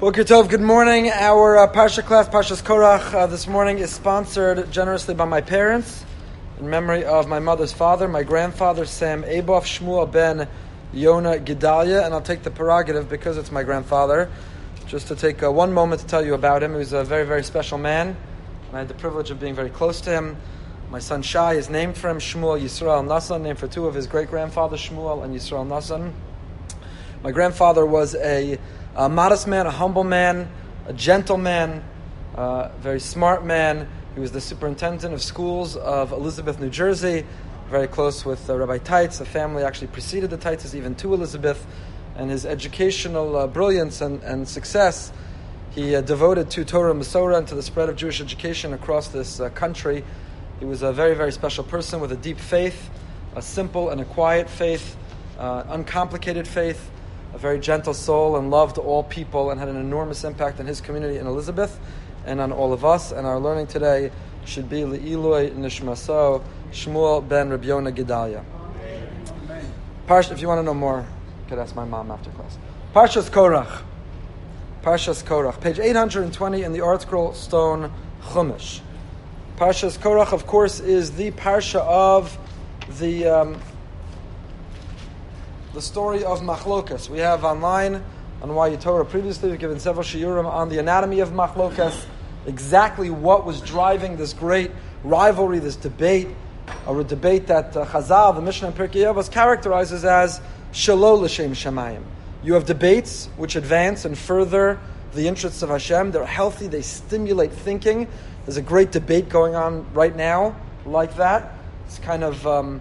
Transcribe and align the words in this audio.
Boker 0.00 0.24
Tov, 0.24 0.48
good 0.48 0.62
morning. 0.62 1.10
Our 1.10 1.58
uh, 1.58 1.70
Parsha 1.70 2.02
class, 2.02 2.26
Parshas 2.26 2.62
Korach, 2.62 3.12
uh, 3.12 3.26
this 3.26 3.46
morning 3.46 3.80
is 3.80 3.90
sponsored 3.90 4.72
generously 4.72 5.12
by 5.12 5.26
my 5.26 5.42
parents 5.42 6.06
in 6.58 6.70
memory 6.70 7.04
of 7.04 7.28
my 7.28 7.38
mother's 7.38 7.74
father, 7.74 8.08
my 8.08 8.22
grandfather, 8.22 8.86
Sam 8.86 9.24
Aboff 9.24 9.64
Shmuel 9.64 10.10
ben 10.10 10.48
Yona 10.94 11.44
Gedalia, 11.44 12.02
and 12.06 12.14
I'll 12.14 12.22
take 12.22 12.42
the 12.42 12.50
prerogative 12.50 13.10
because 13.10 13.36
it's 13.36 13.52
my 13.52 13.62
grandfather, 13.62 14.30
just 14.86 15.08
to 15.08 15.16
take 15.16 15.42
uh, 15.42 15.52
one 15.52 15.70
moment 15.70 16.00
to 16.00 16.06
tell 16.06 16.24
you 16.24 16.32
about 16.32 16.62
him. 16.62 16.72
He 16.72 16.78
was 16.78 16.94
a 16.94 17.04
very, 17.04 17.26
very 17.26 17.44
special 17.44 17.76
man, 17.76 18.16
and 18.68 18.76
I 18.76 18.78
had 18.78 18.88
the 18.88 18.94
privilege 18.94 19.30
of 19.30 19.38
being 19.38 19.54
very 19.54 19.68
close 19.68 20.00
to 20.00 20.10
him. 20.10 20.38
My 20.88 20.98
son 20.98 21.20
Shai 21.20 21.56
is 21.56 21.68
named 21.68 21.98
for 21.98 22.08
him, 22.08 22.20
Shmuel 22.20 22.58
Yisrael 22.58 23.04
Nassan, 23.04 23.42
named 23.42 23.58
for 23.58 23.68
two 23.68 23.86
of 23.86 23.92
his 23.92 24.06
great 24.06 24.30
grandfathers, 24.30 24.80
Shmuel 24.80 25.22
and 25.22 25.34
Yisrael 25.34 25.66
Nassan. 25.66 26.14
My 27.22 27.32
grandfather 27.32 27.84
was 27.84 28.14
a 28.14 28.58
a 28.96 29.08
modest 29.08 29.46
man, 29.46 29.66
a 29.66 29.70
humble 29.70 30.04
man, 30.04 30.50
a 30.86 30.92
gentleman, 30.92 31.82
a 32.34 32.70
very 32.80 33.00
smart 33.00 33.44
man. 33.44 33.88
He 34.14 34.20
was 34.20 34.32
the 34.32 34.40
superintendent 34.40 35.14
of 35.14 35.22
schools 35.22 35.76
of 35.76 36.12
Elizabeth, 36.12 36.60
New 36.60 36.70
Jersey, 36.70 37.24
very 37.68 37.86
close 37.86 38.24
with 38.24 38.50
uh, 38.50 38.56
Rabbi 38.56 38.78
Teitz. 38.78 39.18
The 39.18 39.24
family 39.24 39.62
actually 39.62 39.86
preceded 39.88 40.30
the 40.30 40.38
Teitzes 40.38 40.74
even 40.74 40.94
to 40.96 41.14
Elizabeth. 41.14 41.64
And 42.16 42.30
his 42.30 42.44
educational 42.44 43.36
uh, 43.36 43.46
brilliance 43.46 44.00
and, 44.00 44.22
and 44.24 44.46
success, 44.46 45.12
he 45.70 45.94
uh, 45.94 46.00
devoted 46.00 46.50
to 46.50 46.64
Torah 46.64 46.90
and 46.90 47.16
and 47.16 47.48
to 47.48 47.54
the 47.54 47.62
spread 47.62 47.88
of 47.88 47.96
Jewish 47.96 48.20
education 48.20 48.74
across 48.74 49.08
this 49.08 49.38
uh, 49.38 49.48
country. 49.50 50.04
He 50.58 50.64
was 50.64 50.82
a 50.82 50.92
very, 50.92 51.14
very 51.14 51.32
special 51.32 51.62
person 51.62 52.00
with 52.00 52.10
a 52.10 52.16
deep 52.16 52.38
faith, 52.38 52.90
a 53.36 53.40
simple 53.40 53.90
and 53.90 54.00
a 54.00 54.04
quiet 54.04 54.50
faith, 54.50 54.96
uh, 55.38 55.62
uncomplicated 55.68 56.48
faith 56.48 56.90
a 57.32 57.38
very 57.38 57.58
gentle 57.58 57.94
soul 57.94 58.36
and 58.36 58.50
loved 58.50 58.78
all 58.78 59.02
people 59.02 59.50
and 59.50 59.60
had 59.60 59.68
an 59.68 59.76
enormous 59.76 60.24
impact 60.24 60.60
on 60.60 60.66
his 60.66 60.80
community 60.80 61.18
in 61.18 61.26
Elizabeth 61.26 61.78
and 62.26 62.40
on 62.40 62.52
all 62.52 62.72
of 62.72 62.84
us. 62.84 63.12
And 63.12 63.26
our 63.26 63.38
learning 63.38 63.68
today 63.68 64.10
should 64.44 64.68
be 64.68 64.80
Le'iloi 64.80 65.54
Nishmaso 65.54 66.42
Shmuel 66.72 67.26
ben 67.26 67.50
Rabbi 67.50 67.66
Yonah 67.66 67.92
Gedalia. 67.92 68.44
Parsh, 70.06 70.32
if 70.32 70.40
you 70.40 70.48
want 70.48 70.58
to 70.58 70.62
know 70.64 70.74
more, 70.74 71.00
you 71.00 71.48
could 71.48 71.58
ask 71.58 71.74
my 71.74 71.84
mom 71.84 72.10
after 72.10 72.30
class. 72.30 72.58
Parshas 72.94 73.30
Korach. 73.30 73.82
Parshas 74.82 75.22
Korach. 75.22 75.60
Page 75.60 75.78
820 75.78 76.62
in 76.62 76.72
the 76.72 76.80
ArtScroll 76.80 77.34
Stone 77.34 77.92
Chumash. 78.22 78.80
Parshas 79.56 79.98
Korach, 79.98 80.32
of 80.32 80.46
course, 80.46 80.80
is 80.80 81.12
the 81.12 81.30
parsha 81.32 81.80
of 81.80 82.36
the 82.98 83.26
um, 83.26 83.60
the 85.72 85.80
story 85.80 86.24
of 86.24 86.40
Machlokas. 86.40 87.08
We 87.08 87.18
have 87.18 87.44
online 87.44 88.02
on 88.42 88.54
Why 88.54 88.74
Torah 88.74 89.04
previously, 89.04 89.50
we've 89.50 89.60
given 89.60 89.78
several 89.78 90.02
shiurim 90.02 90.44
on 90.44 90.68
the 90.68 90.78
anatomy 90.78 91.20
of 91.20 91.30
Machlokas, 91.30 92.06
exactly 92.46 93.08
what 93.08 93.44
was 93.44 93.60
driving 93.60 94.16
this 94.16 94.32
great 94.32 94.72
rivalry, 95.04 95.60
this 95.60 95.76
debate, 95.76 96.28
or 96.86 97.00
a 97.00 97.04
debate 97.04 97.46
that 97.46 97.76
uh, 97.76 97.86
Chazal, 97.86 98.34
the 98.34 98.42
Mishnah 98.42 98.68
and 98.68 98.76
Pirkei 98.76 99.04
Avos, 99.04 99.30
characterizes 99.30 100.04
as 100.04 100.40
Shalol 100.72 101.20
L'Shem 101.20 101.52
Shemayim. 101.52 102.02
You 102.42 102.54
have 102.54 102.64
debates 102.64 103.28
which 103.36 103.54
advance 103.54 104.04
and 104.04 104.18
further 104.18 104.80
the 105.14 105.28
interests 105.28 105.62
of 105.62 105.68
Hashem. 105.68 106.10
They're 106.10 106.24
healthy, 106.24 106.66
they 106.66 106.82
stimulate 106.82 107.52
thinking. 107.52 108.08
There's 108.44 108.56
a 108.56 108.62
great 108.62 108.90
debate 108.90 109.28
going 109.28 109.54
on 109.54 109.92
right 109.92 110.16
now 110.16 110.56
like 110.84 111.14
that. 111.16 111.52
It's 111.86 111.98
kind 112.00 112.24
of 112.24 112.44
um, 112.46 112.80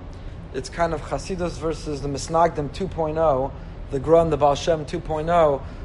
it's 0.53 0.69
kind 0.69 0.93
of 0.93 1.01
Chasidus 1.01 1.59
versus 1.59 2.01
the 2.01 2.07
Misnagdim 2.07 2.69
2.0, 2.69 3.51
the 3.91 3.99
Grun, 3.99 4.29
the 4.29 4.37
Baal 4.37 4.55
Shem 4.55 4.85
2.0, 4.85 5.27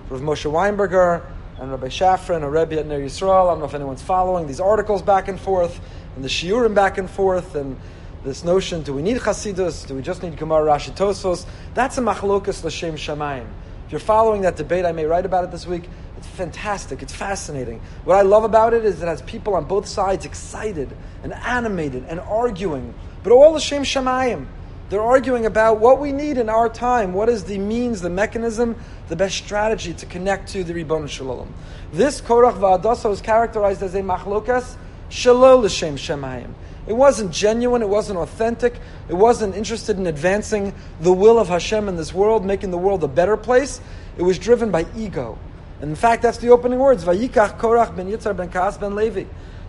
Rav 0.09 0.21
Moshe 0.21 0.51
Weinberger 0.51 1.23
and 1.59 1.71
Rabbi 1.71 1.89
Shafran, 1.89 2.43
a 2.43 2.51
Rebbe 2.51 2.79
at 2.79 2.87
Ner 2.87 3.01
Yisrael. 3.01 3.47
I 3.47 3.53
don't 3.53 3.61
know 3.61 3.67
if 3.67 3.75
anyone's 3.75 4.03
following 4.03 4.47
these 4.47 4.61
articles 4.61 5.03
back 5.03 5.29
and 5.29 5.39
forth, 5.39 5.81
and 6.17 6.25
the 6.25 6.29
Shiurim 6.29 6.75
back 6.75 6.99
and 6.99 7.09
forth, 7.09 7.55
and 7.55 7.79
this 8.25 8.43
notion, 8.43 8.83
do 8.83 8.95
we 8.95 9.03
need 9.03 9.19
Chasidus? 9.19 9.87
Do 9.87 9.95
we 9.95 10.03
just 10.03 10.23
need 10.23 10.37
Gemara 10.37 10.65
Rashi? 10.65 11.47
That's 11.75 11.99
a 11.99 12.01
machlokas 12.01 12.65
l'shem 12.65 12.95
shamayim. 12.95 13.47
If 13.87 13.93
you're 13.93 14.01
following 14.01 14.41
that 14.43 14.57
debate, 14.57 14.87
I 14.87 14.93
may 14.93 15.05
write 15.05 15.27
about 15.27 15.45
it 15.45 15.51
this 15.51 15.67
week. 15.67 15.91
It's 16.17 16.27
fantastic. 16.27 17.03
It's 17.03 17.13
fascinating. 17.13 17.83
What 18.05 18.17
I 18.17 18.23
love 18.23 18.45
about 18.45 18.73
it 18.73 18.85
is 18.87 19.03
it 19.03 19.07
has 19.07 19.21
people 19.23 19.55
on 19.55 19.67
both 19.67 19.87
sides 19.87 20.25
excited 20.25 20.97
and 21.23 21.35
animated 21.35 22.07
and 22.09 22.19
arguing 22.19 22.95
but 23.25 23.33
all 23.33 23.53
the 23.53 23.61
Shem 23.61 23.83
Shemayim. 23.83 24.47
They're 24.91 25.03
arguing 25.03 25.47
about 25.47 25.81
what 25.81 25.99
we 25.99 26.13
need 26.13 26.37
in 26.37 26.49
our 26.49 26.69
time. 26.69 27.15
What 27.15 27.31
is 27.31 27.45
the 27.45 27.59
means, 27.59 28.03
the 28.03 28.11
mechanism, 28.11 28.77
the 29.09 29.17
best 29.17 29.35
strategy 29.37 29.95
to 29.95 30.07
connect 30.07 30.51
to 30.51 30.63
the 30.63 30.75
Ribbon 30.75 31.09
Shalom. 31.09 31.53
This 31.93 32.21
Korach 32.21 32.59
Va'adasa 32.59 33.09
was 33.09 33.21
characterized 33.23 33.83
as 33.83 33.95
a 33.95 34.03
machlokas 34.03 34.77
shalol 35.09 35.63
l'shem 35.63 35.97
shemayim. 35.97 36.53
It 36.87 36.93
wasn't 36.93 37.33
genuine, 37.33 37.81
it 37.81 37.89
wasn't 37.89 38.19
authentic, 38.19 38.79
it 39.09 39.15
wasn't 39.15 39.57
interested 39.57 39.97
in 39.97 40.07
advancing 40.07 40.75
the 41.01 41.13
will 41.13 41.39
of 41.39 41.49
Hashem 41.49 41.89
in 41.89 41.97
this 41.97 42.13
world, 42.13 42.45
making 42.45 42.71
the 42.71 42.79
world 42.79 43.03
a 43.05 43.09
better 43.09 43.39
place. 43.39 43.81
It 44.19 44.23
was 44.23 44.39
driven 44.39 44.71
by 44.71 44.85
ego. 44.95 45.39
And 45.81 45.91
in 45.91 45.97
fact, 45.97 46.23
that's 46.23 46.39
the 46.39 46.51
opening 46.51 46.79
words. 46.79 47.05
Vayikach 47.05 47.59
Korach 47.59 47.97
ben 47.97 48.11
Yitzhar 48.11 48.37
ben 48.37 48.51
Kaas 48.51 48.77
ben 48.77 48.95
Levi. 48.95 49.25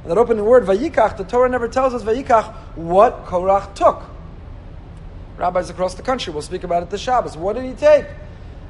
That 0.08 0.18
opening 0.18 0.46
word, 0.46 0.66
Vayikach, 0.66 1.18
the 1.18 1.24
Torah 1.24 1.50
never 1.50 1.68
tells 1.68 1.94
us 1.94 2.04
Vayikach 2.04 2.54
what 2.76 3.26
Korach 3.26 3.74
took. 3.74 4.04
Rabbis 5.38 5.70
across 5.70 5.96
the 5.96 6.04
country 6.04 6.32
will 6.32 6.44
speak 6.44 6.64
about 6.64 6.84
it 6.84 6.90
the 6.90 6.98
Shabbos. 6.98 7.36
What 7.36 7.54
did 7.54 7.66
he 7.66 7.74
take? 7.74 8.06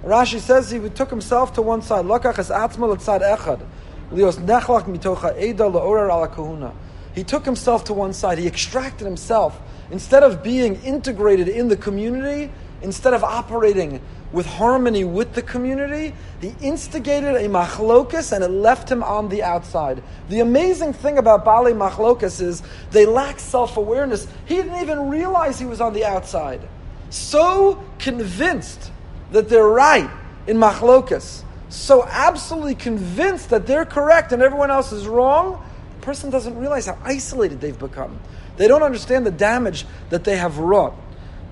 Rashi 0.04 0.40
says 0.40 0.72
he 0.72 0.80
took 0.90 1.10
himself 1.10 1.54
to 1.54 1.62
one 1.62 1.82
side. 1.82 2.06
Lokach 2.06 2.40
es 2.40 2.50
atzma 2.50 2.96
letzad 2.96 3.22
echad. 3.22 3.66
Lios 4.12 4.38
nechlach 4.38 4.84
mitocha 4.84 5.38
eda 5.38 5.66
ala 5.66 6.28
kahuna. 6.28 6.74
He 7.14 7.24
took 7.24 7.46
himself 7.46 7.84
to 7.86 7.94
one 7.94 8.14
side. 8.14 8.38
He 8.38 8.48
extracted 8.48 9.06
himself. 9.06 9.60
Instead 9.92 10.24
of 10.24 10.42
being 10.42 10.76
integrated 10.84 11.48
in 11.48 11.68
the 11.68 11.78
community, 11.78 12.52
instead 12.82 13.14
of 13.14 13.24
operating 13.24 14.02
with 14.36 14.46
harmony 14.46 15.06
with 15.06 15.34
the 15.34 15.42
community, 15.42 16.14
he 16.42 16.54
instigated 16.62 17.36
a 17.36 17.48
machlokas 17.48 18.34
and 18.34 18.44
it 18.44 18.50
left 18.50 18.92
him 18.92 19.02
on 19.02 19.30
the 19.30 19.42
outside. 19.42 20.04
The 20.28 20.42
amazing 20.42 20.92
thing 20.92 21.18
about 21.18 21.46
Bali 21.46 21.72
machlokas 21.72 22.42
is 22.42 22.62
they 22.92 23.06
lack 23.06 23.40
self 23.40 23.78
awareness. 23.78 24.28
He 24.46 24.56
didn't 24.56 24.82
even 24.82 25.10
realize 25.10 25.58
he 25.58 25.66
was 25.66 25.80
on 25.80 25.94
the 25.94 26.04
outside. 26.04 26.62
So 27.10 27.82
convinced 27.98 28.92
that 29.32 29.48
they're 29.48 29.68
right 29.68 30.10
in 30.48 30.58
machlokas, 30.58 31.44
so 31.70 32.06
absolutely 32.06 32.76
convinced 32.76 33.50
that 33.52 33.66
they're 33.66 33.86
correct 33.86 34.34
and 34.34 34.42
everyone 34.44 34.70
else 34.70 34.92
is 34.92 35.08
wrong, 35.08 35.64
the 36.00 36.06
person 36.06 36.30
doesn't 36.30 36.58
realize 36.58 36.88
how 36.88 36.98
isolated 37.04 37.62
they've 37.62 37.80
become. 37.80 38.20
They 38.58 38.68
don't 38.68 38.84
understand 38.84 39.26
the 39.26 39.32
damage 39.32 39.86
that 40.10 40.26
they 40.26 40.36
have 40.36 40.58
wrought. 40.58 40.94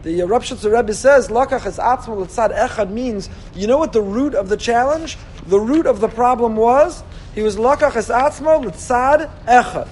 The 0.03 0.21
uh, 0.21 0.25
Rebbe 0.25 0.93
says, 0.93 1.29
Lakach 1.29 1.65
es 1.65 1.77
atzma 1.77 2.17
l'tzad 2.17 2.53
echad 2.53 2.91
means, 2.91 3.29
you 3.55 3.67
know 3.67 3.77
what 3.77 3.93
the 3.93 4.01
root 4.01 4.35
of 4.35 4.49
the 4.49 4.57
challenge? 4.57 5.17
The 5.47 5.59
root 5.59 5.85
of 5.85 6.01
the 6.01 6.09
problem 6.09 6.57
was, 6.57 7.03
he 7.33 7.41
was 7.41 7.55
Lakach 7.55 7.95
es 7.95 8.09
atzma 8.09 8.63
l'tzad 8.63 9.31
echad. 9.45 9.87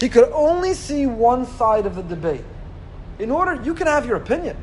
He 0.00 0.08
could 0.08 0.28
only 0.32 0.74
see 0.74 1.06
one 1.06 1.46
side 1.46 1.86
of 1.86 1.94
the 1.94 2.02
debate. 2.02 2.44
In 3.20 3.30
order, 3.30 3.62
you 3.62 3.72
can 3.74 3.86
have 3.86 4.04
your 4.04 4.16
opinion. 4.16 4.56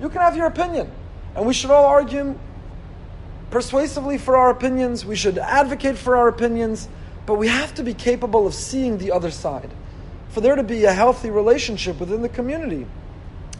You 0.00 0.08
can 0.08 0.20
have 0.20 0.36
your 0.36 0.46
opinion. 0.46 0.92
And 1.34 1.44
we 1.44 1.52
should 1.52 1.72
all 1.72 1.86
argue 1.86 2.38
persuasively 3.50 4.16
for 4.16 4.36
our 4.36 4.50
opinions. 4.50 5.04
We 5.04 5.16
should 5.16 5.38
advocate 5.38 5.98
for 5.98 6.16
our 6.16 6.28
opinions. 6.28 6.88
But 7.26 7.34
we 7.34 7.48
have 7.48 7.74
to 7.74 7.82
be 7.82 7.94
capable 7.94 8.46
of 8.46 8.54
seeing 8.54 8.98
the 8.98 9.10
other 9.10 9.32
side. 9.32 9.70
For 10.28 10.40
there 10.40 10.54
to 10.54 10.62
be 10.62 10.84
a 10.84 10.92
healthy 10.92 11.30
relationship 11.30 11.98
within 11.98 12.22
the 12.22 12.28
community 12.28 12.86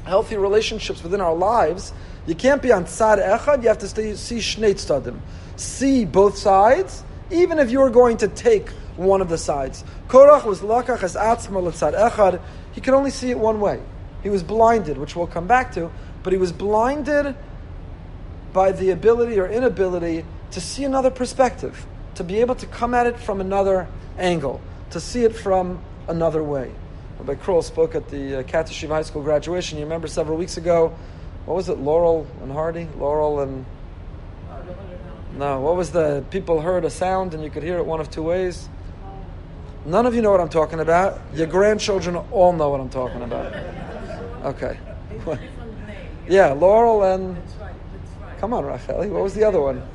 healthy 0.04 0.36
relationships 0.36 1.02
within 1.02 1.20
our 1.20 1.34
lives, 1.34 1.92
you 2.26 2.34
can't 2.34 2.62
be 2.62 2.72
on 2.72 2.84
tzad 2.84 3.18
echad, 3.18 3.62
you 3.62 3.68
have 3.68 3.78
to 3.78 3.88
stay, 3.88 4.14
see 4.14 4.38
shnei 4.38 4.74
tzadim. 4.74 5.18
See 5.56 6.04
both 6.04 6.36
sides, 6.36 7.04
even 7.30 7.58
if 7.58 7.70
you're 7.70 7.90
going 7.90 8.18
to 8.18 8.28
take 8.28 8.70
one 8.96 9.20
of 9.20 9.28
the 9.28 9.38
sides. 9.38 9.84
Korach 10.08 10.44
was 10.44 10.60
lakach 10.60 11.02
as 11.02 11.14
atzma 11.14 11.62
l'tzad 11.62 11.94
echad, 11.94 12.40
he 12.72 12.80
could 12.80 12.94
only 12.94 13.10
see 13.10 13.30
it 13.30 13.38
one 13.38 13.60
way. 13.60 13.80
He 14.22 14.28
was 14.28 14.42
blinded, 14.42 14.98
which 14.98 15.16
we'll 15.16 15.26
come 15.26 15.46
back 15.46 15.72
to, 15.74 15.90
but 16.22 16.32
he 16.32 16.38
was 16.38 16.52
blinded 16.52 17.34
by 18.52 18.72
the 18.72 18.90
ability 18.90 19.38
or 19.38 19.48
inability 19.48 20.24
to 20.50 20.60
see 20.60 20.84
another 20.84 21.10
perspective, 21.10 21.86
to 22.16 22.24
be 22.24 22.40
able 22.40 22.54
to 22.56 22.66
come 22.66 22.94
at 22.94 23.06
it 23.06 23.18
from 23.18 23.40
another 23.40 23.88
angle, 24.18 24.60
to 24.90 25.00
see 25.00 25.24
it 25.24 25.34
from 25.34 25.82
another 26.08 26.42
way. 26.42 26.72
Rabbi 27.20 27.34
Kroll 27.34 27.60
spoke 27.60 27.94
at 27.94 28.08
the 28.08 28.38
uh, 28.38 28.88
High 28.88 29.02
School 29.02 29.22
graduation. 29.22 29.76
You 29.76 29.84
remember 29.84 30.08
several 30.08 30.38
weeks 30.38 30.56
ago, 30.56 30.96
what 31.44 31.54
was 31.54 31.68
it, 31.68 31.76
Laurel 31.76 32.26
and 32.42 32.50
Hardy? 32.50 32.88
Laurel 32.96 33.40
and. 33.40 33.66
No, 35.36 35.60
what 35.60 35.76
was 35.76 35.90
the. 35.90 36.24
People 36.30 36.62
heard 36.62 36.86
a 36.86 36.90
sound 36.90 37.34
and 37.34 37.44
you 37.44 37.50
could 37.50 37.62
hear 37.62 37.76
it 37.76 37.84
one 37.84 38.00
of 38.00 38.10
two 38.10 38.22
ways. 38.22 38.70
None 39.84 40.06
of 40.06 40.14
you 40.14 40.22
know 40.22 40.30
what 40.30 40.40
I'm 40.40 40.48
talking 40.48 40.80
about. 40.80 41.20
Your 41.34 41.46
grandchildren 41.46 42.16
all 42.16 42.54
know 42.54 42.70
what 42.70 42.80
I'm 42.80 42.88
talking 42.88 43.20
about. 43.20 43.54
Okay. 44.44 44.78
yeah, 46.26 46.52
Laurel 46.54 47.04
and. 47.04 47.36
Come 48.38 48.54
on, 48.54 48.64
Racheli. 48.64 49.10
What 49.10 49.22
was 49.22 49.34
the 49.34 49.44
other 49.44 49.60
one? 49.60 49.86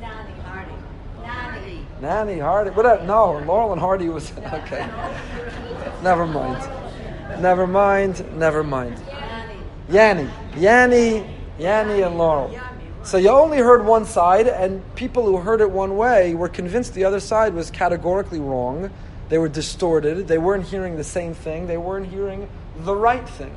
Nanny, 0.00 0.32
Hardy. 0.40 0.72
Nanny. 1.20 1.86
Nanny, 2.00 2.38
Hardy, 2.38 2.70
whatever. 2.70 3.04
No, 3.04 3.32
Laurel 3.44 3.72
and 3.72 3.80
Hardy 3.80 4.08
was 4.08 4.32
okay. 4.38 4.88
Never 6.02 6.26
mind. 6.26 6.58
Never 7.40 7.66
mind. 7.66 8.38
Never 8.38 8.62
mind. 8.62 9.00
Yanni, 9.88 10.28
Yanni, 10.56 11.24
Yanni, 11.58 12.02
and 12.02 12.16
Laurel. 12.16 12.58
So 13.04 13.18
you 13.18 13.30
only 13.30 13.58
heard 13.58 13.84
one 13.84 14.04
side, 14.04 14.46
and 14.46 14.82
people 14.94 15.24
who 15.26 15.38
heard 15.38 15.60
it 15.60 15.70
one 15.70 15.96
way 15.96 16.34
were 16.34 16.48
convinced 16.48 16.94
the 16.94 17.04
other 17.04 17.20
side 17.20 17.52
was 17.52 17.70
categorically 17.70 18.38
wrong. 18.38 18.90
They 19.28 19.38
were 19.38 19.48
distorted. 19.48 20.28
They 20.28 20.38
weren't 20.38 20.66
hearing 20.66 20.96
the 20.96 21.04
same 21.04 21.34
thing. 21.34 21.66
They 21.66 21.78
weren't 21.78 22.06
hearing 22.06 22.48
the 22.76 22.94
right 22.94 23.28
thing. 23.28 23.52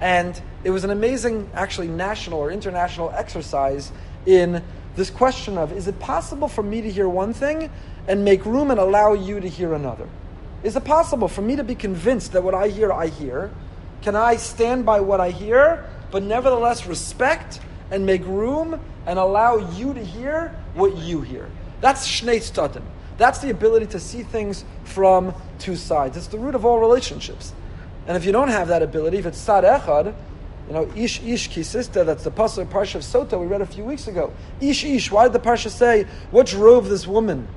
And 0.00 0.40
it 0.64 0.70
was 0.70 0.82
an 0.82 0.90
amazing, 0.90 1.48
actually, 1.54 1.88
national 1.88 2.40
or 2.40 2.50
international 2.50 3.10
exercise 3.10 3.92
in 4.26 4.62
this 4.96 5.10
question 5.10 5.56
of 5.56 5.72
is 5.72 5.86
it 5.86 5.98
possible 6.00 6.48
for 6.48 6.62
me 6.62 6.80
to 6.82 6.90
hear 6.90 7.08
one 7.08 7.32
thing 7.32 7.70
and 8.08 8.24
make 8.24 8.44
room 8.44 8.70
and 8.70 8.80
allow 8.80 9.12
you 9.12 9.40
to 9.40 9.48
hear 9.48 9.74
another? 9.74 10.08
Is 10.62 10.76
it 10.76 10.84
possible 10.84 11.28
for 11.28 11.42
me 11.42 11.56
to 11.56 11.64
be 11.64 11.74
convinced 11.74 12.32
that 12.32 12.42
what 12.42 12.54
I 12.54 12.68
hear, 12.68 12.92
I 12.92 13.08
hear? 13.08 13.50
Can 14.02 14.14
I 14.14 14.36
stand 14.36 14.86
by 14.86 15.00
what 15.00 15.20
I 15.20 15.30
hear, 15.30 15.88
but 16.10 16.22
nevertheless 16.22 16.86
respect 16.86 17.60
and 17.90 18.06
make 18.06 18.24
room 18.24 18.80
and 19.06 19.18
allow 19.18 19.56
you 19.56 19.92
to 19.92 20.04
hear 20.04 20.54
what 20.74 20.96
you 20.96 21.20
hear? 21.20 21.50
That's 21.80 22.06
Shnei. 22.06 22.82
That's 23.18 23.40
the 23.40 23.50
ability 23.50 23.86
to 23.86 24.00
see 24.00 24.22
things 24.22 24.64
from 24.84 25.34
two 25.58 25.76
sides. 25.76 26.16
It's 26.16 26.28
the 26.28 26.38
root 26.38 26.54
of 26.54 26.64
all 26.64 26.78
relationships. 26.78 27.52
And 28.06 28.16
if 28.16 28.24
you 28.24 28.32
don't 28.32 28.48
have 28.48 28.68
that 28.68 28.82
ability, 28.82 29.18
if 29.18 29.26
it's 29.26 29.38
Sad 29.38 29.64
Echad, 29.64 30.14
you 30.68 30.74
know, 30.74 30.90
Ish 30.94 31.22
Ish 31.22 31.50
Kisista, 31.50 32.06
that's 32.06 32.24
the 32.24 32.30
Pasuk 32.30 32.66
Parsha 32.66 32.96
of 32.96 33.02
Sota 33.02 33.38
we 33.38 33.46
read 33.46 33.60
a 33.60 33.66
few 33.66 33.84
weeks 33.84 34.06
ago. 34.06 34.32
Ish 34.60 34.84
Ish, 34.84 35.10
why 35.10 35.24
did 35.24 35.32
the 35.32 35.40
Parsha 35.40 35.70
say, 35.70 36.06
what 36.30 36.46
drove 36.46 36.88
this 36.88 37.06
woman? 37.06 37.48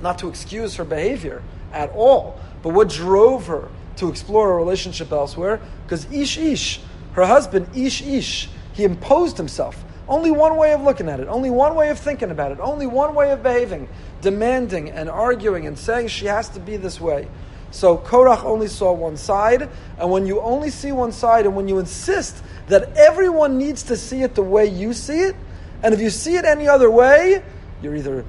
Not 0.00 0.18
to 0.20 0.28
excuse 0.28 0.76
her 0.76 0.84
behavior 0.84 1.42
at 1.72 1.90
all, 1.92 2.38
but 2.62 2.70
what 2.70 2.88
drove 2.88 3.46
her 3.46 3.68
to 3.96 4.08
explore 4.08 4.52
a 4.52 4.56
relationship 4.56 5.12
elsewhere? 5.12 5.60
Because 5.84 6.10
Ish 6.12 6.38
Ish, 6.38 6.80
her 7.12 7.26
husband, 7.26 7.68
Ish 7.76 8.02
Ish, 8.02 8.48
he 8.72 8.84
imposed 8.84 9.36
himself. 9.36 9.84
Only 10.08 10.30
one 10.30 10.56
way 10.56 10.72
of 10.72 10.80
looking 10.80 11.08
at 11.08 11.20
it, 11.20 11.28
only 11.28 11.50
one 11.50 11.74
way 11.74 11.90
of 11.90 11.98
thinking 11.98 12.30
about 12.30 12.52
it, 12.52 12.60
only 12.60 12.86
one 12.86 13.14
way 13.14 13.30
of 13.30 13.42
behaving, 13.42 13.88
demanding 14.22 14.90
and 14.90 15.10
arguing 15.10 15.66
and 15.66 15.78
saying 15.78 16.08
she 16.08 16.26
has 16.26 16.48
to 16.50 16.60
be 16.60 16.76
this 16.76 17.00
way. 17.00 17.28
So 17.70 17.98
Korach 17.98 18.44
only 18.44 18.68
saw 18.68 18.92
one 18.92 19.18
side, 19.18 19.68
and 19.98 20.10
when 20.10 20.26
you 20.26 20.40
only 20.40 20.70
see 20.70 20.92
one 20.92 21.12
side, 21.12 21.44
and 21.44 21.54
when 21.54 21.68
you 21.68 21.78
insist 21.78 22.42
that 22.68 22.96
everyone 22.96 23.58
needs 23.58 23.82
to 23.84 23.96
see 23.96 24.22
it 24.22 24.34
the 24.34 24.42
way 24.42 24.66
you 24.66 24.94
see 24.94 25.20
it, 25.20 25.36
and 25.82 25.92
if 25.92 26.00
you 26.00 26.08
see 26.08 26.36
it 26.36 26.46
any 26.46 26.66
other 26.66 26.90
way, 26.90 27.42
you're 27.82 27.94
either 27.94 28.24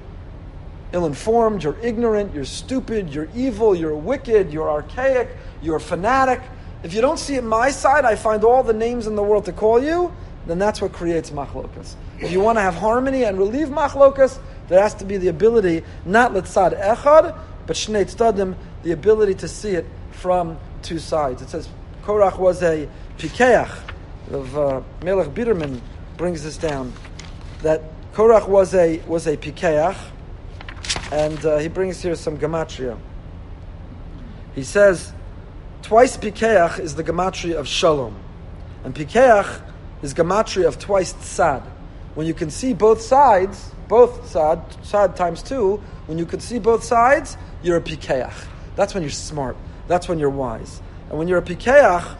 ill 0.92 1.06
informed, 1.06 1.62
you're 1.62 1.78
ignorant, 1.82 2.34
you're 2.34 2.44
stupid, 2.44 3.14
you're 3.14 3.28
evil, 3.34 3.74
you're 3.74 3.96
wicked, 3.96 4.52
you're 4.52 4.70
archaic, 4.70 5.28
you're 5.62 5.78
fanatic. 5.78 6.40
If 6.82 6.94
you 6.94 7.00
don't 7.00 7.18
see 7.18 7.36
it 7.36 7.44
my 7.44 7.70
side, 7.70 8.04
I 8.04 8.16
find 8.16 8.44
all 8.44 8.62
the 8.62 8.72
names 8.72 9.06
in 9.06 9.14
the 9.14 9.22
world 9.22 9.44
to 9.46 9.52
call 9.52 9.82
you, 9.82 10.12
then 10.46 10.58
that's 10.58 10.80
what 10.80 10.92
creates 10.92 11.30
machlokas. 11.30 11.94
If 12.18 12.32
you 12.32 12.40
want 12.40 12.58
to 12.58 12.62
have 12.62 12.74
harmony 12.74 13.24
and 13.24 13.38
relieve 13.38 13.68
machlokas, 13.68 14.38
there 14.68 14.82
has 14.82 14.94
to 14.94 15.04
be 15.04 15.16
the 15.16 15.28
ability, 15.28 15.84
not 16.04 16.32
letzad 16.32 16.80
echad, 16.80 17.38
but 17.66 17.76
shnei 17.76 18.04
tzadim, 18.04 18.56
the 18.82 18.92
ability 18.92 19.34
to 19.34 19.48
see 19.48 19.70
it 19.70 19.86
from 20.12 20.58
two 20.82 20.98
sides. 20.98 21.42
It 21.42 21.50
says 21.50 21.68
Korach 22.02 22.38
was 22.38 22.62
a 22.62 22.88
pikeach. 23.18 23.70
Of 24.30 24.56
uh, 24.56 24.80
Melech 25.02 25.28
Biderman 25.30 25.80
brings 26.16 26.44
this 26.44 26.56
down 26.56 26.92
that 27.62 27.82
Korach 28.12 28.48
was 28.48 28.74
a 28.74 29.00
was 29.06 29.26
a 29.26 29.36
pikeach, 29.36 29.96
and 31.12 31.44
uh, 31.44 31.58
he 31.58 31.68
brings 31.68 32.00
here 32.02 32.14
some 32.14 32.38
gematria. 32.38 32.98
He 34.54 34.62
says 34.62 35.12
twice 35.82 36.16
pikeach 36.16 36.78
is 36.78 36.94
the 36.94 37.04
gematria 37.04 37.56
of 37.56 37.66
shalom, 37.66 38.16
and 38.84 38.94
pikeach 38.94 39.62
is 40.02 40.14
gematria 40.14 40.66
of 40.66 40.78
twice 40.78 41.12
tzad. 41.12 41.62
When 42.14 42.26
you 42.26 42.34
can 42.34 42.50
see 42.50 42.74
both 42.74 43.00
sides, 43.00 43.70
both 43.88 44.32
tzad, 44.32 44.66
tzad 44.82 45.16
times 45.16 45.42
two, 45.42 45.76
when 46.06 46.18
you 46.18 46.26
can 46.26 46.40
see 46.40 46.58
both 46.58 46.82
sides, 46.84 47.36
you're 47.62 47.76
a 47.76 47.80
pikeach. 47.80 48.46
That's 48.76 48.94
when 48.94 49.02
you're 49.02 49.10
smart. 49.10 49.56
That's 49.88 50.08
when 50.08 50.18
you're 50.18 50.30
wise. 50.30 50.80
And 51.08 51.18
when 51.18 51.28
you're 51.28 51.38
a 51.38 51.42
pikeach, 51.42 52.16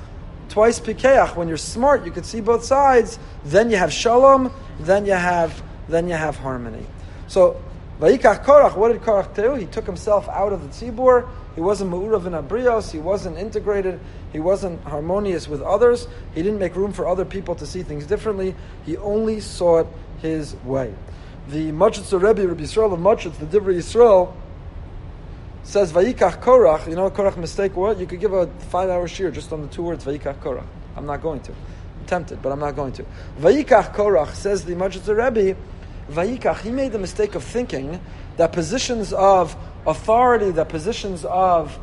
twice 0.48 0.80
pikeach, 0.80 1.36
when 1.36 1.48
you're 1.48 1.56
smart, 1.56 2.04
you 2.04 2.10
can 2.10 2.24
see 2.24 2.40
both 2.40 2.64
sides. 2.64 3.18
Then 3.44 3.70
you 3.70 3.76
have 3.76 3.92
shalom. 3.92 4.52
Then 4.80 5.06
you 5.06 5.12
have 5.12 5.62
then 5.88 6.08
you 6.08 6.14
have 6.14 6.36
harmony. 6.36 6.86
So 7.26 7.60
Vayikach 8.00 8.44
Korach, 8.46 8.76
what 8.76 8.90
did 8.90 9.02
Korach 9.02 9.34
do? 9.34 9.54
He 9.56 9.66
took 9.66 9.84
himself 9.84 10.26
out 10.30 10.54
of 10.54 10.62
the 10.62 10.68
tzibur. 10.68 11.28
He 11.54 11.60
wasn't 11.60 11.90
ma'urav 11.90 12.24
in 12.26 12.32
abrios. 12.32 12.90
He 12.90 12.98
wasn't 12.98 13.36
integrated. 13.36 14.00
He 14.32 14.40
wasn't 14.40 14.82
harmonious 14.84 15.46
with 15.46 15.60
others. 15.60 16.08
He 16.34 16.42
didn't 16.42 16.58
make 16.58 16.76
room 16.76 16.94
for 16.94 17.06
other 17.06 17.26
people 17.26 17.54
to 17.56 17.66
see 17.66 17.82
things 17.82 18.06
differently. 18.06 18.54
He 18.86 18.96
only 18.96 19.36
it 19.36 19.86
his 20.22 20.56
way. 20.64 20.94
The 21.48 21.72
Modzitz 21.72 22.10
Rebbe, 22.12 22.48
Rabbi 22.48 22.62
Yisrael 22.62 22.92
of 22.94 23.00
Modzitz, 23.00 23.38
the 23.38 23.44
Divrei 23.44 23.76
Yisrael, 23.76 24.32
says 25.62 25.92
Vayikach 25.92 26.40
Korach. 26.40 26.88
You 26.88 26.96
know 26.96 27.10
Korach 27.10 27.36
mistake 27.36 27.76
what? 27.76 27.98
You 27.98 28.06
could 28.06 28.20
give 28.20 28.32
a 28.32 28.46
five-hour 28.46 29.08
shiur 29.08 29.30
just 29.30 29.52
on 29.52 29.60
the 29.60 29.68
two 29.68 29.82
words 29.82 30.06
Vayikach 30.06 30.38
Korach. 30.38 30.64
I'm 30.96 31.04
not 31.04 31.20
going 31.20 31.40
to. 31.40 31.52
I'm 31.52 32.06
tempted, 32.06 32.40
but 32.40 32.50
I'm 32.50 32.60
not 32.60 32.76
going 32.76 32.92
to. 32.94 33.04
Vayikach 33.38 33.94
Korach 33.94 34.32
says 34.32 34.64
the 34.64 34.72
Modzitz 34.74 35.06
Rebbe. 35.14 35.58
Vayikach, 36.10 36.60
he 36.60 36.70
made 36.70 36.92
the 36.92 36.98
mistake 36.98 37.34
of 37.34 37.44
thinking 37.44 38.00
that 38.36 38.52
positions 38.52 39.12
of 39.12 39.56
authority, 39.86 40.50
that 40.50 40.68
positions 40.68 41.24
of 41.24 41.78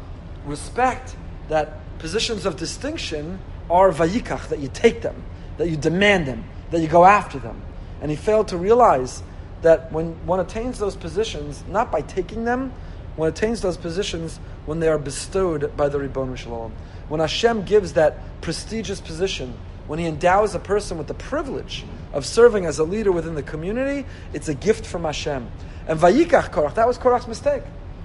respect, 0.46 1.16
that 1.50 1.80
positions 2.00 2.46
of 2.46 2.58
distinction 2.58 3.40
are 3.70 3.92
Vayikach, 3.92 4.50
that 4.50 4.60
you 4.60 4.70
take 4.74 5.02
them, 5.02 5.24
that 5.58 5.70
you 5.70 5.78
demand 5.78 6.26
them, 6.26 6.44
that 6.72 6.82
you 6.82 6.88
go 6.88 7.06
after 7.06 7.40
them. 7.40 7.62
And 8.02 8.12
he 8.12 8.18
failed 8.18 8.50
to 8.50 8.58
realize 8.58 9.24
that 9.62 9.92
when 9.92 10.14
one 10.26 10.40
attains 10.40 10.78
those 10.78 10.96
positions, 10.96 11.64
not 11.68 11.92
by 11.92 12.02
taking 12.02 12.46
them, 12.46 12.72
one 13.16 13.30
attains 13.30 13.62
those 13.62 13.78
positions 13.78 14.40
when 14.66 14.80
they 14.80 14.88
are 14.88 15.00
bestowed 15.00 15.76
by 15.76 15.90
the 15.90 16.00
Ribbon 16.00 16.36
Shalom. 16.36 16.74
When 17.10 17.20
Hashem 17.20 17.64
gives 17.64 17.94
that 17.94 18.42
prestigious 18.42 19.02
position, 19.02 19.58
when 19.88 20.00
He 20.00 20.06
endows 20.06 20.54
a 20.54 20.60
person 20.60 20.98
with 20.98 21.08
the 21.08 21.14
privilege 21.14 21.86
of 22.14 22.26
serving 22.26 22.66
as 22.66 22.80
a 22.80 22.84
leader 22.84 23.12
within 23.12 23.36
the 23.36 23.44
community, 23.44 24.06
it's 24.34 24.48
a 24.48 24.54
gift 24.54 24.86
from 24.86 25.04
Hashem. 25.04 25.50
And 25.88 26.00
Vayikach 26.00 26.52
Korach, 26.52 26.76
that 26.76 26.88
was 26.88 26.98
Korach's 26.98 27.28
mistake. 27.28 27.64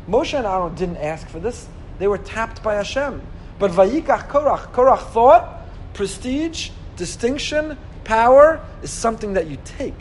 Moshe 0.09 0.37
and 0.37 0.47
Aaron 0.47 0.75
didn't 0.75 0.97
ask 0.97 1.29
for 1.29 1.41
this; 1.41 1.69
they 1.99 2.09
were 2.09 2.19
tapped 2.19 2.63
by 2.63 2.75
Hashem. 2.75 3.23
But 3.59 3.71
Vayikach 3.73 4.29
Korach, 4.29 4.73
Korach 4.73 5.11
thought 5.11 5.63
prestige, 5.95 6.71
distinction, 6.97 7.77
power 8.05 8.65
is 8.83 8.91
something 8.91 9.35
that 9.35 9.47
you 9.47 9.59
take, 9.65 9.99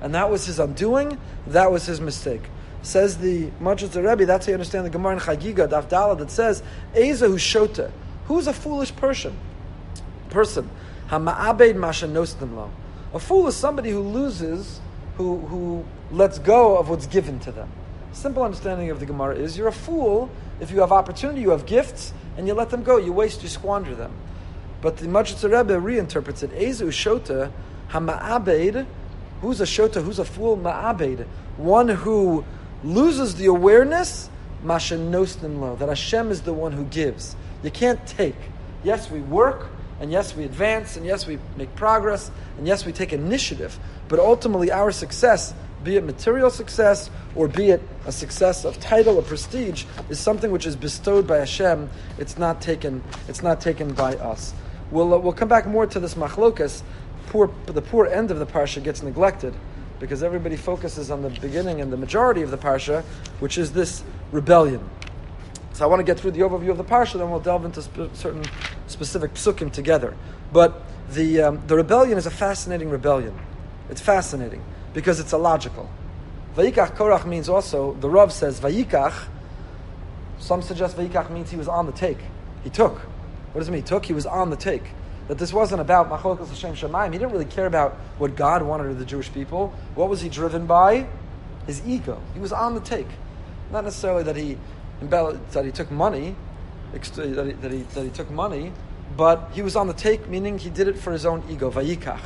and 0.00 0.14
that 0.14 0.30
was 0.30 0.46
his 0.46 0.58
undoing. 0.58 1.18
That 1.48 1.72
was 1.72 1.86
his 1.86 2.00
mistake. 2.00 2.42
Says 2.82 3.18
the 3.18 3.50
Modzitz 3.60 3.94
Rebbe, 3.94 4.26
that's 4.26 4.46
how 4.46 4.50
you 4.50 4.54
understand 4.54 4.84
the 4.84 4.90
Gemara 4.90 5.14
in 5.14 5.20
Chagiga, 5.20 5.68
Daf 5.68 5.88
Dalad, 5.88 6.18
that 6.18 6.30
says, 6.30 6.62
Eza 6.96 7.28
who 7.28 7.36
shota. 7.36 7.90
Who's 8.26 8.46
a 8.46 8.52
foolish 8.52 8.94
person? 8.96 9.36
Person. 10.30 10.68
Hama'abed. 11.12 12.70
A 13.14 13.18
fool 13.18 13.46
is 13.46 13.54
somebody 13.54 13.90
who 13.90 14.00
loses, 14.00 14.80
who, 15.18 15.38
who 15.40 15.84
lets 16.10 16.38
go 16.38 16.78
of 16.78 16.88
what's 16.88 17.06
given 17.06 17.38
to 17.40 17.52
them. 17.52 17.70
Simple 18.12 18.42
understanding 18.42 18.90
of 18.90 18.98
the 18.98 19.06
Gemara 19.06 19.36
is 19.36 19.56
you're 19.56 19.68
a 19.68 19.72
fool 19.72 20.30
if 20.60 20.70
you 20.70 20.80
have 20.80 20.90
opportunity, 20.90 21.40
you 21.40 21.50
have 21.50 21.66
gifts, 21.66 22.14
and 22.36 22.46
you 22.46 22.54
let 22.54 22.70
them 22.70 22.82
go. 22.82 22.96
You 22.96 23.12
waste, 23.12 23.42
you 23.42 23.48
squander 23.48 23.94
them. 23.94 24.12
But 24.80 24.96
the 24.96 25.06
Modzitz 25.06 25.42
Rebbe 25.44 25.74
reinterprets 25.74 26.42
it. 26.42 26.50
Ezu 26.52 26.88
shota 26.88 27.52
hama'abed. 27.90 28.86
Who's 29.42 29.60
a 29.60 29.64
shota? 29.64 30.02
Who's 30.02 30.18
a 30.18 30.24
fool? 30.24 30.56
Ma'abed. 30.56 31.26
One 31.56 31.88
who 31.88 32.44
loses 32.84 33.34
the 33.34 33.46
awareness, 33.46 34.30
Masha 34.62 34.96
lo, 34.96 35.76
that 35.76 35.88
Hashem 35.88 36.30
is 36.30 36.42
the 36.42 36.52
one 36.52 36.72
who 36.72 36.84
gives. 36.84 37.36
You 37.62 37.70
can't 37.70 38.04
take. 38.06 38.36
Yes, 38.82 39.10
we 39.10 39.20
work, 39.20 39.68
and 40.02 40.10
yes, 40.10 40.34
we 40.34 40.42
advance, 40.42 40.96
and 40.96 41.06
yes, 41.06 41.28
we 41.28 41.38
make 41.56 41.72
progress, 41.76 42.32
and 42.58 42.66
yes, 42.66 42.84
we 42.84 42.90
take 42.90 43.12
initiative. 43.12 43.78
But 44.08 44.18
ultimately, 44.18 44.72
our 44.72 44.90
success, 44.90 45.54
be 45.84 45.96
it 45.96 46.02
material 46.02 46.50
success 46.50 47.08
or 47.36 47.46
be 47.46 47.70
it 47.70 47.80
a 48.04 48.10
success 48.10 48.64
of 48.64 48.80
title 48.80 49.16
or 49.16 49.22
prestige, 49.22 49.84
is 50.10 50.18
something 50.18 50.50
which 50.50 50.66
is 50.66 50.74
bestowed 50.74 51.28
by 51.28 51.38
Hashem. 51.38 51.88
It's 52.18 52.36
not 52.36 52.60
taken. 52.60 53.00
It's 53.28 53.44
not 53.44 53.60
taken 53.60 53.94
by 53.94 54.16
us. 54.16 54.52
We'll 54.90 55.14
uh, 55.14 55.18
we'll 55.18 55.32
come 55.34 55.48
back 55.48 55.68
more 55.68 55.86
to 55.86 56.00
this 56.00 56.14
machlokas. 56.14 56.82
Poor, 57.28 57.54
the 57.66 57.80
poor 57.80 58.06
end 58.06 58.32
of 58.32 58.40
the 58.40 58.46
parsha 58.46 58.82
gets 58.82 59.04
neglected 59.04 59.54
because 60.00 60.24
everybody 60.24 60.56
focuses 60.56 61.12
on 61.12 61.22
the 61.22 61.30
beginning 61.30 61.80
and 61.80 61.92
the 61.92 61.96
majority 61.96 62.42
of 62.42 62.50
the 62.50 62.58
parsha, 62.58 63.04
which 63.38 63.56
is 63.56 63.70
this 63.70 64.02
rebellion. 64.32 64.90
So 65.82 65.86
I 65.86 65.90
want 65.90 65.98
to 65.98 66.04
get 66.04 66.20
through 66.20 66.30
the 66.30 66.42
overview 66.42 66.70
of 66.70 66.76
the 66.76 66.84
parsha, 66.84 67.14
then 67.18 67.28
we'll 67.28 67.40
delve 67.40 67.64
into 67.64 67.82
sp- 67.82 68.14
certain 68.14 68.44
specific 68.86 69.34
psukim 69.34 69.72
together. 69.72 70.16
But 70.52 70.80
the, 71.10 71.42
um, 71.42 71.62
the 71.66 71.74
rebellion 71.74 72.16
is 72.16 72.24
a 72.24 72.30
fascinating 72.30 72.88
rebellion. 72.88 73.36
It's 73.90 74.00
fascinating 74.00 74.62
because 74.94 75.18
it's 75.18 75.32
illogical. 75.32 75.90
Vayikach 76.54 76.94
Korach 76.96 77.26
means 77.26 77.48
also, 77.48 77.94
the 77.94 78.08
Rav 78.08 78.32
says, 78.32 78.60
Vayikach, 78.60 79.24
some 80.38 80.62
suggest 80.62 80.96
Vayikach 80.96 81.30
means 81.30 81.50
he 81.50 81.56
was 81.56 81.66
on 81.66 81.86
the 81.86 81.92
take. 81.92 82.18
He 82.62 82.70
took. 82.70 82.98
What 83.50 83.58
does 83.58 83.66
it 83.66 83.72
mean? 83.72 83.82
He 83.82 83.88
took? 83.88 84.06
He 84.06 84.12
was 84.12 84.24
on 84.24 84.50
the 84.50 84.56
take. 84.56 84.84
That 85.26 85.38
this 85.38 85.52
wasn't 85.52 85.80
about 85.80 86.08
Machlokas 86.08 86.48
Hashem 86.48 86.76
Shemaim. 86.76 87.12
He 87.12 87.18
didn't 87.18 87.32
really 87.32 87.44
care 87.44 87.66
about 87.66 87.94
what 88.18 88.36
God 88.36 88.62
wanted 88.62 88.86
of 88.86 89.00
the 89.00 89.04
Jewish 89.04 89.32
people. 89.32 89.74
What 89.96 90.08
was 90.08 90.20
he 90.20 90.28
driven 90.28 90.64
by? 90.64 91.08
His 91.66 91.84
ego. 91.84 92.22
He 92.34 92.38
was 92.38 92.52
on 92.52 92.76
the 92.76 92.80
take. 92.80 93.08
Not 93.72 93.82
necessarily 93.82 94.22
that 94.22 94.36
he 94.36 94.58
that 95.10 95.64
he 95.64 95.70
took 95.70 95.90
money, 95.90 96.36
that 96.92 97.06
he, 97.06 97.52
that 97.52 97.72
he, 97.72 97.78
that 97.82 98.04
he 98.04 98.10
took 98.10 98.30
money, 98.30 98.72
but 99.16 99.50
he 99.52 99.62
was 99.62 99.76
on 99.76 99.86
the 99.86 99.94
take, 99.94 100.28
meaning 100.28 100.58
he 100.58 100.70
did 100.70 100.88
it 100.88 100.98
for 100.98 101.12
his 101.12 101.26
own 101.26 101.42
ego, 101.50 101.70
vayikach. 101.70 102.20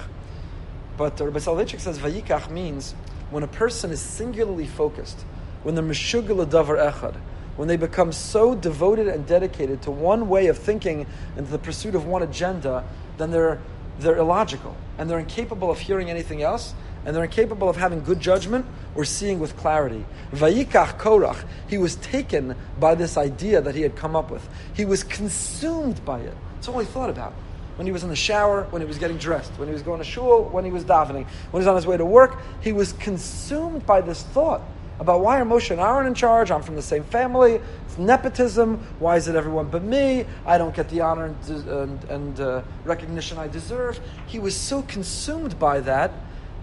But 0.96 1.18
Rabbi 1.20 1.38
Soloveitchik 1.38 1.80
says 1.80 1.98
vayikach 1.98 2.50
means 2.50 2.94
when 3.30 3.42
a 3.42 3.48
person 3.48 3.90
is 3.90 4.00
singularly 4.00 4.66
focused, 4.66 5.20
when 5.62 5.74
they're 5.74 5.84
meshugel 5.84 6.44
davar 6.46 6.92
echad, 6.92 7.16
when 7.56 7.68
they 7.68 7.76
become 7.76 8.12
so 8.12 8.54
devoted 8.54 9.08
and 9.08 9.26
dedicated 9.26 9.82
to 9.82 9.90
one 9.90 10.28
way 10.28 10.46
of 10.46 10.58
thinking 10.58 11.06
and 11.36 11.46
to 11.46 11.52
the 11.52 11.58
pursuit 11.58 11.94
of 11.94 12.06
one 12.06 12.22
agenda, 12.22 12.84
then 13.16 13.30
they're, 13.30 13.58
they're 13.98 14.16
illogical 14.16 14.76
and 14.98 15.08
they're 15.08 15.18
incapable 15.18 15.70
of 15.70 15.78
hearing 15.78 16.10
anything 16.10 16.42
else 16.42 16.74
and 17.06 17.14
they're 17.14 17.24
incapable 17.24 17.68
of 17.68 17.76
having 17.76 18.02
good 18.02 18.18
judgment 18.18 18.66
or 18.96 19.04
seeing 19.04 19.38
with 19.38 19.56
clarity. 19.56 20.04
Vayikach 20.32 20.98
Korach, 20.98 21.44
he 21.68 21.78
was 21.78 21.94
taken 21.96 22.56
by 22.80 22.96
this 22.96 23.16
idea 23.16 23.60
that 23.60 23.76
he 23.76 23.82
had 23.82 23.94
come 23.94 24.16
up 24.16 24.28
with. 24.30 24.46
He 24.74 24.84
was 24.84 25.04
consumed 25.04 26.04
by 26.04 26.18
it. 26.18 26.34
That's 26.54 26.68
all 26.68 26.80
he 26.80 26.86
thought 26.86 27.08
about. 27.08 27.32
When 27.76 27.86
he 27.86 27.92
was 27.92 28.02
in 28.02 28.08
the 28.08 28.16
shower, 28.16 28.64
when 28.70 28.82
he 28.82 28.88
was 28.88 28.98
getting 28.98 29.18
dressed, 29.18 29.52
when 29.52 29.68
he 29.68 29.72
was 29.72 29.82
going 29.82 29.98
to 29.98 30.04
shul, 30.04 30.44
when 30.44 30.64
he 30.64 30.72
was 30.72 30.84
davening, 30.84 31.26
when 31.50 31.52
he 31.52 31.58
was 31.58 31.66
on 31.68 31.76
his 31.76 31.86
way 31.86 31.96
to 31.96 32.04
work, 32.04 32.40
he 32.60 32.72
was 32.72 32.92
consumed 32.94 33.86
by 33.86 34.00
this 34.00 34.22
thought 34.22 34.62
about 34.98 35.20
why 35.20 35.38
are 35.38 35.44
Moshe 35.44 35.70
and 35.70 35.80
Aaron 35.80 36.06
in 36.06 36.14
charge? 36.14 36.50
I'm 36.50 36.62
from 36.62 36.74
the 36.74 36.82
same 36.82 37.04
family. 37.04 37.60
It's 37.86 37.98
nepotism. 37.98 38.78
Why 38.98 39.16
is 39.16 39.28
it 39.28 39.36
everyone 39.36 39.68
but 39.68 39.82
me? 39.82 40.24
I 40.46 40.58
don't 40.58 40.74
get 40.74 40.88
the 40.88 41.02
honor 41.02 41.26
and, 41.26 41.68
and, 41.68 42.04
and 42.04 42.40
uh, 42.40 42.62
recognition 42.84 43.36
I 43.38 43.46
deserve. 43.46 44.00
He 44.26 44.38
was 44.38 44.56
so 44.56 44.82
consumed 44.82 45.58
by 45.58 45.80
that 45.80 46.12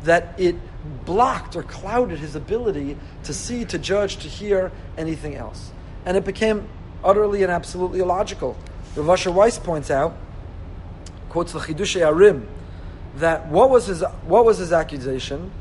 that 0.04 0.40
it 0.40 0.56
blocked 1.06 1.56
or 1.56 1.64
clouded 1.64 2.20
his 2.20 2.36
ability 2.36 2.98
to 3.24 3.34
see, 3.34 3.66
to 3.66 3.78
judge, 3.78 4.18
to 4.18 4.28
hear 4.28 4.72
anything 4.98 5.36
else. 5.36 5.72
And 6.06 6.18
it 6.18 6.26
became 6.26 6.68
utterly 7.04 7.44
and 7.44 7.52
absolutely 7.52 8.00
illogical. 8.00 8.58
Rav 8.96 9.10
Asher 9.10 9.32
Weiss 9.32 9.58
points 9.58 9.90
out, 9.90 10.16
quotes 11.30 11.54
the 11.54 11.60
Chidushei 11.60 12.02
HaRim, 12.02 12.46
that 13.18 13.48
what 13.48 13.70
was 13.70 13.88
his, 13.88 14.04
what 14.26 14.46
was 14.46 14.58
his 14.58 14.74
accusation? 14.74 15.52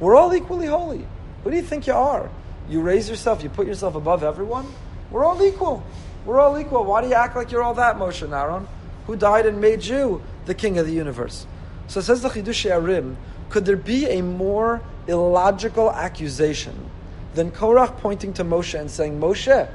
We're 0.00 0.16
all 0.16 0.34
equally 0.34 0.66
holy. 0.66 1.06
Who 1.44 1.50
do 1.50 1.56
you 1.56 1.62
think 1.62 1.86
you 1.86 1.92
are? 1.92 2.28
You 2.68 2.80
raise 2.80 3.08
yourself, 3.08 3.42
you 3.42 3.48
put 3.48 3.66
yourself 3.66 3.94
above 3.94 4.24
everyone? 4.24 4.66
We're 5.10 5.24
all 5.24 5.40
equal. 5.42 5.84
We're 6.24 6.40
all 6.40 6.58
equal. 6.58 6.84
Why 6.84 7.02
do 7.02 7.08
you 7.08 7.14
act 7.14 7.36
like 7.36 7.52
you're 7.52 7.62
all 7.62 7.74
that, 7.74 7.96
Moshe 7.96 8.22
and 8.22 8.34
Aaron? 8.34 8.66
Who 9.06 9.16
died 9.16 9.46
and 9.46 9.60
made 9.60 9.84
you 9.84 10.22
the 10.46 10.54
king 10.54 10.78
of 10.78 10.86
the 10.86 10.92
universe? 10.92 11.46
So 11.86 12.00
says 12.00 12.22
the 12.22 12.28
Chidushei 12.28 12.70
HaRim, 12.70 13.16
could 13.48 13.64
there 13.64 13.76
be 13.76 14.06
a 14.06 14.22
more 14.22 14.82
illogical 15.06 15.90
accusation 15.92 16.90
than 17.34 17.50
Korach 17.50 17.98
pointing 17.98 18.32
to 18.34 18.44
Moshe 18.44 18.78
and 18.78 18.90
saying, 18.90 19.20
Moshe, 19.20 19.46
you're 19.46 19.68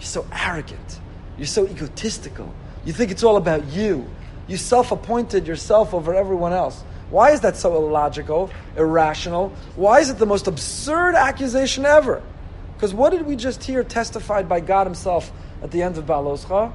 so 0.00 0.26
arrogant. 0.32 1.00
You're 1.38 1.46
so 1.46 1.66
egotistical. 1.66 2.52
You 2.84 2.92
think 2.92 3.10
it's 3.10 3.22
all 3.22 3.36
about 3.36 3.66
you. 3.68 4.08
You 4.48 4.56
self 4.56 4.90
appointed 4.90 5.46
yourself 5.46 5.94
over 5.94 6.14
everyone 6.14 6.52
else. 6.52 6.82
Why 7.10 7.30
is 7.30 7.40
that 7.40 7.56
so 7.56 7.76
illogical, 7.76 8.50
irrational? 8.76 9.50
Why 9.76 10.00
is 10.00 10.10
it 10.10 10.18
the 10.18 10.26
most 10.26 10.46
absurd 10.46 11.14
accusation 11.14 11.84
ever? 11.84 12.22
Because 12.74 12.94
what 12.94 13.10
did 13.10 13.26
we 13.26 13.36
just 13.36 13.62
hear 13.62 13.84
testified 13.84 14.48
by 14.48 14.60
God 14.60 14.86
Himself 14.86 15.30
at 15.62 15.70
the 15.70 15.82
end 15.82 15.98
of 15.98 16.06
Beha'aloscha? 16.06 16.72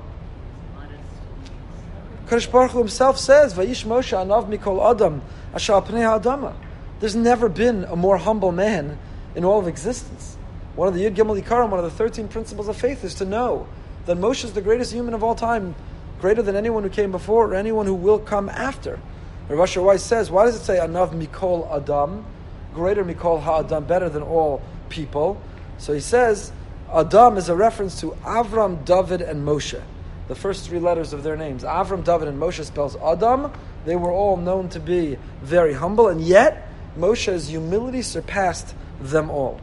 Kadosh 2.27 2.51
Baruch 2.51 2.71
Hu 2.71 2.79
Himself 2.79 3.17
says, 3.17 3.53
"Vayish 3.53 3.85
Moshe 3.85 4.11
anav 4.11 4.49
mikol 4.49 4.83
adam 4.89 5.21
asher 5.53 5.73
adama." 5.73 6.53
There's 6.99 7.15
never 7.15 7.47
been 7.47 7.85
a 7.85 7.95
more 7.95 8.17
humble 8.17 8.51
man 8.51 8.99
in 9.33 9.45
all 9.45 9.59
of 9.59 9.67
existence. 9.67 10.35
One 10.75 10.87
of 10.87 10.93
the 10.93 11.05
Yud 11.05 11.15
Gimel 11.15 11.69
one 11.69 11.79
of 11.79 11.85
the 11.85 11.91
thirteen 11.91 12.27
principles 12.27 12.67
of 12.67 12.75
faith, 12.75 13.03
is 13.03 13.15
to 13.15 13.25
know 13.25 13.67
that 14.07 14.17
Moshe 14.17 14.43
is 14.43 14.53
the 14.53 14.61
greatest 14.61 14.91
human 14.91 15.13
of 15.13 15.23
all 15.23 15.35
time, 15.35 15.73
greater 16.19 16.41
than 16.41 16.55
anyone 16.55 16.83
who 16.83 16.89
came 16.89 17.11
before 17.11 17.45
or 17.45 17.55
anyone 17.55 17.85
who 17.85 17.95
will 17.95 18.19
come 18.19 18.49
after. 18.49 18.99
Rav 19.47 19.61
Asher 19.61 19.81
Weiss 19.81 20.03
says, 20.03 20.29
why 20.29 20.45
does 20.45 20.55
it 20.55 20.63
say 20.63 20.77
Anav 20.77 21.11
Mikol 21.11 21.71
Adam? 21.73 22.25
Greater 22.73 23.05
Mikol 23.05 23.41
Ha'adam, 23.41 23.85
better 23.85 24.09
than 24.09 24.21
all 24.21 24.61
people. 24.89 25.41
So 25.77 25.93
he 25.93 26.01
says, 26.01 26.51
Adam 26.93 27.37
is 27.37 27.47
a 27.47 27.55
reference 27.55 27.99
to 28.01 28.11
Avram, 28.23 28.83
David, 28.83 29.21
and 29.21 29.47
Moshe. 29.47 29.81
The 30.27 30.35
first 30.35 30.67
three 30.67 30.79
letters 30.79 31.13
of 31.13 31.23
their 31.23 31.37
names. 31.37 31.63
Avram, 31.63 32.03
David, 32.03 32.27
and 32.27 32.39
Moshe 32.39 32.63
spells 32.65 32.95
Adam. 32.97 33.51
They 33.85 33.95
were 33.95 34.11
all 34.11 34.37
known 34.37 34.69
to 34.69 34.79
be 34.79 35.17
very 35.41 35.73
humble, 35.73 36.09
and 36.09 36.21
yet 36.21 36.69
Moshe's 36.97 37.47
humility 37.47 38.01
surpassed 38.01 38.75
them 38.99 39.29
all. 39.29 39.61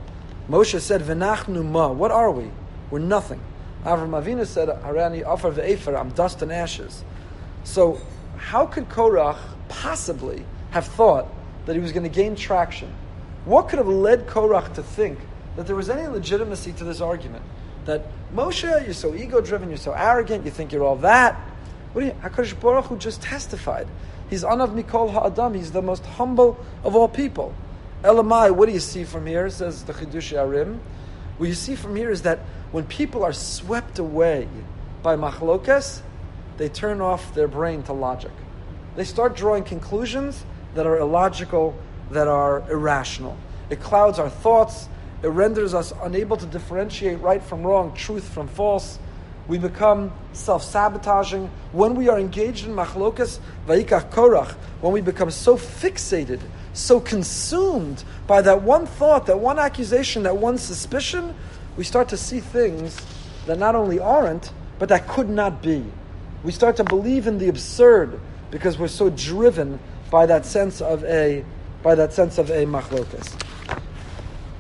Moshe 0.49 0.81
said, 0.81 1.03
V'nachnu 1.03 1.65
ma. 1.65 1.89
What 1.89 2.11
are 2.11 2.31
we? 2.31 2.51
We're 2.91 3.01
nothing. 3.01 3.41
Avram 3.85 4.11
Avinu 4.11 4.47
said, 4.47 4.69
Harani 4.69 5.23
afar 5.23 5.53
ve'efer, 5.53 5.99
I'm 5.99 6.11
dust 6.11 6.41
and 6.41 6.51
ashes. 6.51 7.05
So, 7.65 8.01
how 8.37 8.67
could 8.67 8.89
Korach 8.89 9.39
possibly 9.69 10.45
have 10.71 10.87
thought 10.87 11.29
that 11.67 11.75
he 11.75 11.81
was 11.81 11.93
going 11.93 12.03
to 12.05 12.09
gain 12.09 12.37
traction? 12.37 12.93
What 13.45 13.69
could 13.69 13.79
have 13.79 13.89
led 13.89 14.27
Korach 14.27 14.75
to 14.75 14.83
think 14.83 15.19
that 15.57 15.67
there 15.67 15.77
was 15.77 15.91
any 15.91 16.07
legitimacy 16.07 16.73
to 16.75 16.85
this 16.85 17.01
argument? 17.01 17.45
That 17.85 18.07
Moshe, 18.35 18.85
you're 18.85 18.95
so 18.95 19.15
ego 19.15 19.41
driven, 19.41 19.69
you're 19.69 19.79
so 19.79 19.93
arrogant, 19.93 20.45
you 20.45 20.51
think 20.51 20.73
you're 20.73 20.85
all 20.85 20.97
that. 20.97 21.35
What 21.93 22.01
do 22.01 22.07
you, 22.09 22.13
HaKadosh 22.13 22.61
Baruch 22.61 22.87
Hu 22.87 22.99
just 22.99 23.23
testified. 23.23 23.87
He's 24.31 24.43
Anav 24.43 24.75
Mikol 24.75 25.13
Ha'adam, 25.13 25.55
he's 25.55 25.73
the 25.73 25.83
most 25.83 26.05
humble 26.05 26.59
of 26.83 26.97
all 26.97 27.09
people. 27.09 27.55
Elamai, 28.03 28.51
what 28.51 28.67
do 28.67 28.73
you 28.73 28.81
see 28.81 29.05
from 29.05 29.27
here? 29.27 29.49
Says 29.49 29.85
the 29.85 29.93
Chidushei 29.93 30.37
HaRim. 30.37 30.79
What 31.39 31.49
you 31.49 31.55
see 31.55 31.75
from 31.75 31.97
here 31.97 32.11
is 32.11 32.23
that 32.23 32.41
when 32.73 32.85
people 32.85 33.23
are 33.25 33.33
swept 33.33 33.99
away 33.99 34.49
by 35.03 35.17
machlokas, 35.17 36.01
they 36.57 36.69
turn 36.69 37.01
off 37.01 37.35
their 37.35 37.49
brain 37.49 37.83
to 37.85 37.93
logic. 37.93 38.31
They 38.97 39.05
start 39.05 39.37
drawing 39.37 39.65
conclusions 39.65 40.45
that 40.75 40.87
are 40.87 40.99
illogical, 40.99 41.75
that 42.11 42.29
are 42.29 42.69
irrational. 42.71 43.37
It 43.71 43.81
clouds 43.81 44.19
our 44.19 44.29
thoughts. 44.29 44.89
It 45.25 45.29
renders 45.29 45.73
us 45.73 45.91
unable 46.03 46.37
to 46.37 46.45
differentiate 46.45 47.19
right 47.21 47.43
from 47.43 47.63
wrong, 47.63 47.95
truth 47.95 48.29
from 48.29 48.47
false. 48.47 48.99
We 49.49 49.57
become 49.57 50.13
self 50.35 50.63
sabotaging. 50.63 51.51
When 51.73 51.95
we 51.95 52.11
are 52.11 52.19
engaged 52.19 52.67
in 52.67 52.75
machlokas, 52.75 53.39
vaikach 53.67 54.11
korach, 54.11 54.53
when 54.83 54.93
we 54.93 55.01
become 55.01 55.31
so 55.31 55.57
fixated, 55.57 56.43
so 56.75 57.01
consumed 57.01 58.05
by 58.27 58.43
that 58.43 58.61
one 58.61 58.85
thought, 58.85 59.25
that 59.25 59.39
one 59.39 59.59
accusation, 59.59 60.25
that 60.25 60.37
one 60.37 60.59
suspicion, 60.59 61.35
we 61.79 61.85
start 61.85 62.11
to 62.11 62.19
see 62.19 62.41
things 62.41 63.01
that 63.47 63.59
not 63.59 63.75
only 63.75 63.99
aren't, 63.99 64.53
but 64.79 64.91
that 64.91 65.09
could 65.09 65.31
not 65.31 65.63
be. 65.63 65.83
We 66.43 66.53
start 66.53 66.77
to 66.77 66.85
believe 66.85 67.27
in 67.27 67.39
the 67.39 67.49
absurd 67.49 68.21
because 68.51 68.79
we're 68.79 68.89
so 68.89 69.09
driven 69.09 69.81
by 70.11 70.27
that 70.27 70.45
sense 70.45 70.83
of 70.83 71.03
a 71.05 71.47
by 71.83 71.95
that 71.95 72.13
sense 72.13 72.37
of 72.37 72.51
a 72.51 72.67
machlokas. 72.67 73.35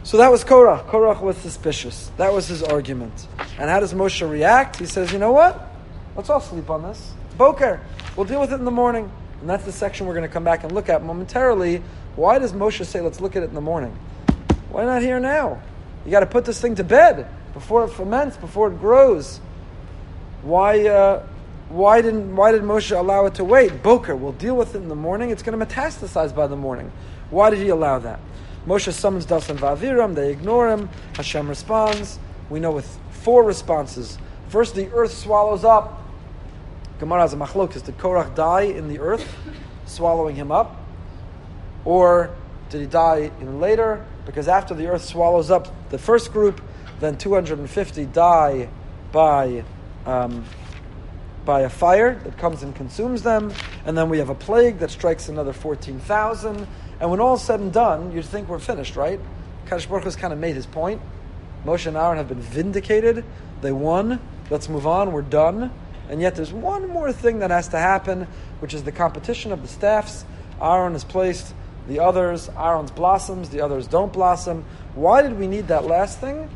So 0.05 0.19
that 0.19 0.31
was 0.31 0.45
Korach. 0.45 0.87
Korach 0.91 1.23
was 1.23 1.37
suspicious. 1.39 2.11
That 2.19 2.31
was 2.31 2.47
his 2.47 2.63
argument. 2.63 3.27
And 3.59 3.71
how 3.71 3.81
does 3.81 3.95
Moshe 3.95 4.29
react? 4.29 4.77
He 4.77 4.85
says, 4.85 5.11
"You 5.13 5.19
know 5.19 5.33
what? 5.33 5.67
Let's 6.15 6.29
all 6.29 6.43
sleep 6.43 6.69
on 6.69 6.83
this. 6.83 7.13
Boker. 7.39 7.81
We'll 8.15 8.27
deal 8.27 8.41
with 8.41 8.53
it 8.53 8.57
in 8.57 8.67
the 8.67 8.71
morning." 8.71 9.11
And 9.41 9.49
that's 9.49 9.65
the 9.65 9.73
section 9.73 10.07
we're 10.07 10.13
going 10.13 10.29
to 10.29 10.33
come 10.33 10.45
back 10.45 10.63
and 10.63 10.73
look 10.73 10.91
at 10.91 11.03
momentarily. 11.03 11.83
Why 12.17 12.39
does 12.39 12.53
Moshe 12.53 12.85
say, 12.85 13.01
"Let's 13.01 13.23
look 13.23 13.35
at 13.35 13.43
it 13.43 13.49
in 13.49 13.55
the 13.55 13.63
morning"? 13.63 13.97
Why 14.71 14.85
not 14.85 15.01
here 15.01 15.19
now? 15.19 15.63
You 16.05 16.11
got 16.11 16.21
to 16.21 16.27
put 16.27 16.45
this 16.45 16.61
thing 16.61 16.75
to 16.75 16.85
bed 16.85 17.27
before 17.55 17.85
it 17.85 17.89
ferments, 17.89 18.37
before 18.37 18.69
it 18.69 18.79
grows. 18.79 19.41
Why, 20.43 20.87
uh, 20.87 21.23
why, 21.71 22.03
didn't, 22.03 22.37
why 22.37 22.53
did 22.53 22.61
Moshe 22.61 22.95
allow 22.95 23.25
it 23.25 23.37
to 23.37 23.45
wait? 23.45 23.83
Boker, 23.83 24.15
we'll 24.15 24.33
deal 24.33 24.55
with 24.55 24.75
it 24.75 24.79
in 24.79 24.89
the 24.89 24.95
morning. 24.95 25.31
It's 25.31 25.43
going 25.43 25.59
to 25.59 25.65
metastasize 25.65 26.35
by 26.35 26.47
the 26.47 26.57
morning. 26.57 26.93
Why 27.31 27.49
did 27.49 27.61
he 27.61 27.71
allow 27.71 27.99
that? 28.01 28.21
Moshe 28.67 28.93
summons 28.93 29.27
Dasan 29.27 29.57
Vaviram. 29.57 30.15
They 30.15 30.31
ignore 30.31 30.71
him. 30.71 30.89
Hashem 31.17 31.49
responds. 31.49 32.19
We 32.49 32.61
know 32.61 32.71
with 32.71 32.99
four 33.11 33.45
responses. 33.45 34.19
First, 34.49 34.75
the 34.75 34.91
earth 34.93 35.13
swallows 35.13 35.65
up. 35.65 36.03
Gemara 36.99 37.23
has 37.23 37.33
a 37.33 37.37
machlokas. 37.37 37.85
Did 37.85 37.99
Korach 37.99 38.35
die 38.35 38.63
in 38.63 38.89
the 38.89 39.01
earth, 39.01 39.37
swallowing 39.87 40.37
him 40.37 40.53
up? 40.53 40.77
Or 41.85 42.31
did 42.71 42.81
he 42.81 42.87
die 42.87 43.31
in 43.41 43.61
later? 43.61 44.05
Because 44.27 44.49
after 44.49 44.75
the 44.75 44.87
earth 44.87 45.05
swallows 45.05 45.51
up 45.51 45.69
the 45.91 45.99
first 45.99 46.33
group, 46.33 46.63
then 47.01 47.19
250 47.19 48.07
die 48.07 48.69
by 49.13 49.65
um, 50.07 50.45
by 51.45 51.61
a 51.61 51.69
fire 51.69 52.15
that 52.25 52.39
comes 52.39 52.63
and 52.63 52.75
consumes 52.75 53.23
them, 53.23 53.53
and 53.85 53.97
then 53.97 54.09
we 54.09 54.19
have 54.19 54.31
a 54.31 54.35
plague 54.35 54.79
that 54.79 54.91
strikes 54.91 55.29
another 55.29 55.53
14,000. 55.53 56.67
And 57.01 57.11
when 57.11 57.21
all's 57.21 57.43
said 57.43 57.61
and 57.61 57.73
done, 57.73 58.13
you'd 58.13 58.25
think 58.25 58.49
we're 58.49 58.59
finished, 58.59 58.97
right? 58.97 59.21
Kadosh 59.67 59.89
Baruch 59.89 60.05
has 60.05 60.17
kind 60.17 60.33
of 60.33 60.39
made 60.39 60.55
his 60.55 60.67
point. 60.67 61.01
Moshe 61.65 61.87
and 61.87 61.97
Aaron 61.97 62.19
have 62.19 62.29
been 62.29 62.41
vindicated. 62.41 63.25
They 63.63 63.73
won. 63.73 64.21
Let's 64.51 64.69
move 64.69 64.87
on. 64.87 65.13
We're 65.13 65.23
done. 65.23 65.71
And 66.09 66.21
yet 66.21 66.37
there's 66.37 66.53
one 66.53 66.89
more 66.89 67.13
thing 67.13 67.39
that 67.39 67.51
has 67.51 67.69
to 67.69 67.79
happen, 67.79 68.27
which 68.61 68.75
is 68.75 68.83
the 68.85 68.93
competition 68.93 69.53
of 69.53 69.63
the 69.63 69.69
staffs. 69.69 70.25
Aaron 70.61 70.95
is 70.95 71.05
placed, 71.05 71.55
the 71.89 72.01
others, 72.01 72.51
Aaron's 72.57 72.91
blossoms, 72.91 73.49
the 73.49 73.61
others 73.61 73.87
don't 73.87 74.13
blossom. 74.13 74.65
Why 74.95 75.23
did 75.23 75.39
we 75.39 75.47
need 75.47 75.69
that 75.69 75.85
last 75.85 76.21
thing? 76.21 76.49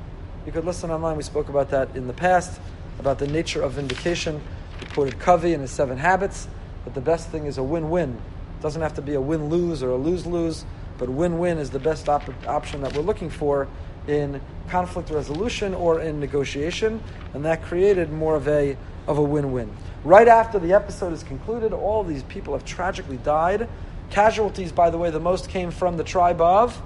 You 0.46 0.52
could 0.52 0.64
listen 0.64 0.90
online. 0.90 1.16
We 1.16 1.22
spoke 1.22 1.48
about 1.48 1.70
that 1.70 1.96
in 1.96 2.06
the 2.06 2.12
past, 2.12 2.60
about 2.98 3.18
the 3.18 3.26
nature 3.26 3.62
of 3.62 3.72
vindication. 3.72 4.40
We 4.80 4.86
quoted 4.86 5.18
Covey 5.18 5.54
in 5.54 5.60
his 5.60 5.70
Seven 5.70 5.98
Habits 5.98 6.46
that 6.84 6.94
the 6.94 7.00
best 7.00 7.30
thing 7.30 7.46
is 7.46 7.58
a 7.58 7.62
win-win. 7.62 8.18
It 8.58 8.62
doesn't 8.62 8.82
have 8.82 8.94
to 8.94 9.02
be 9.02 9.14
a 9.14 9.20
win-lose 9.20 9.84
or 9.84 9.90
a 9.90 9.96
lose-lose, 9.96 10.64
but 10.98 11.08
win-win 11.08 11.58
is 11.58 11.70
the 11.70 11.78
best 11.78 12.08
op- 12.08 12.46
option 12.48 12.80
that 12.80 12.92
we're 12.96 13.02
looking 13.02 13.30
for 13.30 13.68
in 14.08 14.40
conflict 14.68 15.10
resolution 15.10 15.74
or 15.74 16.00
in 16.00 16.18
negotiation, 16.18 17.00
and 17.34 17.44
that 17.44 17.62
created 17.62 18.10
more 18.10 18.34
of 18.34 18.48
a 18.48 18.76
of 19.06 19.16
a 19.16 19.22
win-win. 19.22 19.70
Right 20.04 20.28
after 20.28 20.58
the 20.58 20.72
episode 20.72 21.12
is 21.12 21.22
concluded, 21.22 21.72
all 21.72 22.02
these 22.02 22.24
people 22.24 22.52
have 22.54 22.64
tragically 22.64 23.16
died. 23.18 23.68
Casualties, 24.10 24.72
by 24.72 24.90
the 24.90 24.98
way, 24.98 25.10
the 25.10 25.20
most 25.20 25.48
came 25.48 25.70
from 25.70 25.96
the 25.96 26.04
tribe 26.04 26.40
of 26.40 26.80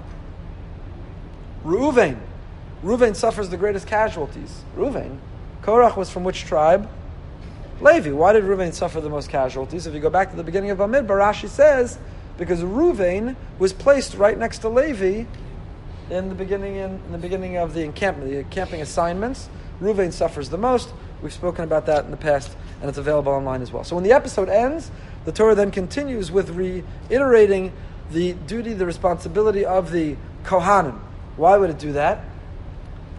Reuven. 1.65 2.19
Reuven 2.83 3.15
suffers 3.15 3.49
the 3.49 3.57
greatest 3.57 3.87
casualties. 3.87 4.61
Reuven, 4.77 5.17
Korach 5.63 5.95
was 5.95 6.09
from 6.09 6.23
which 6.23 6.45
tribe? 6.45 6.89
Levi. 7.81 8.11
Why 8.11 8.33
did 8.33 8.43
Reuven 8.43 8.73
suffer 8.73 9.01
the 9.01 9.09
most 9.09 9.29
casualties? 9.29 9.87
If 9.87 9.93
you 9.93 9.99
go 9.99 10.09
back 10.09 10.31
to 10.31 10.35
the 10.35 10.43
beginning 10.43 10.71
of 10.71 10.77
Bamidbar, 10.77 11.07
Rashi 11.07 11.49
says 11.49 11.97
because 12.37 12.61
Reuven 12.61 13.35
was 13.59 13.73
placed 13.73 14.15
right 14.15 14.37
next 14.37 14.59
to 14.59 14.69
Levi 14.69 15.25
in 16.09 16.29
the 16.29 16.35
beginning 16.35 16.75
in, 16.75 16.91
in 17.05 17.11
the 17.11 17.17
beginning 17.17 17.57
of 17.57 17.73
the 17.73 17.81
encampment, 17.81 18.31
the 18.31 18.43
camping 18.45 18.81
assignments. 18.81 19.49
Reuven 19.81 20.11
suffers 20.11 20.49
the 20.49 20.57
most. 20.57 20.93
We've 21.21 21.33
spoken 21.33 21.63
about 21.63 21.85
that 21.85 22.05
in 22.05 22.11
the 22.11 22.17
past, 22.17 22.55
and 22.81 22.89
it's 22.89 22.97
available 22.97 23.31
online 23.31 23.61
as 23.61 23.71
well. 23.71 23.83
So 23.83 23.95
when 23.95 24.03
the 24.03 24.11
episode 24.11 24.49
ends, 24.49 24.91
the 25.25 25.31
Torah 25.31 25.55
then 25.55 25.71
continues 25.71 26.31
with 26.31 26.49
reiterating 26.49 27.71
the 28.11 28.33
duty, 28.33 28.73
the 28.73 28.85
responsibility 28.85 29.65
of 29.65 29.91
the 29.91 30.17
Kohanim. 30.43 30.99
Why 31.37 31.57
would 31.57 31.69
it 31.69 31.79
do 31.79 31.93
that? 31.93 32.25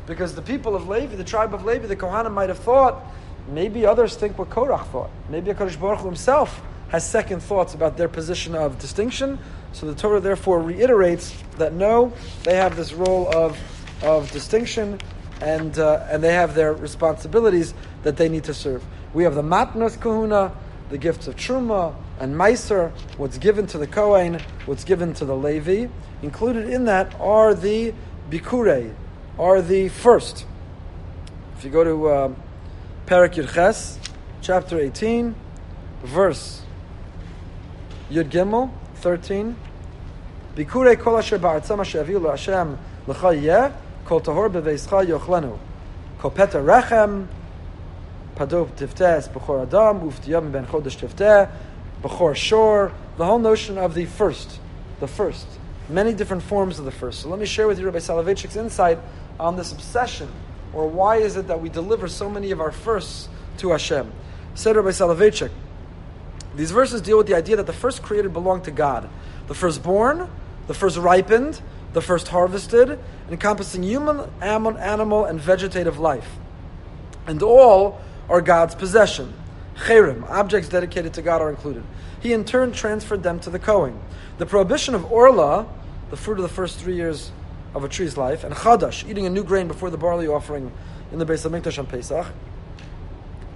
Because 0.07 0.35
the 0.35 0.43
people 0.43 0.77
of 0.77 0.87
Levi, 0.87 1.17
the 1.17 1.25
tribe 1.25 1.55
of 1.55 1.65
Levi, 1.65 1.87
the 1.87 1.97
Kohanim 1.97 2.33
might 2.33 2.51
have 2.51 2.59
thought, 2.59 3.03
maybe 3.49 3.87
others 3.87 4.17
think 4.17 4.39
what 4.39 4.51
Korach 4.51 4.87
thought. 4.87 5.11
Maybe 5.29 5.53
HaKadosh 5.53 5.81
Baruch 5.81 6.01
Hu 6.01 6.07
himself 6.07 6.61
has 6.89 7.09
second 7.09 7.41
thoughts 7.41 7.75
about 7.75 7.97
their 7.97 8.09
position 8.09 8.55
of 8.55 8.79
distinction. 8.79 9.39
So 9.73 9.87
the 9.87 9.95
Torah 9.95 10.21
therefore 10.21 10.61
reiterates 10.61 11.35
that 11.59 11.73
no, 11.73 12.13
they 12.45 12.57
have 12.57 12.77
this 12.77 12.93
role 12.93 13.29
of, 13.35 13.59
of 14.03 14.31
distinction 14.31 15.01
and, 15.41 15.79
uh, 15.79 16.07
and 16.09 16.23
they 16.23 16.33
have 16.33 16.55
their 16.55 16.73
responsibilities 16.73 17.75
that 18.03 18.17
they 18.17 18.29
need 18.29 18.45
to 18.45 18.55
serve. 18.55 18.85
We 19.13 19.25
have 19.25 19.35
the 19.35 19.43
Matnas 19.43 20.01
Kahuna, 20.01 20.53
the 20.91 20.99
gifts 20.99 21.27
of 21.27 21.37
Truma 21.37 21.95
and 22.21 22.35
Meiser, 22.35 22.93
what's 23.17 23.39
given 23.39 23.67
to 23.69 23.79
the 23.79 23.87
Kohen, 23.87 24.41
what's 24.67 24.85
given 24.85 25.15
to 25.15 25.25
the 25.25 25.35
Levi. 25.35 25.89
Included 26.23 26.69
in 26.71 26.85
that 26.85 27.15
are 27.21 27.55
the 27.55 27.93
Bikure, 28.31 28.95
are 29.39 29.61
the 29.61 29.89
first. 29.89 30.47
If 31.57 31.65
you 31.65 31.71
go 31.71 31.85
to 31.85 32.09
uh, 32.09 32.35
Parak 33.07 33.35
Yudches, 33.35 33.99
chapter 34.41 34.81
18, 34.81 35.35
verse 36.05 36.63
Yud 38.11 38.31
Gimel, 38.31 38.71
13. 38.95 39.55
Bikure 40.57 40.99
kol 40.99 41.19
asher 41.19 41.39
ba'artzam 41.39 41.81
asher 41.81 42.03
aviu 42.03 42.31
Hashem 42.31 42.79
l'cha 43.07 43.29
yeh, 43.33 43.71
kol 44.07 44.23
tahor 44.23 44.49
beveischa 44.49 45.05
yochlenu. 45.05 45.59
Kol 46.19 46.31
peta 46.31 46.57
rechem, 46.57 47.27
padov 48.37 48.75
tiftes 48.75 49.29
b'chor 49.29 49.65
adam, 49.65 50.01
uftiyam 50.11 50.51
ben 50.51 50.65
chodesh 50.65 50.97
tifteh, 50.97 51.51
b'chor 52.03 52.35
shor. 52.35 52.91
The 53.19 53.27
whole 53.27 53.39
notion 53.39 53.77
of 53.77 53.93
the 53.93 54.07
first, 54.07 54.61
the 55.01 55.09
first. 55.09 55.47
Many 55.91 56.15
different 56.15 56.43
forms 56.43 56.79
of 56.79 56.87
the 56.87 56.91
first. 56.91 57.21
So 57.21 57.29
let 57.29 57.39
me 57.39 57.45
share 57.45 57.67
with 57.67 57.79
you 57.79 57.85
Rabbi 57.85 57.99
Soloveitchik's 57.99 58.57
insight 58.57 58.99
on 59.39 59.57
this 59.57 59.73
obsession, 59.73 60.31
or 60.75 60.89
why 60.89 61.17
is 61.17 61.37
it 61.37 61.49
that 61.49 61.61
we 61.61 61.69
deliver 61.69 62.09
so 62.09 62.29
many 62.29 62.51
of 62.51 62.61
our 62.61 62.73
firsts 62.73 63.29
to 63.59 63.71
Hashem. 63.71 64.13
Said 64.55 64.77
Rabbi 64.77 64.91
Soloveitchik, 64.91 65.51
these 66.55 66.71
verses 66.71 67.01
deal 67.01 67.19
with 67.19 67.27
the 67.27 67.35
idea 67.35 67.57
that 67.57 67.67
the 67.67 67.73
first 67.73 68.03
created 68.03 68.33
belonged 68.33 68.65
to 68.65 68.71
God. 68.71 69.09
The 69.49 69.55
firstborn, 69.55 70.29
the 70.67 70.75
first 70.75 70.97
ripened, 70.97 71.61
the 71.93 72.01
first 72.01 72.29
harvested, 72.29 72.99
encompassing 73.29 73.83
human, 73.83 74.31
animal, 74.41 75.25
and 75.25 75.41
vegetative 75.41 75.99
life. 75.99 76.29
And 77.27 77.43
all 77.43 78.01
are 78.29 78.41
God's 78.41 78.75
possession. 78.75 79.35
Cherim, 79.77 80.29
objects 80.31 80.69
dedicated 80.69 81.15
to 81.15 81.23
God, 81.23 81.43
are 81.43 81.51
included. 81.51 81.83
He 82.21 82.33
in 82.33 82.45
turn 82.45 82.73
transferred 82.73 83.23
them 83.23 83.41
to 83.41 83.51
the 83.51 83.59
Kohen. 83.59 83.99
The 84.39 84.47
prohibition 84.47 84.95
of 84.95 85.11
Orla, 85.11 85.67
the 86.11 86.17
fruit 86.17 86.39
of 86.39 86.43
the 86.43 86.49
first 86.49 86.79
three 86.79 86.95
years 86.95 87.33
of 87.75 87.85
a 87.85 87.89
tree's 87.89 88.17
life, 88.17 88.45
and 88.45 88.55
Chadash, 88.55 89.09
eating 89.09 89.27
a 89.27 89.31
new 89.31 89.45
grain 89.45 89.69
before 89.69 89.91
the 89.91 89.99
barley 89.99 90.29
offering 90.29 90.73
in 91.13 91.19
the 91.19 91.27
Beis 91.27 91.49
HaMikdash 91.49 91.79
on 91.79 91.87
Pesach, 91.87 92.27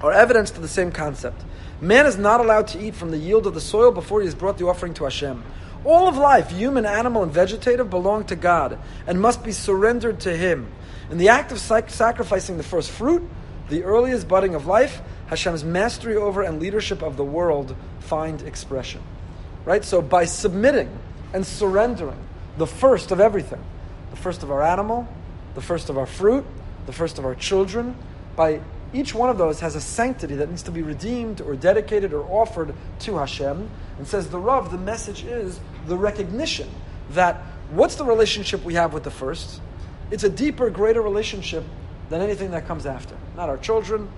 are 0.00 0.12
evidence 0.12 0.50
to 0.52 0.60
the 0.60 0.68
same 0.68 0.92
concept. 0.92 1.42
Man 1.80 2.06
is 2.06 2.18
not 2.18 2.40
allowed 2.40 2.68
to 2.68 2.80
eat 2.80 2.94
from 2.94 3.10
the 3.10 3.18
yield 3.18 3.46
of 3.46 3.54
the 3.54 3.60
soil 3.60 3.92
before 3.92 4.20
he 4.20 4.26
has 4.26 4.34
brought 4.34 4.58
the 4.58 4.66
offering 4.66 4.94
to 4.94 5.04
Hashem. 5.04 5.42
All 5.84 6.08
of 6.08 6.16
life, 6.16 6.50
human, 6.50 6.84
animal, 6.84 7.22
and 7.22 7.32
vegetative, 7.32 7.88
belong 7.88 8.24
to 8.24 8.36
God 8.36 8.78
and 9.06 9.20
must 9.20 9.44
be 9.44 9.52
surrendered 9.52 10.20
to 10.20 10.36
Him. 10.36 10.66
In 11.10 11.18
the 11.18 11.28
act 11.28 11.52
of 11.52 11.60
sac- 11.60 11.90
sacrificing 11.90 12.56
the 12.56 12.64
first 12.64 12.90
fruit, 12.90 13.22
the 13.68 13.84
earliest 13.84 14.26
budding 14.26 14.54
of 14.54 14.66
life, 14.66 15.00
Hashem's 15.28 15.64
mastery 15.64 16.16
over 16.16 16.42
and 16.42 16.60
leadership 16.60 17.02
of 17.02 17.16
the 17.16 17.24
world 17.24 17.76
find 18.00 18.42
expression. 18.42 19.02
Right? 19.64 19.84
So 19.84 20.02
by 20.02 20.24
submitting 20.24 20.90
and 21.32 21.46
surrendering 21.46 22.18
the 22.56 22.66
first 22.66 23.12
of 23.12 23.20
everything, 23.20 23.62
first 24.18 24.42
of 24.42 24.50
our 24.50 24.62
animal, 24.62 25.08
the 25.54 25.62
first 25.62 25.88
of 25.88 25.96
our 25.96 26.06
fruit, 26.06 26.44
the 26.86 26.92
first 26.92 27.18
of 27.18 27.24
our 27.24 27.34
children, 27.34 27.96
by 28.36 28.60
each 28.92 29.14
one 29.14 29.28
of 29.28 29.38
those 29.38 29.60
has 29.60 29.74
a 29.74 29.80
sanctity 29.80 30.34
that 30.36 30.48
needs 30.48 30.62
to 30.62 30.70
be 30.70 30.82
redeemed 30.82 31.40
or 31.40 31.54
dedicated 31.56 32.12
or 32.12 32.24
offered 32.24 32.74
to 33.00 33.16
Hashem. 33.16 33.68
And 33.98 34.06
says 34.06 34.28
the 34.28 34.38
Rav, 34.38 34.70
the 34.70 34.78
message 34.78 35.24
is 35.24 35.60
the 35.86 35.96
recognition 35.96 36.70
that 37.10 37.36
what's 37.70 37.96
the 37.96 38.04
relationship 38.04 38.64
we 38.64 38.74
have 38.74 38.92
with 38.92 39.04
the 39.04 39.10
first? 39.10 39.60
It's 40.10 40.24
a 40.24 40.30
deeper, 40.30 40.70
greater 40.70 41.02
relationship 41.02 41.64
than 42.08 42.22
anything 42.22 42.52
that 42.52 42.66
comes 42.66 42.86
after. 42.86 43.16
Not 43.36 43.48
our 43.48 43.58
children, 43.58 44.08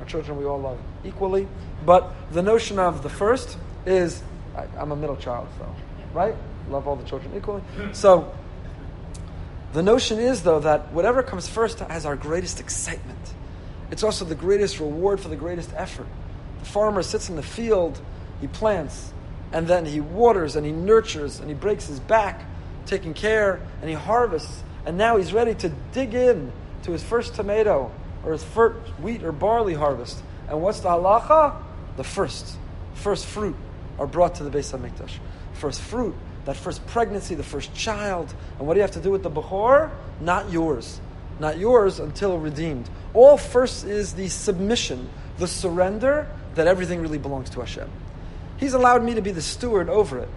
our 0.00 0.06
children 0.06 0.36
we 0.38 0.44
all 0.44 0.60
love 0.60 0.78
equally, 1.04 1.46
but 1.84 2.12
the 2.32 2.42
notion 2.42 2.78
of 2.78 3.02
the 3.02 3.08
first 3.08 3.56
is 3.84 4.22
I, 4.56 4.66
I'm 4.78 4.90
a 4.90 4.96
middle 4.96 5.16
child, 5.16 5.48
so, 5.58 5.74
right? 6.12 6.34
Love 6.68 6.88
all 6.88 6.96
the 6.96 7.04
children 7.04 7.32
equally. 7.36 7.62
So, 7.92 8.34
the 9.76 9.82
notion 9.82 10.18
is, 10.18 10.42
though, 10.42 10.60
that 10.60 10.90
whatever 10.94 11.22
comes 11.22 11.46
first 11.46 11.80
has 11.80 12.06
our 12.06 12.16
greatest 12.16 12.60
excitement. 12.60 13.18
It's 13.90 14.02
also 14.02 14.24
the 14.24 14.34
greatest 14.34 14.80
reward 14.80 15.20
for 15.20 15.28
the 15.28 15.36
greatest 15.36 15.70
effort. 15.76 16.06
The 16.60 16.64
farmer 16.64 17.02
sits 17.02 17.28
in 17.28 17.36
the 17.36 17.42
field, 17.42 18.00
he 18.40 18.46
plants, 18.46 19.12
and 19.52 19.68
then 19.68 19.84
he 19.84 20.00
waters 20.00 20.56
and 20.56 20.64
he 20.64 20.72
nurtures 20.72 21.40
and 21.40 21.50
he 21.50 21.54
breaks 21.54 21.88
his 21.88 22.00
back, 22.00 22.46
taking 22.86 23.12
care, 23.12 23.60
and 23.82 23.90
he 23.90 23.94
harvests. 23.94 24.62
And 24.86 24.96
now 24.96 25.18
he's 25.18 25.34
ready 25.34 25.54
to 25.56 25.68
dig 25.92 26.14
in 26.14 26.52
to 26.84 26.92
his 26.92 27.02
first 27.02 27.34
tomato 27.34 27.92
or 28.24 28.32
his 28.32 28.42
first 28.42 28.78
wheat 28.98 29.22
or 29.22 29.30
barley 29.30 29.74
harvest. 29.74 30.22
And 30.48 30.62
what's 30.62 30.80
the 30.80 30.88
halacha? 30.88 31.62
The 31.98 32.04
first, 32.04 32.56
first 32.94 33.26
fruit 33.26 33.56
are 33.98 34.06
brought 34.06 34.36
to 34.36 34.44
the 34.44 34.50
Beis 34.50 34.72
Hamikdash. 34.72 35.18
First 35.52 35.82
fruit, 35.82 36.14
that 36.46 36.56
first 36.56 36.84
pregnancy, 36.86 37.34
the 37.34 37.42
first 37.42 37.74
child. 37.74 38.32
And 38.58 38.66
what 38.66 38.74
do 38.74 38.78
you 38.78 38.82
have 38.82 38.92
to 38.92 39.00
do 39.00 39.10
with 39.10 39.22
the 39.22 39.30
Bechor? 39.30 39.90
Not 40.20 40.50
yours. 40.50 41.00
Not 41.38 41.58
yours 41.58 42.00
until 42.00 42.38
redeemed. 42.38 42.88
All 43.12 43.36
first 43.36 43.84
is 43.84 44.14
the 44.14 44.28
submission, 44.28 45.08
the 45.38 45.48
surrender 45.48 46.28
that 46.54 46.66
everything 46.66 47.02
really 47.02 47.18
belongs 47.18 47.50
to 47.50 47.60
Hashem. 47.60 47.90
He's 48.56 48.72
allowed 48.72 49.04
me 49.04 49.14
to 49.14 49.20
be 49.20 49.32
the 49.32 49.42
steward 49.42 49.90
over 49.90 50.20
it. 50.20 50.28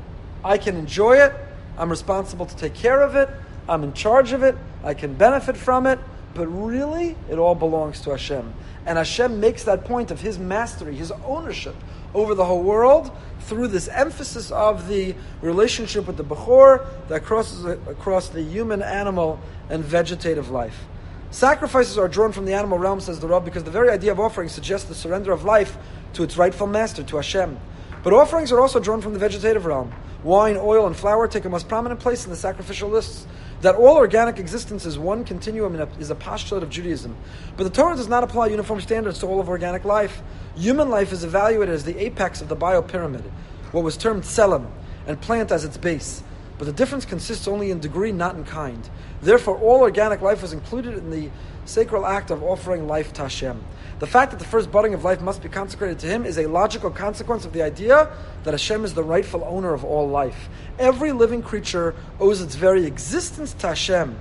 I 0.43 0.57
can 0.57 0.75
enjoy 0.75 1.17
it. 1.17 1.31
I'm 1.77 1.89
responsible 1.89 2.47
to 2.47 2.55
take 2.57 2.73
care 2.73 3.01
of 3.01 3.15
it. 3.15 3.29
I'm 3.69 3.83
in 3.83 3.93
charge 3.93 4.33
of 4.33 4.43
it. 4.43 4.57
I 4.83 4.95
can 4.95 5.13
benefit 5.13 5.55
from 5.55 5.85
it. 5.85 5.99
But 6.33 6.47
really, 6.47 7.15
it 7.29 7.37
all 7.37 7.55
belongs 7.55 8.01
to 8.01 8.11
Hashem. 8.11 8.53
And 8.85 8.97
Hashem 8.97 9.39
makes 9.39 9.63
that 9.65 9.85
point 9.85 10.09
of 10.11 10.19
His 10.21 10.39
mastery, 10.39 10.95
His 10.95 11.11
ownership 11.23 11.75
over 12.13 12.35
the 12.35 12.45
whole 12.45 12.63
world 12.63 13.11
through 13.41 13.67
this 13.67 13.87
emphasis 13.87 14.51
of 14.51 14.87
the 14.87 15.15
relationship 15.41 16.07
with 16.07 16.17
the 16.17 16.23
Bechor 16.23 16.85
that 17.07 17.23
crosses 17.23 17.65
across 17.65 18.29
the 18.29 18.41
human, 18.41 18.81
animal, 18.81 19.39
and 19.69 19.83
vegetative 19.83 20.49
life. 20.49 20.85
Sacrifices 21.31 21.97
are 21.97 22.07
drawn 22.07 22.31
from 22.31 22.45
the 22.45 22.53
animal 22.53 22.79
realm, 22.79 22.99
says 22.99 23.19
the 23.19 23.27
Rav, 23.27 23.45
because 23.45 23.63
the 23.63 23.71
very 23.71 23.89
idea 23.89 24.11
of 24.11 24.19
offering 24.19 24.49
suggests 24.49 24.87
the 24.87 24.95
surrender 24.95 25.31
of 25.31 25.43
life 25.43 25.77
to 26.13 26.23
its 26.23 26.37
rightful 26.37 26.67
master, 26.67 27.03
to 27.03 27.15
Hashem. 27.17 27.59
But 28.03 28.13
offerings 28.13 28.51
are 28.51 28.59
also 28.59 28.79
drawn 28.79 29.01
from 29.01 29.13
the 29.13 29.19
vegetative 29.19 29.65
realm. 29.65 29.93
Wine, 30.23 30.57
oil, 30.57 30.87
and 30.87 30.95
flour 30.95 31.27
take 31.27 31.45
a 31.45 31.49
most 31.49 31.67
prominent 31.67 31.99
place 31.99 32.25
in 32.25 32.31
the 32.31 32.35
sacrificial 32.35 32.89
lists. 32.89 33.27
That 33.61 33.75
all 33.75 33.97
organic 33.97 34.39
existence 34.39 34.85
is 34.85 34.97
one 34.97 35.25
continuum 35.25 35.75
is 35.99 36.09
a 36.09 36.15
postulate 36.15 36.63
of 36.63 36.69
Judaism. 36.69 37.15
But 37.57 37.65
the 37.65 37.69
Torah 37.69 37.95
does 37.95 38.07
not 38.07 38.23
apply 38.23 38.47
uniform 38.47 38.79
standards 38.79 39.19
to 39.19 39.27
all 39.27 39.41
of 39.41 39.49
organic 39.49 39.83
life. 39.83 40.21
Human 40.55 40.89
life 40.89 41.11
is 41.11 41.25
evaluated 41.25 41.75
as 41.75 41.83
the 41.83 41.97
apex 41.97 42.41
of 42.41 42.47
the 42.47 42.55
biopyramid, 42.55 43.23
what 43.71 43.83
was 43.83 43.97
termed 43.97 44.23
tselem, 44.23 44.67
and 45.07 45.19
plant 45.19 45.51
as 45.51 45.65
its 45.65 45.77
base. 45.77 46.23
But 46.57 46.65
the 46.65 46.73
difference 46.73 47.05
consists 47.05 47.47
only 47.47 47.71
in 47.71 47.79
degree, 47.79 48.11
not 48.11 48.35
in 48.35 48.45
kind. 48.45 48.89
Therefore, 49.21 49.57
all 49.57 49.81
organic 49.81 50.21
life 50.21 50.41
was 50.41 50.53
included 50.53 50.97
in 50.97 51.09
the 51.09 51.29
sacred 51.69 52.03
act 52.03 52.31
of 52.31 52.43
offering 52.43 52.87
life 52.87 53.13
to 53.13 53.21
Hashem. 53.23 53.63
The 53.99 54.07
fact 54.07 54.31
that 54.31 54.39
the 54.39 54.45
first 54.45 54.71
budding 54.71 54.93
of 54.93 55.03
life 55.03 55.21
must 55.21 55.43
be 55.43 55.49
consecrated 55.49 55.99
to 55.99 56.07
Him 56.07 56.25
is 56.25 56.37
a 56.37 56.47
logical 56.47 56.89
consequence 56.89 57.45
of 57.45 57.53
the 57.53 57.61
idea 57.61 58.11
that 58.43 58.51
Hashem 58.51 58.83
is 58.83 58.93
the 58.93 59.03
rightful 59.03 59.43
owner 59.43 59.73
of 59.73 59.85
all 59.85 60.07
life. 60.07 60.49
Every 60.79 61.11
living 61.11 61.43
creature 61.43 61.95
owes 62.19 62.41
its 62.41 62.55
very 62.55 62.85
existence 62.85 63.53
to 63.55 63.67
Hashem, 63.67 64.17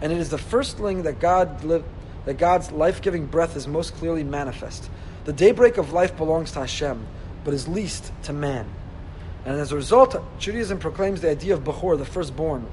and 0.00 0.12
it 0.12 0.18
is 0.18 0.30
the 0.30 0.38
firstling 0.38 1.02
that 1.02 1.18
God 1.18 1.64
li- 1.64 1.82
that 2.24 2.38
God's 2.38 2.72
life-giving 2.72 3.26
breath 3.26 3.56
is 3.56 3.68
most 3.68 3.94
clearly 3.94 4.24
manifest. 4.24 4.90
The 5.24 5.32
daybreak 5.32 5.78
of 5.78 5.92
life 5.92 6.16
belongs 6.16 6.52
to 6.52 6.60
Hashem, 6.60 7.06
but 7.44 7.54
is 7.54 7.68
least 7.68 8.12
to 8.24 8.32
man. 8.32 8.66
And 9.44 9.60
as 9.60 9.70
a 9.70 9.76
result, 9.76 10.16
Judaism 10.40 10.78
proclaims 10.78 11.20
the 11.20 11.30
idea 11.30 11.54
of 11.54 11.62
Bechor, 11.62 11.96
the 11.96 12.04
firstborn. 12.04 12.66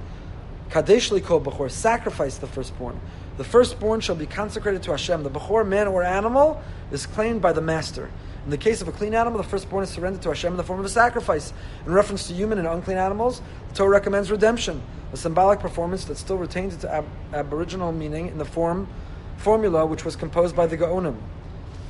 Kadesh 0.72 1.12
Liko 1.12 1.42
Bechor, 1.42 1.70
sacrifice 1.70 2.38
the 2.38 2.48
firstborn. 2.48 3.00
The 3.38 3.44
firstborn 3.44 4.00
shall 4.02 4.16
be 4.16 4.26
consecrated 4.26 4.84
to 4.84 4.92
Hashem. 4.92 5.24
The 5.24 5.30
Bechor, 5.30 5.68
man 5.68 5.88
or 5.88 6.04
animal, 6.04 6.62
is 6.92 7.06
claimed 7.06 7.42
by 7.42 7.52
the 7.52 7.62
master. 7.62 8.10
In 8.46 8.52
the 8.52 8.58
case 8.58 8.82
of 8.82 8.88
a 8.88 8.92
clean 8.92 9.16
animal, 9.16 9.42
the 9.42 9.48
firstborn 9.48 9.84
is 9.84 9.90
surrendered 9.90 10.22
to 10.24 10.30
Hashem 10.30 10.54
in 10.54 10.58
the 10.58 10.64
form 10.64 10.80
of 10.80 10.86
a 10.86 10.90
sacrifice. 10.90 11.54
In 11.86 11.94
reference 11.94 12.28
to 12.28 12.34
human 12.34 12.60
and 12.60 12.68
unclean 12.68 12.98
animals, 12.98 13.42
the 13.70 13.76
Torah 13.76 13.90
recommends 13.90 14.30
redemption, 14.30 14.84
a 15.14 15.18
symbolic 15.18 15.60
performance 15.60 16.06
that 16.06 16.18
still 16.18 16.38
retains 16.38 16.76
its 16.76 16.86
ab- 16.86 17.08
aboriginal 17.34 17.92
meaning 17.92 18.28
in 18.28 18.38
the 18.38 18.46
form 18.46 18.88
formula 19.38 19.86
which 19.86 20.06
was 20.06 20.16
composed 20.16 20.56
by 20.56 20.68
the 20.68 20.78
Gaonim. 20.78 21.18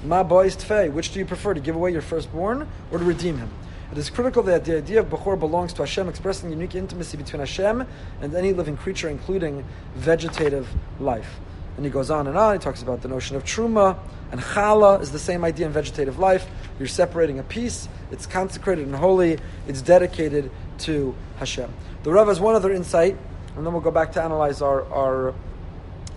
Ma 0.03 0.23
bois 0.23 0.45
tfei, 0.45 0.91
which 0.91 1.12
do 1.12 1.19
you 1.19 1.25
prefer, 1.25 1.53
to 1.53 1.60
give 1.60 1.75
away 1.75 1.91
your 1.91 2.01
firstborn 2.01 2.67
or 2.91 2.99
to 2.99 3.03
redeem 3.03 3.38
him? 3.38 3.49
It 3.93 3.99
is 3.99 4.10
critical 4.10 4.41
that 4.41 4.65
the 4.65 4.77
idea 4.77 5.01
of 5.01 5.06
Bechor 5.06 5.39
belongs 5.39 5.71
to 5.73 5.84
Hashem, 5.84 6.10
expressing 6.10 6.49
unique 6.49 6.73
intimacy 6.73 7.15
between 7.15 7.41
Hashem 7.41 7.86
and 8.21 8.34
any 8.34 8.51
living 8.51 8.75
creature, 8.75 9.08
including 9.08 9.63
vegetative 9.93 10.67
life. 10.99 11.39
And 11.77 11.86
he 11.86 11.91
goes 11.91 12.10
on 12.10 12.25
and 12.25 12.36
on. 12.36 12.53
He 12.56 12.60
talks 12.60 12.82
about 12.82 13.03
the 13.03 13.08
notion 13.08 13.36
of 13.36 13.43
truma 13.43 13.99
and 14.32 14.41
chala 14.41 14.99
is 14.99 15.12
the 15.12 15.19
same 15.19 15.43
idea 15.43 15.67
in 15.67 15.71
vegetative 15.71 16.17
life. 16.17 16.47
You're 16.79 16.88
separating 16.88 17.38
a 17.38 17.43
piece. 17.43 17.88
It's 18.10 18.25
consecrated 18.25 18.88
and 18.88 18.95
holy. 18.95 19.38
It's 19.67 19.84
dedicated 19.84 20.49
to 20.79 21.13
Hashem. 21.38 21.71
The 22.01 22.12
Rav 22.12 22.27
has 22.29 22.39
one 22.39 22.56
other 22.56 22.73
insight, 22.73 23.15
and 23.56 23.63
then 23.63 23.73
we'll 23.73 23.84
go 23.84 23.91
back 23.91 24.12
to 24.13 24.23
analyze 24.23 24.60
our 24.63 24.91
our 24.91 25.36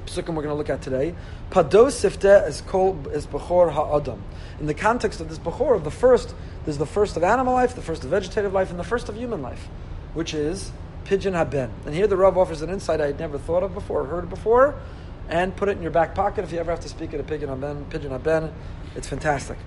psukim 0.06 0.34
we're 0.34 0.42
going 0.42 0.48
to 0.48 0.54
look 0.54 0.70
at 0.70 0.82
today. 0.82 1.14
Pados 1.50 1.94
sifte 2.02 2.48
is 2.48 2.60
called 2.62 3.08
is 3.08 3.26
bechor 3.26 3.72
ha'adam. 3.72 4.22
In 4.60 4.66
the 4.66 4.74
context 4.74 5.20
of 5.20 5.28
this 5.28 5.38
bechor, 5.38 5.76
of 5.76 5.84
the 5.84 5.90
first, 5.90 6.34
there's 6.64 6.78
the 6.78 6.86
first 6.86 7.16
of 7.16 7.22
animal 7.22 7.54
life, 7.54 7.74
the 7.74 7.82
first 7.82 8.04
of 8.04 8.10
vegetative 8.10 8.52
life, 8.52 8.70
and 8.70 8.78
the 8.78 8.84
first 8.84 9.08
of 9.08 9.16
human 9.16 9.42
life, 9.42 9.68
which 10.14 10.32
is 10.34 10.72
pidyon 11.04 11.34
haben. 11.34 11.70
And 11.84 11.94
here 11.94 12.06
the 12.06 12.16
Rav 12.16 12.38
offers 12.38 12.62
an 12.62 12.70
insight 12.70 13.00
I 13.00 13.06
had 13.06 13.18
never 13.18 13.38
thought 13.38 13.62
of 13.62 13.74
before, 13.74 14.02
or 14.02 14.06
heard 14.06 14.30
before, 14.30 14.74
and 15.28 15.54
put 15.56 15.68
it 15.68 15.76
in 15.76 15.82
your 15.82 15.90
back 15.90 16.14
pocket 16.14 16.44
if 16.44 16.52
you 16.52 16.58
ever 16.58 16.70
have 16.70 16.80
to 16.80 16.88
speak 16.88 17.12
at 17.12 17.20
a 17.20 17.22
pidyon 17.22 17.48
haben. 17.48 17.86
Pidyon 17.90 18.10
haben, 18.10 18.52
it's 18.94 19.08
fantastic. 19.08 19.58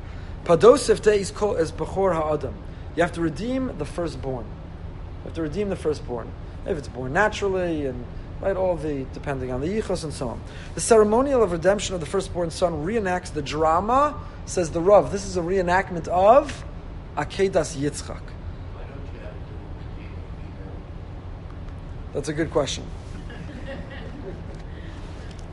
Pados 0.45 0.87
sifte 0.87 1.15
is 1.15 1.31
called 1.31 1.59
is 1.59 1.71
bechor 1.71 2.13
ha'adam. 2.13 2.55
You 2.95 3.03
have 3.03 3.11
to 3.13 3.21
redeem 3.21 3.77
the 3.77 3.85
firstborn. 3.85 4.45
You 4.45 5.25
have 5.25 5.33
to 5.33 5.41
redeem 5.41 5.69
the 5.69 5.75
firstborn. 5.75 6.31
If 6.65 6.77
it's 6.77 6.87
born 6.87 7.13
naturally 7.13 7.85
and 7.85 8.05
right? 8.41 8.55
All 8.55 8.75
the 8.75 9.05
depending 9.13 9.51
on 9.51 9.61
the 9.61 9.67
yichus 9.67 10.03
and 10.03 10.13
so 10.13 10.29
on. 10.29 10.41
The 10.75 10.81
ceremonial 10.81 11.43
of 11.43 11.51
redemption 11.51 11.95
of 11.95 12.01
the 12.01 12.05
firstborn 12.05 12.51
son 12.51 12.85
reenacts 12.85 13.33
the 13.33 13.41
drama. 13.41 14.19
Says 14.45 14.71
the 14.71 14.81
Rav. 14.81 15.11
This 15.11 15.25
is 15.25 15.37
a 15.37 15.41
reenactment 15.41 16.07
of 16.07 16.63
Akedas 17.15 17.77
Yitzchak. 17.77 18.21
That's 22.13 22.29
a 22.29 22.33
good 22.33 22.51
question. 22.51 22.83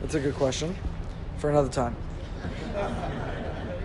That's 0.01 0.15
a 0.15 0.19
good 0.19 0.35
question 0.35 0.75
for 1.37 1.49
another 1.49 1.69
time. 1.69 1.95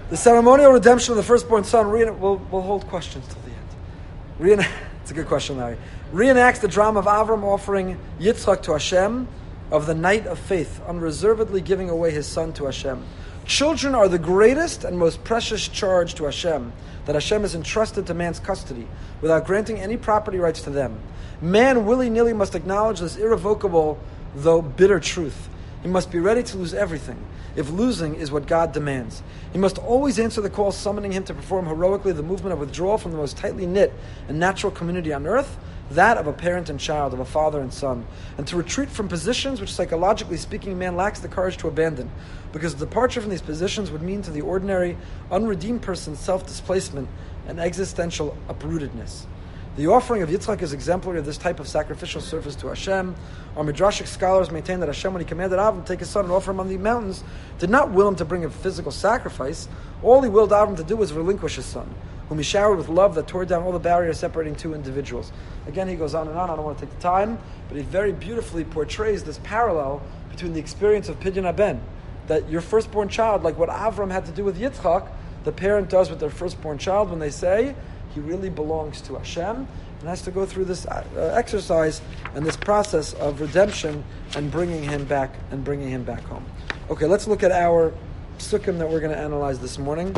The 0.09 0.17
ceremonial 0.17 0.73
redemption 0.73 1.13
of 1.13 1.17
the 1.17 1.23
firstborn 1.23 1.65
son. 1.65 1.91
We'll, 1.91 2.37
we'll 2.51 2.63
hold 2.63 2.87
questions 2.87 3.27
till 3.27 3.43
the 3.43 4.53
end. 4.53 4.67
It's 5.03 5.11
a 5.11 5.15
good 5.15 5.27
question, 5.27 5.57
Larry 5.57 5.79
reenacts 6.13 6.61
the 6.61 6.69
drama 6.69 7.01
of 7.01 7.07
Avram 7.07 7.43
offering 7.43 7.99
Yitzchak 8.21 8.63
to 8.65 8.73
Hashem, 8.73 9.27
of 9.71 9.87
the 9.87 9.95
night 9.95 10.27
of 10.27 10.39
faith, 10.39 10.83
unreservedly 10.87 11.63
giving 11.63 11.89
away 11.89 12.11
his 12.11 12.27
son 12.27 12.53
to 12.53 12.67
Hashem. 12.67 13.03
Children 13.47 13.95
are 13.95 14.07
the 14.07 14.19
greatest 14.19 14.85
and 14.85 14.99
most 14.99 15.25
precious 15.25 15.67
charge 15.67 16.15
to 16.17 16.25
Hashem 16.25 16.73
that 17.07 17.15
Hashem 17.15 17.41
has 17.41 17.55
entrusted 17.55 18.07
to 18.07 18.15
man's 18.15 18.39
custody 18.39 18.87
without 19.23 19.47
granting 19.47 19.81
any 19.81 19.97
property 19.97 20.39
rights 20.39 20.61
to 20.63 20.71
them. 20.71 21.01
Man 21.41 21.87
willy 21.87 22.11
nilly 22.11 22.35
must 22.35 22.55
acknowledge 22.55 23.01
this 23.01 23.17
irrevocable, 23.17 23.99
though 24.37 24.61
bitter 24.61 25.01
truth. 25.01 25.49
He 25.81 25.89
must 25.89 26.13
be 26.13 26.21
ready 26.21 26.43
to 26.43 26.57
lose 26.59 26.75
everything 26.75 27.19
if 27.57 27.71
losing 27.71 28.15
is 28.15 28.31
what 28.31 28.47
God 28.47 28.73
demands. 28.73 29.23
He 29.53 29.59
must 29.59 29.79
always 29.79 30.19
answer 30.19 30.41
the 30.41 30.51
call 30.51 30.71
summoning 30.71 31.13
him 31.13 31.25
to 31.25 31.35
perform 31.35 31.67
heroically 31.67 32.13
the 32.13 32.23
movement 32.23 32.53
of 32.53 32.61
withdrawal 32.61 32.99
from 32.99 33.13
the 33.13 33.19
most 33.19 33.39
tightly 33.39 33.67
knit 33.67 33.93
and 34.29 34.39
natural 34.39 34.71
community 34.71 35.13
on 35.13 35.27
earth 35.27 35.59
that 35.95 36.17
of 36.17 36.27
a 36.27 36.33
parent 36.33 36.69
and 36.69 36.79
child, 36.79 37.13
of 37.13 37.21
a 37.21 37.25
father 37.25 37.61
and 37.61 37.73
son, 37.73 38.07
and 38.39 38.47
to 38.47 38.57
retreat 38.57 38.89
from 38.89 39.09
positions 39.09 39.61
which, 39.61 39.73
psychologically 39.73 40.37
speaking, 40.37 40.79
man 40.79 40.97
lacks 40.97 41.21
the 41.21 41.29
courage 41.29 41.57
to 41.59 41.69
abandon, 41.69 42.11
because 42.53 42.75
departure 42.75 43.21
from 43.21 43.31
these 43.31 43.43
positions 43.43 43.91
would 43.91 44.03
mean 44.03 44.23
to 44.23 44.31
the 44.31 44.41
ordinary, 44.41 44.97
unredeemed 45.31 45.83
person 45.83 46.17
self 46.17 46.47
displacement 46.47 47.09
and 47.47 47.59
existential 47.61 48.37
uprootedness. 48.49 49.27
The 49.75 49.87
offering 49.87 50.21
of 50.21 50.29
Yitzchak 50.29 50.61
is 50.61 50.75
exemplary 50.75 51.19
of 51.19 51.25
this 51.25 51.39
type 51.39 51.59
of 51.59 51.67
sacrificial 51.67 52.21
service 52.21 52.55
to 52.57 52.69
Hashem. 52.69 53.15
Our 53.57 53.65
Midrashic 53.65 54.07
scholars 54.07 54.51
maintain 54.51 54.81
that 54.81 54.87
Hashem, 54.87 55.15
when 55.15 55.23
he 55.23 55.27
commanded 55.27 55.59
Avram 55.59 55.83
to 55.83 55.89
take 55.89 56.01
his 56.01 56.11
son 56.11 56.25
and 56.27 56.33
offer 56.33 56.51
him 56.51 56.61
on 56.61 56.69
the 56.69 56.77
mountains, 56.77 57.25
did 57.59 57.71
not 57.71 57.91
will 57.91 58.09
him 58.09 58.17
to 58.17 58.25
bring 58.27 58.45
a 58.45 58.51
physical 58.51 58.93
sacrifice. 58.93 59.69
All 60.03 60.21
he 60.21 60.29
willed 60.29 60.51
Avram 60.51 60.77
to 60.77 60.85
do 60.85 60.95
was 60.95 61.15
relinquish 61.15 61.57
his 61.57 61.65
son 61.65 61.95
whom 62.33 62.39
he 62.39 62.43
showered 62.43 62.79
with 62.79 62.89
love 62.89 63.15
that 63.15 63.27
tore 63.27 63.45
down 63.45 63.63
all 63.63 63.73
the 63.73 63.79
barriers 63.79 64.19
separating 64.19 64.55
two 64.55 64.73
individuals. 64.73 65.31
Again, 65.67 65.87
he 65.87 65.97
goes 65.97 66.15
on 66.15 66.29
and 66.29 66.39
on. 66.39 66.49
I 66.49 66.57
don't 66.57 66.65
want 66.65 66.79
to 66.79 66.87
take 66.87 66.95
the 66.95 67.03
time, 67.03 67.39
but 67.69 67.77
he 67.77 67.83
very 67.83 68.11
beautifully 68.11 68.65
portrays 68.65 69.23
this 69.23 69.39
parallel 69.43 70.01
between 70.31 70.55
the 70.55 70.59
experience 70.59 71.11
of 71.11 71.21
Pidyon 71.21 71.45
Haben, 71.45 71.83
that 72.29 72.49
your 72.49 72.63
firstborn 72.63 73.11
child, 73.11 73.43
like 73.43 73.59
what 73.59 73.69
Avram 73.69 74.11
had 74.11 74.25
to 74.25 74.33
do 74.33 74.45
with 74.45 74.59
Yitzchak, 74.59 75.09
the 75.45 75.53
parent 75.53 75.91
does 75.91 76.09
with 76.09 76.21
their 76.21 76.31
firstborn 76.31 76.79
child 76.79 77.11
when 77.11 77.19
they 77.19 77.29
say 77.29 77.75
he 78.15 78.21
really 78.21 78.49
belongs 78.49 79.03
to 79.03 79.17
Hashem 79.17 79.69
and 80.01 80.09
has 80.09 80.23
to 80.23 80.31
go 80.31 80.47
through 80.47 80.65
this 80.65 80.87
uh, 80.87 81.05
exercise 81.37 82.01
and 82.35 82.47
this 82.47 82.57
process 82.57 83.13
of 83.13 83.43
redemption 83.43 84.03
and 84.37 84.51
bringing 84.51 84.83
him 84.85 85.05
back 85.05 85.35
and 85.51 85.63
bringing 85.63 85.91
him 85.91 86.03
back 86.03 86.23
home. 86.23 86.47
Okay, 86.89 87.05
let's 87.05 87.29
look 87.29 87.43
at 87.43 87.53
our 87.53 87.93
psukim 88.39 88.79
that 88.79 88.89
we're 88.89 89.01
going 89.01 89.13
to 89.13 89.19
analyze 89.19 89.59
this 89.59 89.79
morning. 89.79 90.17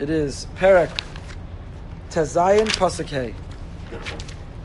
It 0.00 0.08
is 0.08 0.46
Perek 0.56 0.90
Tezayin 2.08 2.68
Pasuk 2.68 3.34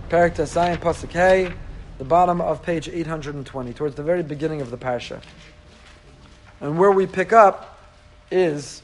Perek 0.08 0.34
Tezayin 0.34 0.78
Pasuk 0.78 1.54
the 1.98 2.06
bottom 2.06 2.39
of 2.39 2.63
page 2.63 2.88
820, 2.88 3.74
towards 3.74 3.95
the 3.95 4.04
very 4.04 4.24
beginning 4.24 4.62
of 4.62 4.71
the 4.71 4.78
parsha. 4.78 5.21
And 6.62 6.80
where 6.80 6.91
we 6.91 7.06
pick 7.06 7.34
up 7.34 7.78
is 8.32 8.82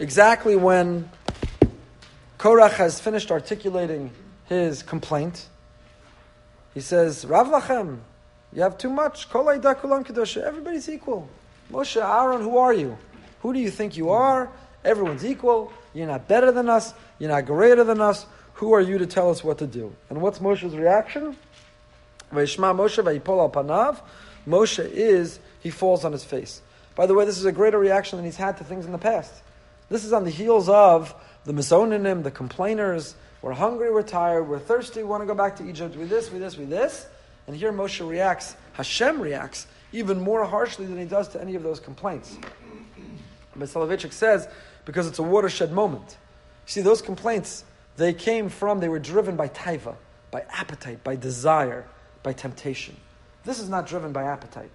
exactly 0.00 0.56
when 0.56 1.08
Korach 2.40 2.72
has 2.72 2.98
finished 2.98 3.30
articulating 3.30 4.10
his 4.46 4.82
complaint. 4.82 5.48
He 6.74 6.80
says, 6.80 7.24
Rav 7.24 7.46
Lachem, 7.46 8.00
you 8.52 8.62
have 8.62 8.78
too 8.78 8.90
much. 8.90 9.28
Everybody's 9.32 10.88
equal. 10.88 11.28
Moshe, 11.70 12.02
Aaron, 12.02 12.42
who 12.42 12.56
are 12.56 12.72
you? 12.72 12.98
Who 13.42 13.52
do 13.52 13.60
you 13.60 13.70
think 13.70 13.96
you 13.96 14.10
are? 14.10 14.50
Everyone's 14.84 15.24
equal. 15.24 15.72
You're 15.94 16.06
not 16.06 16.28
better 16.28 16.52
than 16.52 16.68
us. 16.68 16.94
You're 17.18 17.30
not 17.30 17.46
greater 17.46 17.84
than 17.84 18.00
us. 18.00 18.26
Who 18.54 18.72
are 18.72 18.80
you 18.80 18.98
to 18.98 19.06
tell 19.06 19.30
us 19.30 19.42
what 19.42 19.58
to 19.58 19.66
do? 19.66 19.94
And 20.10 20.20
what's 20.20 20.38
Moshe's 20.38 20.74
reaction? 20.74 21.36
Vayishma 22.32 22.74
Moshe 22.74 23.02
vayipol 23.02 23.52
panav. 23.52 24.00
Moshe 24.46 24.84
is, 24.90 25.38
he 25.60 25.70
falls 25.70 26.04
on 26.04 26.12
his 26.12 26.24
face. 26.24 26.62
By 26.94 27.06
the 27.06 27.14
way, 27.14 27.24
this 27.24 27.38
is 27.38 27.44
a 27.44 27.52
greater 27.52 27.78
reaction 27.78 28.16
than 28.18 28.24
he's 28.24 28.36
had 28.36 28.58
to 28.58 28.64
things 28.64 28.86
in 28.86 28.92
the 28.92 28.98
past. 28.98 29.32
This 29.88 30.04
is 30.04 30.12
on 30.12 30.24
the 30.24 30.30
heels 30.30 30.68
of 30.68 31.14
the 31.44 31.52
misonanim, 31.52 32.22
the 32.22 32.30
complainers. 32.30 33.14
We're 33.40 33.52
hungry, 33.52 33.92
we're 33.92 34.02
tired, 34.02 34.44
we're 34.44 34.58
thirsty, 34.58 35.02
we 35.02 35.08
want 35.08 35.22
to 35.22 35.26
go 35.26 35.34
back 35.34 35.56
to 35.56 35.68
Egypt. 35.68 35.96
We 35.96 36.04
this, 36.04 36.30
we 36.30 36.38
this, 36.38 36.56
we 36.56 36.64
this. 36.64 37.06
And 37.46 37.56
here 37.56 37.72
Moshe 37.72 38.06
reacts, 38.06 38.56
Hashem 38.74 39.20
reacts 39.20 39.66
even 39.92 40.20
more 40.20 40.44
harshly 40.44 40.86
than 40.86 40.98
he 40.98 41.04
does 41.04 41.28
to 41.28 41.40
any 41.40 41.54
of 41.54 41.62
those 41.62 41.80
complaints. 41.80 42.38
But 43.54 43.68
Soloveitchik 43.68 44.12
says, 44.12 44.48
because 44.84 45.06
it's 45.06 45.18
a 45.18 45.22
watershed 45.22 45.72
moment. 45.72 46.16
See, 46.66 46.80
those 46.80 47.02
complaints, 47.02 47.64
they 47.96 48.12
came 48.12 48.48
from, 48.48 48.80
they 48.80 48.88
were 48.88 48.98
driven 48.98 49.36
by 49.36 49.48
taiva, 49.48 49.96
by 50.30 50.44
appetite, 50.50 51.04
by 51.04 51.16
desire, 51.16 51.86
by 52.22 52.32
temptation. 52.32 52.96
This 53.44 53.58
is 53.58 53.68
not 53.68 53.86
driven 53.86 54.12
by 54.12 54.24
appetite. 54.24 54.70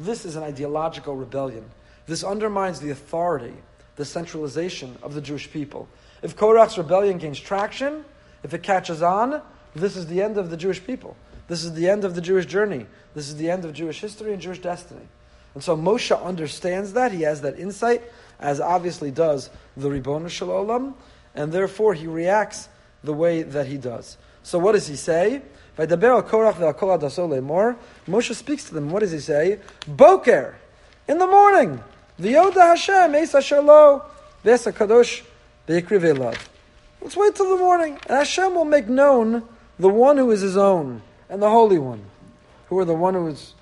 This 0.00 0.24
is 0.24 0.36
an 0.36 0.42
ideological 0.42 1.14
rebellion. 1.14 1.64
This 2.06 2.24
undermines 2.24 2.80
the 2.80 2.90
authority, 2.90 3.54
the 3.96 4.04
centralization 4.04 4.96
of 5.02 5.14
the 5.14 5.20
Jewish 5.20 5.50
people. 5.50 5.88
If 6.22 6.36
Korach's 6.36 6.78
rebellion 6.78 7.18
gains 7.18 7.38
traction, 7.38 8.04
if 8.42 8.54
it 8.54 8.62
catches 8.62 9.02
on, 9.02 9.42
this 9.74 9.96
is 9.96 10.06
the 10.06 10.22
end 10.22 10.38
of 10.38 10.50
the 10.50 10.56
Jewish 10.56 10.84
people. 10.84 11.16
This 11.48 11.64
is 11.64 11.74
the 11.74 11.88
end 11.88 12.04
of 12.04 12.14
the 12.14 12.20
Jewish 12.20 12.46
journey. 12.46 12.86
This 13.14 13.28
is 13.28 13.36
the 13.36 13.50
end 13.50 13.64
of 13.64 13.72
Jewish 13.72 14.00
history 14.00 14.32
and 14.32 14.42
Jewish 14.42 14.58
destiny. 14.58 15.06
And 15.54 15.62
so 15.62 15.76
Moshe 15.76 16.22
understands 16.22 16.92
that. 16.94 17.12
He 17.12 17.22
has 17.22 17.40
that 17.42 17.58
insight, 17.58 18.02
as 18.38 18.60
obviously 18.60 19.10
does 19.10 19.50
the 19.76 19.90
Ribbon 19.90 20.28
Shalom, 20.28 20.94
and 21.34 21.52
therefore 21.52 21.94
he 21.94 22.06
reacts 22.06 22.68
the 23.02 23.12
way 23.12 23.42
that 23.42 23.66
he 23.66 23.76
does. 23.76 24.16
So 24.42 24.58
what 24.58 24.72
does 24.72 24.86
he 24.86 24.96
say? 24.96 25.42
Moshe 25.76 27.04
speaks 28.34 28.64
to 28.64 28.74
them. 28.74 28.90
What 28.90 29.00
does 29.00 29.12
he 29.12 29.20
say? 29.20 29.60
Boker, 29.86 30.56
in 31.08 31.18
the 31.18 31.26
morning. 31.26 31.82
V'yoda 32.18 32.54
Hashem, 32.54 33.14
Eis 33.14 33.34
Asher 33.34 33.60
Lo, 33.60 34.02
V'es 34.44 34.72
HaKadosh, 34.72 35.22
Let's 35.68 37.16
wait 37.16 37.34
till 37.34 37.56
the 37.56 37.62
morning. 37.62 37.98
And 38.08 38.18
Hashem 38.18 38.54
will 38.54 38.64
make 38.64 38.88
known 38.88 39.42
the 39.78 39.88
one 39.88 40.16
who 40.16 40.30
is 40.30 40.40
his 40.40 40.56
own 40.56 41.02
and 41.28 41.42
the 41.42 41.50
Holy 41.50 41.78
One. 41.78 42.04
Who 42.68 42.78
are 42.78 42.84
the 42.84 42.94
one 42.94 43.14
who 43.14 43.28
is, 43.28 43.54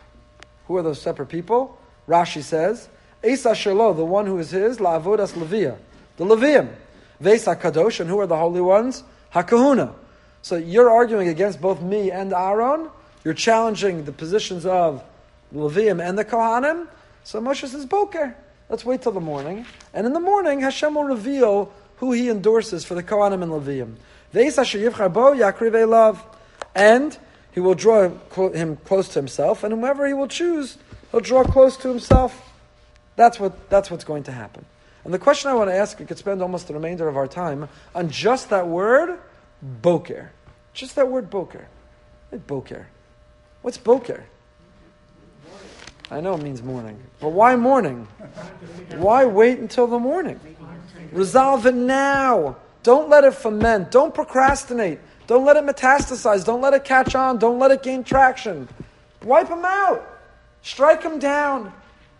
who 0.66 0.76
are 0.76 0.82
those 0.82 1.00
separate 1.00 1.26
people? 1.26 1.78
Rashi 2.08 2.42
says, 2.42 2.88
Eis 3.24 3.46
Asher 3.46 3.74
Lo, 3.74 3.92
the 3.92 4.04
one 4.04 4.26
who 4.26 4.38
is 4.38 4.50
his, 4.50 4.78
La'avodas 4.78 5.32
Levia, 5.32 5.76
the 6.16 6.24
Levium. 6.24 6.68
V'es 7.22 7.46
HaKadosh, 7.56 8.00
and 8.00 8.10
who 8.10 8.18
are 8.20 8.26
the 8.26 8.36
holy 8.36 8.60
ones? 8.60 9.02
HaKahuna. 9.32 9.94
So 10.42 10.56
you're 10.56 10.90
arguing 10.90 11.28
against 11.28 11.60
both 11.60 11.80
me 11.80 12.10
and 12.10 12.32
Aaron. 12.32 12.90
You're 13.24 13.34
challenging 13.34 14.04
the 14.04 14.12
positions 14.12 14.66
of 14.66 15.02
the 15.50 15.58
Levium 15.58 16.06
and 16.06 16.18
the 16.18 16.24
Kohanim. 16.24 16.86
So 17.22 17.40
Moshe 17.40 17.66
says, 17.66 17.86
Boker. 17.86 18.34
Let's 18.68 18.84
wait 18.84 19.02
till 19.02 19.12
the 19.12 19.20
morning. 19.20 19.66
And 19.92 20.06
in 20.06 20.12
the 20.12 20.20
morning, 20.20 20.60
Hashem 20.60 20.94
will 20.94 21.04
reveal 21.04 21.72
who 21.96 22.12
he 22.12 22.28
endorses 22.28 22.84
for 22.84 22.94
the 22.94 23.02
Kohanim 23.02 23.42
and 23.42 23.52
Levium. 23.52 23.96
And 26.74 27.18
he 27.52 27.60
will 27.60 27.74
draw 27.74 28.08
him 28.50 28.76
close 28.84 29.08
to 29.08 29.18
himself, 29.18 29.62
and 29.62 29.72
whomever 29.72 30.06
he 30.06 30.12
will 30.12 30.26
choose, 30.26 30.76
he'll 31.10 31.20
draw 31.20 31.44
close 31.44 31.76
to 31.78 31.88
himself. 31.88 32.53
That's, 33.16 33.38
what, 33.38 33.70
that's 33.70 33.90
what's 33.90 34.04
going 34.04 34.24
to 34.24 34.32
happen. 34.32 34.64
And 35.04 35.12
the 35.12 35.18
question 35.18 35.50
I 35.50 35.54
want 35.54 35.70
to 35.70 35.74
ask, 35.74 35.98
we 35.98 36.06
could 36.06 36.18
spend 36.18 36.40
almost 36.42 36.66
the 36.66 36.74
remainder 36.74 37.08
of 37.08 37.16
our 37.16 37.26
time 37.26 37.68
on 37.94 38.08
just 38.10 38.50
that 38.50 38.66
word, 38.66 39.18
boker. 39.62 40.32
Just 40.72 40.96
that 40.96 41.08
word 41.08 41.30
boker. 41.30 41.68
Boker. 42.46 42.88
What's 43.62 43.78
boker? 43.78 44.24
I 46.10 46.20
know 46.20 46.34
it 46.34 46.42
means 46.42 46.62
morning. 46.62 47.00
But 47.20 47.30
why 47.30 47.56
morning? 47.56 48.08
Why 48.96 49.24
wait 49.24 49.58
until 49.58 49.86
the 49.86 49.98
morning? 49.98 50.38
Resolve 51.12 51.66
it 51.66 51.74
now. 51.74 52.56
Don't 52.82 53.08
let 53.08 53.24
it 53.24 53.34
ferment. 53.34 53.90
Don't 53.90 54.14
procrastinate. 54.14 54.98
Don't 55.26 55.44
let 55.44 55.56
it 55.56 55.64
metastasize. 55.64 56.44
Don't 56.44 56.60
let 56.60 56.74
it 56.74 56.84
catch 56.84 57.14
on. 57.14 57.38
Don't 57.38 57.58
let 57.58 57.70
it 57.70 57.82
gain 57.82 58.04
traction. 58.04 58.68
Wipe 59.22 59.48
them 59.48 59.64
out. 59.64 60.06
Strike 60.62 61.02
them 61.02 61.18
down. 61.18 61.72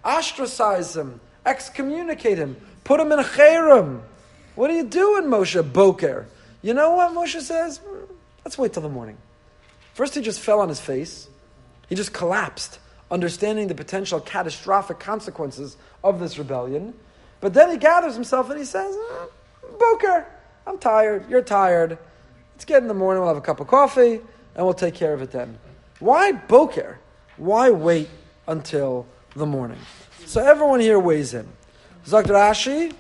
Ostracize 0.05 0.97
him. 0.97 1.21
Excommunicate 1.47 2.39
him. 2.39 2.57
Put 2.85 3.01
him 3.01 3.13
in 3.13 3.19
cherem. 3.21 4.03
What 4.55 4.71
are 4.71 4.75
you 4.75 4.85
doing, 4.85 5.25
Moshe 5.25 5.73
Boker? 5.73 6.27
You 6.63 6.75
know 6.75 6.93
what 6.93 7.13
Moshe 7.13 7.41
says? 7.41 7.81
Let's 8.45 8.59
wait 8.59 8.73
till 8.73 8.83
the 8.83 8.89
morning. 8.89 9.17
First, 9.95 10.15
he 10.15 10.21
just 10.21 10.41
fell 10.41 10.61
on 10.61 10.69
his 10.69 10.81
face. 10.81 11.29
He 11.89 11.95
just 11.95 12.13
collapsed 12.13 12.79
understanding 13.11 13.69
the 13.69 13.75
potential 13.75 14.21
catastrophic 14.21 14.99
consequences 14.99 15.77
of 16.03 16.21
this 16.21 16.39
rebellion. 16.39 16.95
But 17.41 17.55
then 17.55 17.71
he 17.71 17.77
gathers 17.77 18.15
himself 18.15 18.51
and 18.51 18.59
he 18.59 18.65
says, 18.65 18.95
eh, 18.95 19.27
Boker, 19.79 20.27
I'm 20.67 20.79
tired, 20.79 21.29
you're 21.29 21.43
tired. 21.43 21.99
Let's 22.55 22.65
get 22.65 22.83
in 22.83 22.89
the 22.89 22.95
morning, 22.95 23.21
we'll 23.21 23.29
have 23.29 23.37
a 23.37 23.47
cup 23.47 23.61
of 23.61 23.67
coffee, 23.67 24.21
and 24.55 24.65
we'll 24.65 24.75
take 24.75 24.95
care 24.95 25.13
of 25.13 25.23
it 25.23 25.31
then. 25.31 25.59
Why 26.01 26.33
Boker? 26.33 26.99
Why 27.37 27.71
wait 27.71 28.09
until 28.47 29.07
the 29.35 29.47
morning? 29.47 29.79
So 30.27 30.41
everyone 30.41 30.81
here 30.81 30.99
weighs 30.99 31.35
in. 31.35 31.47
Zakt 32.07 32.27
Rashi, 32.27 32.93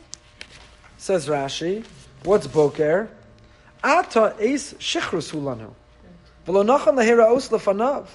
says 0.99 1.29
Rashi, 1.29 1.85
what's 2.25 2.47
Boker? 2.47 3.09
Ata 3.83 4.35
es 4.40 4.75
shichrus 4.75 5.33
hulanu. 5.33 5.73
V'lo 6.47 6.64
nachan 6.64 6.94
lahira 6.94 7.35
os 7.35 7.49
lefanav. 7.49 8.07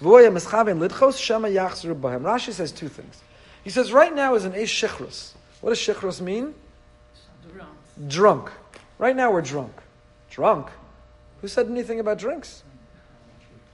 Rashi 0.00 2.52
says 2.52 2.72
two 2.72 2.88
things. 2.88 3.20
He 3.62 3.70
says, 3.70 3.92
right 3.92 4.14
now 4.14 4.34
is 4.34 4.46
an 4.46 4.52
Eish 4.52 4.88
Shichrus. 4.88 5.32
What 5.60 5.70
does 5.70 5.78
Shichrus 5.78 6.22
mean? 6.22 6.54
Drunk. 7.52 7.68
Drunk. 8.08 8.50
Right 8.98 9.14
now 9.14 9.30
we're 9.30 9.42
drunk. 9.42 9.72
Drunk? 10.30 10.68
Who 11.42 11.48
said 11.48 11.66
anything 11.66 12.00
about 12.00 12.18
drinks? 12.18 12.62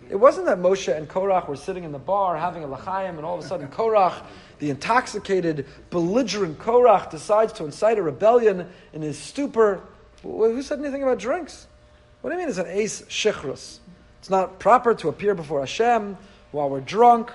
It 0.09 0.17
wasn't 0.17 0.47
that 0.47 0.59
Moshe 0.59 0.95
and 0.95 1.09
Korach 1.09 1.49
were 1.49 1.57
sitting 1.57 1.85
in 1.85 1.93
the 1.93 1.99
bar 1.99 2.37
having 2.37 2.63
a 2.63 2.69
lachayim, 2.69 3.17
and 3.17 3.25
all 3.25 3.39
of 3.39 3.45
a 3.45 3.49
sudden 3.49 3.69
Korach, 3.69 4.23
the 4.59 4.71
intoxicated, 4.71 5.67
belligerent 5.91 6.59
Korach, 6.59 7.11
decides 7.11 7.53
to 7.55 7.65
incite 7.65 7.99
a 7.99 8.03
rebellion 8.03 8.69
in 8.93 9.03
his 9.03 9.19
stupor. 9.19 9.81
Who 10.23 10.63
said 10.63 10.79
anything 10.79 11.03
about 11.03 11.19
drinks? 11.19 11.67
What 12.21 12.31
do 12.31 12.35
you 12.37 12.41
mean 12.41 12.49
it's 12.49 12.59
an 12.59 12.67
ace 12.69 13.03
shichrus? 13.03 13.79
It's 14.21 14.31
not 14.31 14.59
proper 14.59 14.95
to 14.95 15.09
appear 15.09 15.35
before 15.35 15.61
Hashem 15.61 16.17
while 16.53 16.71
we're 16.71 16.81
drunk. 16.81 17.31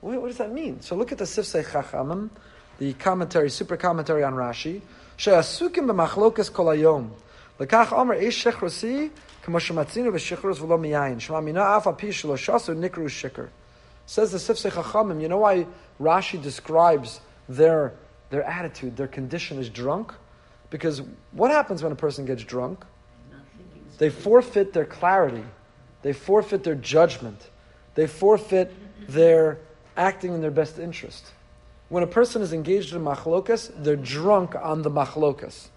What, 0.00 0.26
does 0.26 0.38
that 0.38 0.52
mean? 0.52 0.80
So 0.80 0.96
look 0.96 1.12
at 1.12 1.18
the 1.18 1.24
Sifsei 1.24 1.64
Chachamim, 1.64 2.30
the 2.78 2.92
commentary, 2.94 3.50
super 3.50 3.76
commentary 3.76 4.22
on 4.22 4.34
Rashi. 4.34 4.80
She'asukim 5.16 5.86
b'machlokas 5.86 6.52
kol 6.52 6.66
hayom. 6.66 7.10
Lekach 7.58 7.92
omer 7.92 8.16
eish 8.16 8.44
shechrosi 8.44 9.10
k'mo 9.44 9.58
shematzinu 9.58 10.10
v'shechros 10.12 10.58
v'lo 10.58 10.78
miyayin. 10.78 11.20
Shema 11.20 11.40
mina 11.40 11.60
af 11.60 11.86
api 11.86 12.08
shelo 12.08 12.36
shasu 12.36 12.76
nikru 12.76 13.06
shikr. 13.06 13.48
Says 14.06 14.32
the 14.32 14.38
Sifsei 14.38 14.70
Chachamim, 14.70 15.22
you 15.22 15.28
know 15.28 15.38
why 15.38 15.66
Rashi 15.98 16.42
describes 16.42 17.20
their, 17.48 17.94
their 18.28 18.42
attitude, 18.42 18.96
their 18.96 19.08
condition 19.08 19.58
is 19.58 19.70
drunk? 19.70 20.12
Because 20.68 21.00
what 21.32 21.50
happens 21.50 21.82
when 21.82 21.90
a 21.90 21.96
person 21.96 22.26
gets 22.26 22.44
drunk? 22.44 22.84
They 23.96 24.10
forfeit 24.10 24.74
their 24.74 24.84
clarity 24.84 25.44
they 26.04 26.12
forfeit 26.12 26.64
their 26.64 26.74
judgment. 26.74 27.48
They 27.94 28.06
forfeit 28.06 28.70
their 29.08 29.58
acting 29.96 30.34
in 30.34 30.42
their 30.42 30.50
best 30.50 30.78
interest. 30.78 31.32
When 31.88 32.02
a 32.02 32.06
person 32.06 32.42
is 32.42 32.52
engaged 32.52 32.94
in 32.94 33.02
machlokas, 33.02 33.72
they're 33.74 33.96
drunk 33.96 34.54
on 34.54 34.82
the 34.82 34.90
machlokas. 34.90 35.68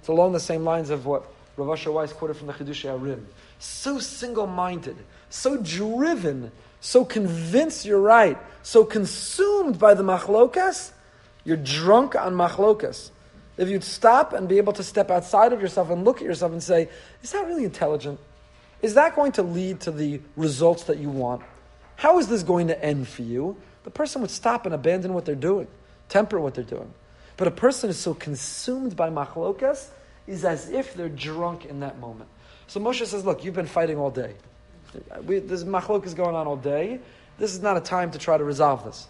It's 0.00 0.08
along 0.08 0.32
the 0.32 0.40
same 0.40 0.64
lines 0.64 0.90
of 0.90 1.06
what 1.06 1.24
Rav 1.56 1.70
Asher 1.70 1.92
Weiss 1.92 2.12
quoted 2.12 2.36
from 2.36 2.46
the 2.46 2.52
Chidushei 2.52 2.98
HaRim. 2.98 3.24
So 3.58 3.98
single-minded, 3.98 4.96
so 5.30 5.56
driven, 5.56 6.52
so 6.80 7.04
convinced 7.04 7.84
you're 7.84 8.00
right, 8.00 8.38
so 8.62 8.84
consumed 8.84 9.78
by 9.78 9.94
the 9.94 10.04
machlokas, 10.04 10.92
you're 11.44 11.56
drunk 11.56 12.14
on 12.14 12.34
machlokas. 12.34 13.10
If 13.56 13.68
you'd 13.68 13.82
stop 13.82 14.32
and 14.32 14.48
be 14.48 14.58
able 14.58 14.72
to 14.74 14.84
step 14.84 15.10
outside 15.10 15.52
of 15.52 15.60
yourself 15.60 15.90
and 15.90 16.04
look 16.04 16.18
at 16.18 16.24
yourself 16.24 16.52
and 16.52 16.62
say, 16.62 16.88
is 17.22 17.32
that 17.32 17.46
really 17.46 17.64
intelligent? 17.64 18.20
Is 18.80 18.94
that 18.94 19.16
going 19.16 19.32
to 19.32 19.42
lead 19.42 19.80
to 19.80 19.90
the 19.90 20.20
results 20.36 20.84
that 20.84 20.98
you 20.98 21.10
want? 21.10 21.42
How 21.96 22.20
is 22.20 22.28
this 22.28 22.44
going 22.44 22.68
to 22.68 22.84
end 22.84 23.08
for 23.08 23.22
you? 23.22 23.56
The 23.82 23.90
person 23.90 24.22
would 24.22 24.30
stop 24.30 24.66
and 24.66 24.74
abandon 24.74 25.14
what 25.14 25.24
they're 25.24 25.34
doing, 25.34 25.66
temper 26.08 26.38
what 26.38 26.54
they're 26.54 26.62
doing. 26.62 26.94
But 27.38 27.48
a 27.48 27.52
person 27.52 27.88
is 27.88 27.96
so 27.96 28.12
consumed 28.12 28.94
by 28.96 29.08
machlokas 29.08 29.86
is 30.26 30.44
as 30.44 30.68
if 30.68 30.92
they're 30.92 31.08
drunk 31.08 31.64
in 31.64 31.80
that 31.80 31.98
moment. 31.98 32.28
So 32.66 32.80
Moshe 32.80 33.06
says, 33.06 33.24
look, 33.24 33.44
you've 33.44 33.54
been 33.54 33.66
fighting 33.66 33.96
all 33.96 34.10
day. 34.10 34.34
We, 35.24 35.38
this 35.38 35.64
machlokas 35.64 36.14
going 36.14 36.34
on 36.34 36.46
all 36.46 36.56
day. 36.56 36.98
This 37.38 37.54
is 37.54 37.62
not 37.62 37.76
a 37.76 37.80
time 37.80 38.10
to 38.10 38.18
try 38.18 38.36
to 38.36 38.44
resolve 38.44 38.84
this. 38.84 39.06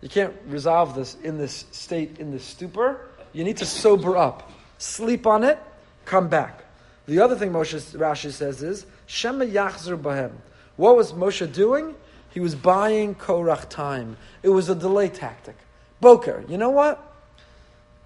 You 0.00 0.08
can't 0.08 0.34
resolve 0.48 0.94
this 0.94 1.16
in 1.22 1.36
this 1.36 1.66
state, 1.70 2.18
in 2.18 2.32
this 2.32 2.42
stupor. 2.42 3.00
You 3.32 3.44
need 3.44 3.58
to 3.58 3.66
sober 3.66 4.16
up. 4.16 4.50
Sleep 4.78 5.26
on 5.26 5.44
it, 5.44 5.58
come 6.06 6.28
back. 6.28 6.64
The 7.06 7.20
other 7.20 7.36
thing 7.36 7.52
Moshe 7.52 7.96
Rashi 7.96 8.32
says 8.32 8.62
is 8.62 8.86
Shema 9.06 9.44
Yachzer 9.44 10.00
Bahem. 10.00 10.32
What 10.76 10.96
was 10.96 11.12
Moshe 11.12 11.52
doing? 11.52 11.94
He 12.30 12.40
was 12.40 12.54
buying 12.54 13.14
Korach 13.14 13.68
time. 13.68 14.16
It 14.42 14.48
was 14.48 14.68
a 14.70 14.74
delay 14.74 15.08
tactic. 15.10 15.56
Boker, 16.00 16.44
you 16.48 16.56
know 16.56 16.70
what? 16.70 17.15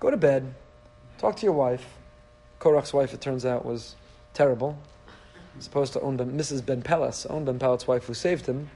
Go 0.00 0.10
to 0.10 0.16
bed. 0.16 0.54
Talk 1.18 1.36
to 1.36 1.44
your 1.44 1.52
wife. 1.52 1.86
Korach's 2.58 2.92
wife, 2.92 3.14
it 3.14 3.20
turns 3.20 3.44
out, 3.44 3.64
was 3.64 3.94
terrible. 4.34 4.78
as 5.58 5.66
opposed 5.66 5.92
to 5.92 6.00
own 6.00 6.16
ben, 6.16 6.32
Mrs. 6.32 6.64
Ben 6.64 6.82
Pelas, 6.82 7.26
own 7.26 7.44
Ben 7.44 7.58
Pelet's 7.58 7.86
wife 7.86 8.04
who 8.04 8.14
saved 8.14 8.46
him. 8.46 8.70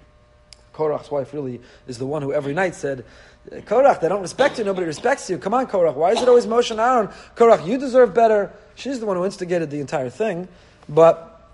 Korach's 0.75 1.11
wife 1.11 1.33
really 1.33 1.61
is 1.87 1.99
the 1.99 2.07
one 2.07 2.21
who 2.21 2.33
every 2.33 2.53
night 2.53 2.75
said, 2.75 3.05
Korach, 3.51 4.01
they 4.01 4.09
don't 4.09 4.23
respect 4.23 4.59
you, 4.59 4.65
nobody 4.65 4.87
respects 4.87 5.31
you. 5.31 5.39
Come 5.39 5.55
on, 5.55 5.67
Korach, 5.67 5.95
why 5.95 6.13
is 6.13 6.21
it 6.21 6.29
always 6.29 6.47
Moshe 6.47 6.71
and 6.71 6.81
Aaron? 6.81 7.09
Korach, 7.37 7.67
you 7.67 7.79
deserve 7.79 8.13
better. 8.13 8.53
She's 8.75 9.01
the 9.01 9.07
one 9.07 9.17
who 9.17 9.25
instigated 9.25 9.71
the 9.71 9.81
entire 9.81 10.11
thing. 10.11 10.49
But, 10.89 11.51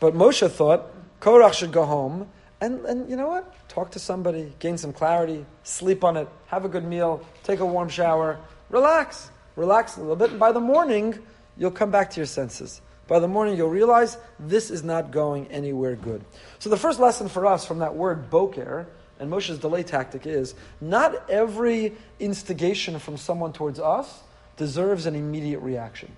but 0.00 0.14
Moshe 0.14 0.48
thought 0.50 0.90
Korach 1.20 1.52
should 1.52 1.72
go 1.72 1.84
home 1.84 2.28
and, 2.60 2.84
and 2.86 3.08
you 3.08 3.16
know 3.16 3.28
what? 3.28 3.68
Talk 3.68 3.92
to 3.92 3.98
somebody, 3.98 4.52
gain 4.58 4.78
some 4.78 4.92
clarity, 4.92 5.44
sleep 5.62 6.02
on 6.02 6.16
it, 6.16 6.28
have 6.46 6.64
a 6.64 6.68
good 6.68 6.84
meal, 6.84 7.24
take 7.44 7.60
a 7.60 7.66
warm 7.66 7.88
shower, 7.88 8.38
relax, 8.70 9.30
relax 9.56 9.96
a 9.96 10.00
little 10.00 10.16
bit, 10.16 10.30
and 10.30 10.40
by 10.40 10.52
the 10.52 10.60
morning, 10.60 11.18
you'll 11.56 11.70
come 11.70 11.90
back 11.90 12.10
to 12.10 12.16
your 12.16 12.26
senses. 12.26 12.80
By 13.06 13.18
the 13.20 13.28
morning, 13.28 13.56
you'll 13.56 13.70
realize 13.70 14.18
this 14.38 14.70
is 14.70 14.84
not 14.84 15.10
going 15.10 15.46
anywhere 15.48 15.96
good. 15.96 16.22
So, 16.58 16.68
the 16.68 16.76
first 16.76 17.00
lesson 17.00 17.28
for 17.28 17.46
us 17.46 17.66
from 17.66 17.78
that 17.78 17.94
word 17.94 18.28
boker 18.28 18.86
and 19.20 19.30
Moshe's 19.30 19.58
delay 19.58 19.82
tactic 19.82 20.26
is 20.26 20.54
not 20.80 21.28
every 21.28 21.96
instigation 22.20 22.98
from 22.98 23.16
someone 23.16 23.52
towards 23.52 23.80
us 23.80 24.22
deserves 24.56 25.06
an 25.06 25.14
immediate 25.14 25.60
reaction. 25.60 26.10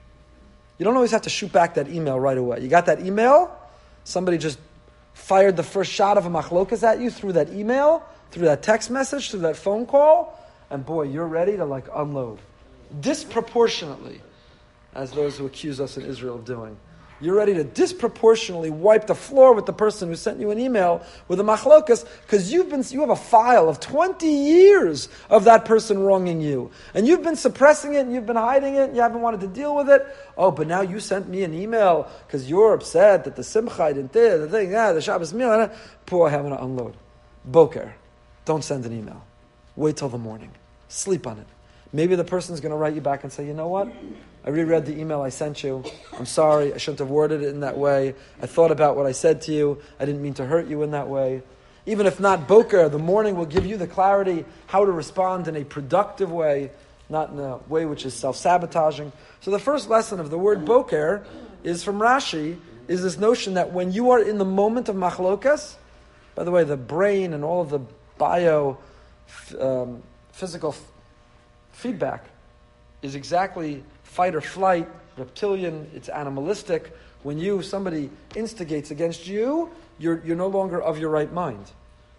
You 0.78 0.84
don't 0.84 0.96
always 0.96 1.10
have 1.10 1.22
to 1.22 1.30
shoot 1.30 1.52
back 1.52 1.74
that 1.74 1.88
email 1.88 2.18
right 2.18 2.38
away. 2.38 2.60
You 2.60 2.68
got 2.68 2.86
that 2.86 3.00
email, 3.00 3.54
somebody 4.04 4.38
just 4.38 4.58
fired 5.12 5.56
the 5.56 5.62
first 5.62 5.92
shot 5.92 6.16
of 6.18 6.26
a 6.26 6.30
machlokas 6.30 6.82
at 6.82 7.00
you 7.00 7.10
through 7.10 7.32
that 7.32 7.50
email, 7.50 8.02
through 8.30 8.46
that 8.46 8.62
text 8.62 8.90
message, 8.90 9.30
through 9.30 9.40
that 9.40 9.56
phone 9.56 9.86
call, 9.86 10.38
and 10.70 10.87
boy, 10.87 11.02
you're 11.02 11.26
ready 11.26 11.56
to 11.56 11.64
like 11.64 11.87
unload 11.94 12.38
disproportionately, 13.00 14.20
as 14.94 15.12
those 15.12 15.38
who 15.38 15.46
accuse 15.46 15.80
us 15.80 15.96
in 15.96 16.04
Israel 16.04 16.37
of 16.37 16.44
doing. 16.44 16.76
You're 17.22 17.35
ready 17.35 17.52
to 17.52 17.64
disproportionately 17.64 18.70
wipe 18.70 19.06
the 19.06 19.14
floor 19.14 19.52
with 19.52 19.66
the 19.66 19.74
person 19.74 20.09
who 20.09 20.16
sent 20.16 20.40
you 20.40 20.50
an 20.50 20.59
email 20.59 21.04
with 21.28 21.38
a 21.38 21.42
machlokas 21.42 22.06
because 22.22 22.50
you've 22.50 22.70
been 22.70 22.83
you 22.88 23.00
have 23.00 23.11
a 23.11 23.16
file 23.16 23.68
of 23.68 23.78
20 23.78 24.26
years 24.26 25.11
of 25.28 25.44
that 25.44 25.66
person 25.66 25.98
wronging 25.98 26.40
you. 26.40 26.70
And 26.94 27.06
you've 27.06 27.22
been 27.22 27.37
suppressing 27.37 27.92
it 27.92 28.00
and 28.00 28.14
you've 28.14 28.24
been 28.24 28.37
hiding 28.37 28.76
it 28.76 28.85
and 28.85 28.96
you 28.96 29.02
haven't 29.02 29.20
wanted 29.20 29.40
to 29.42 29.48
deal 29.48 29.76
with 29.76 29.90
it. 29.90 30.06
Oh, 30.38 30.50
but 30.50 30.66
now 30.66 30.80
you 30.80 30.98
sent 30.98 31.28
me 31.28 31.42
an 31.42 31.52
email 31.52 32.11
because 32.26 32.48
you're 32.48 32.72
upset 32.72 33.24
that 33.24 33.37
the 33.37 33.44
simcha 33.44 33.92
didn't 33.92 34.12
the 34.12 34.48
thing, 34.50 34.70
yeah, 34.70 34.92
the 34.92 35.02
Shabbos 35.02 35.35
meal. 35.35 35.70
Poor, 36.06 36.30
having 36.30 36.52
to 36.52 36.62
unload. 36.62 36.96
Boker. 37.44 37.94
Don't 38.46 38.64
send 38.64 38.87
an 38.87 38.96
email. 38.96 39.22
Wait 39.80 39.96
till 39.96 40.10
the 40.10 40.18
morning. 40.18 40.50
Sleep 40.88 41.26
on 41.26 41.38
it. 41.38 41.46
Maybe 41.90 42.14
the 42.14 42.22
person's 42.22 42.60
going 42.60 42.70
to 42.70 42.76
write 42.76 42.94
you 42.94 43.00
back 43.00 43.24
and 43.24 43.32
say, 43.32 43.46
you 43.46 43.54
know 43.54 43.68
what? 43.68 43.90
I 44.44 44.50
reread 44.50 44.84
the 44.84 44.92
email 45.00 45.22
I 45.22 45.30
sent 45.30 45.64
you. 45.64 45.82
I'm 46.18 46.26
sorry. 46.26 46.74
I 46.74 46.76
shouldn't 46.76 46.98
have 46.98 47.08
worded 47.08 47.42
it 47.42 47.48
in 47.48 47.60
that 47.60 47.78
way. 47.78 48.14
I 48.42 48.46
thought 48.46 48.72
about 48.72 48.94
what 48.94 49.06
I 49.06 49.12
said 49.12 49.40
to 49.42 49.52
you. 49.52 49.80
I 49.98 50.04
didn't 50.04 50.20
mean 50.20 50.34
to 50.34 50.44
hurt 50.44 50.66
you 50.66 50.82
in 50.82 50.90
that 50.90 51.08
way. 51.08 51.40
Even 51.86 52.04
if 52.04 52.20
not 52.20 52.46
Boker, 52.46 52.90
the 52.90 52.98
morning 52.98 53.36
will 53.36 53.46
give 53.46 53.64
you 53.64 53.78
the 53.78 53.86
clarity 53.86 54.44
how 54.66 54.84
to 54.84 54.92
respond 54.92 55.48
in 55.48 55.56
a 55.56 55.64
productive 55.64 56.30
way, 56.30 56.72
not 57.08 57.30
in 57.30 57.38
a 57.38 57.56
way 57.66 57.86
which 57.86 58.04
is 58.04 58.12
self 58.12 58.36
sabotaging. 58.36 59.12
So 59.40 59.50
the 59.50 59.58
first 59.58 59.88
lesson 59.88 60.20
of 60.20 60.28
the 60.28 60.38
word 60.38 60.66
Boker 60.66 61.24
is 61.64 61.82
from 61.82 62.00
Rashi, 62.00 62.58
is 62.86 63.02
this 63.02 63.16
notion 63.16 63.54
that 63.54 63.72
when 63.72 63.92
you 63.92 64.10
are 64.10 64.20
in 64.20 64.36
the 64.36 64.44
moment 64.44 64.90
of 64.90 64.96
machlokas, 64.96 65.76
by 66.34 66.44
the 66.44 66.50
way, 66.50 66.64
the 66.64 66.76
brain 66.76 67.32
and 67.32 67.42
all 67.42 67.62
of 67.62 67.70
the 67.70 67.80
bio 68.18 68.76
um, 69.60 70.02
physical 70.32 70.70
f- 70.70 70.82
feedback 71.72 72.24
is 73.02 73.14
exactly 73.14 73.82
fight 74.02 74.34
or 74.34 74.40
flight, 74.40 74.88
reptilian, 75.16 75.90
it's 75.94 76.08
animalistic. 76.08 76.94
When 77.22 77.38
you, 77.38 77.62
somebody 77.62 78.10
instigates 78.34 78.90
against 78.90 79.26
you, 79.26 79.70
you're, 79.98 80.22
you're 80.24 80.36
no 80.36 80.48
longer 80.48 80.80
of 80.80 80.98
your 80.98 81.10
right 81.10 81.32
mind. 81.32 81.70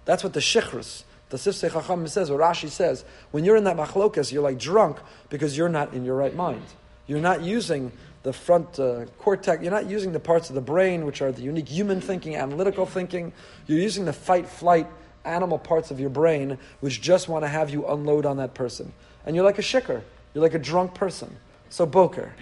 That's 0.06 0.24
what 0.24 0.34
the 0.34 0.40
shichrus, 0.40 1.04
the 1.30 1.38
Sifsei 1.38 1.72
Chacham 1.72 2.08
says, 2.08 2.30
or 2.30 2.40
Rashi 2.40 2.70
says. 2.70 3.04
When 3.32 3.44
you're 3.44 3.56
in 3.56 3.64
that 3.66 3.78
machlokas, 3.78 4.32
you're 4.32 4.44
like 4.44 4.60
drunk 4.60 4.98
because 5.30 5.58
you're 5.58 5.70
not 5.70 5.94
in 5.94 6.06
your 6.06 6.16
right 6.16 6.36
mind. 6.36 6.64
You're 7.08 7.20
not 7.20 7.42
using 7.42 7.92
the 8.24 8.34
front 8.34 8.80
uh, 8.80 9.06
cortex, 9.18 9.64
you're 9.64 9.72
not 9.72 9.90
using 9.90 10.12
the 10.12 10.20
parts 10.20 10.50
of 10.50 10.56
the 10.56 10.62
brain 10.62 11.06
which 11.06 11.22
are 11.22 11.32
the 11.32 11.42
unique 11.42 11.68
human 11.68 12.00
thinking, 12.00 12.36
analytical 12.36 12.86
thinking. 12.86 13.34
You're 13.66 13.80
using 13.80 14.06
the 14.06 14.14
fight, 14.14 14.48
flight, 14.48 14.88
animal 15.26 15.60
parts 15.60 15.92
of 15.92 16.00
your 16.00 16.10
brain 16.10 16.58
which 16.80 17.02
just 17.02 17.28
want 17.28 17.44
to 17.44 17.48
have 17.48 17.70
you 17.70 17.88
unload 17.88 18.26
on 18.26 18.38
that 18.38 18.54
person. 18.54 18.94
And 19.26 19.36
you're 19.36 19.46
like 19.46 19.60
a 19.60 19.64
shikr. 19.64 20.02
You're 20.34 20.44
like 20.44 20.54
a 20.54 20.60
drunk 20.60 20.94
person. 20.94 21.36
So 21.70 21.86
boker, 21.86 22.34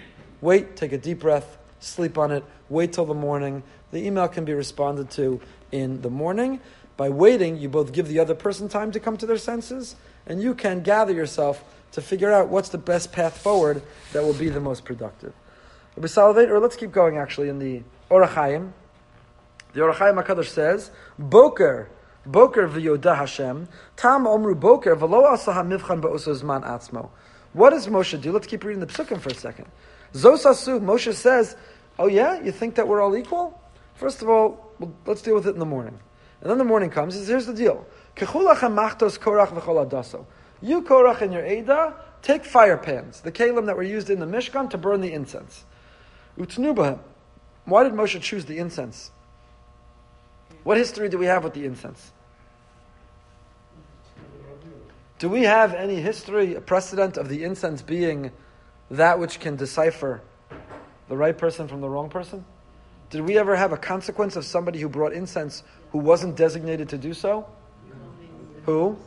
wait, 0.42 0.76
take 0.76 0.92
a 0.92 0.98
deep 0.98 1.20
breath, 1.20 1.58
sleep 1.80 2.18
on 2.18 2.32
it, 2.32 2.44
wait 2.70 2.94
till 2.94 3.06
the 3.06 3.14
morning. 3.14 3.64
The 3.92 4.06
email 4.06 4.28
can 4.28 4.46
be 4.46 4.54
responded 4.54 5.10
to 5.12 5.42
in 5.72 6.02
the 6.02 6.10
morning. 6.10 6.60
By 6.98 7.10
waiting, 7.10 7.58
you 7.58 7.70
both 7.70 7.94
give 7.94 8.08
the 8.08 8.20
other 8.20 8.36
person 8.36 8.68
time 8.68 8.92
to 8.92 9.00
come 9.00 9.18
to 9.18 9.26
their 9.26 9.38
senses, 9.38 9.96
and 10.28 10.42
you 10.42 10.54
can 10.54 10.82
gather 10.82 11.14
yourself 11.14 11.64
to 11.94 12.02
figure 12.02 12.32
out 12.32 12.50
what's 12.50 12.70
the 12.70 12.78
best 12.78 13.12
path 13.12 13.38
forward 13.38 13.82
that 14.14 14.24
will 14.24 14.34
be 14.34 14.50
the 14.50 14.60
most 14.60 14.84
productive. 14.84 15.34
or 15.96 16.60
let's 16.60 16.76
keep 16.76 16.92
going 16.92 17.18
actually 17.18 17.50
in 17.50 17.60
the 17.60 17.84
Or 18.10 18.26
HaChaim. 18.26 18.74
The 19.74 19.82
Or 19.82 19.94
HaChaim 19.94 20.24
HaKadosh 20.24 20.50
says, 20.50 20.92
Boker, 21.18 21.90
Boker 22.30 22.68
v'yodah 22.68 23.16
Hashem, 23.16 23.68
tam 23.96 24.26
omru 24.26 24.60
boker 24.60 24.96
v'lo 24.96 25.24
asa 25.32 25.54
ha-mivchan 25.54 26.02
ba'oso 26.02 26.40
zman 26.40 26.64
atzmo. 26.64 27.10
What 27.54 27.72
does 27.72 27.88
Moshe 27.88 28.22
do? 28.22 28.32
Let's 28.32 28.46
keep 28.46 28.64
reading 28.64 28.82
the 28.82 28.88
psukim 28.88 29.20
for 29.20 29.30
a 29.30 29.34
second. 29.34 29.66
Zosasu, 30.14 30.80
Moshe 30.80 31.14
says, 31.14 31.56
Oh 31.98 32.08
yeah, 32.08 32.42
you 32.42 32.52
think 32.52 32.76
that 32.76 32.88
we're 32.88 33.02
all 33.02 33.18
equal? 33.18 33.60
First 33.96 34.22
of 34.22 34.30
all, 34.30 34.72
well, 34.80 34.94
let's 35.06 35.22
deal 35.22 35.36
with 35.36 35.48
it 35.48 35.50
in 35.52 35.60
the 35.60 35.66
morning. 35.66 36.00
And 36.42 36.50
then 36.50 36.58
the 36.58 36.64
morning 36.64 36.90
comes, 36.90 37.16
he 37.16 37.20
says, 37.20 37.28
here's 37.28 37.46
the 37.46 37.54
deal. 37.54 37.86
You, 38.18 38.26
Korach, 40.82 41.22
and 41.22 41.34
your 41.34 41.46
Ada, 41.46 41.96
take 42.22 42.46
fire 42.46 42.78
pans, 42.78 43.22
the 43.22 43.32
kalim 43.32 43.66
that 43.66 43.76
were 43.76 43.84
used 43.84 44.10
in 44.10 44.20
the 44.20 44.26
Mishkan 44.26 44.70
to 44.70 44.78
burn 44.78 45.02
the 45.02 45.12
incense. 45.12 45.66
Utnubahem. 46.38 47.00
Why 47.66 47.84
did 47.84 47.92
Moshe 47.92 48.22
choose 48.22 48.46
the 48.46 48.58
incense? 48.58 49.12
What 50.64 50.78
history 50.78 51.10
do 51.10 51.18
we 51.18 51.26
have 51.26 51.44
with 51.44 51.54
the 51.54 51.66
incense? 51.66 52.14
Do 55.20 55.28
we 55.28 55.44
have 55.44 55.74
any 55.74 55.96
history, 55.96 56.56
a 56.56 56.62
precedent 56.62 57.18
of 57.18 57.28
the 57.28 57.44
incense 57.44 57.82
being 57.82 58.32
that 58.90 59.20
which 59.20 59.42
can 59.42 59.58
decipher 59.58 60.22
the 61.10 61.18
right 61.18 61.38
person 61.38 61.68
from 61.68 61.82
the 61.82 61.90
wrong 61.90 62.10
person? 62.10 62.46
Did 63.10 63.22
we 63.22 63.38
ever 63.38 63.54
have 63.58 63.74
a 63.74 63.78
consequence 63.78 64.38
of 64.38 64.46
somebody 64.46 64.80
who 64.80 64.88
brought 64.88 65.12
incense 65.12 65.64
who 65.92 65.98
wasn't 65.98 66.38
designated 66.38 66.88
to 66.90 66.98
do 66.98 67.14
so? 67.14 67.46
Who? 68.64 68.98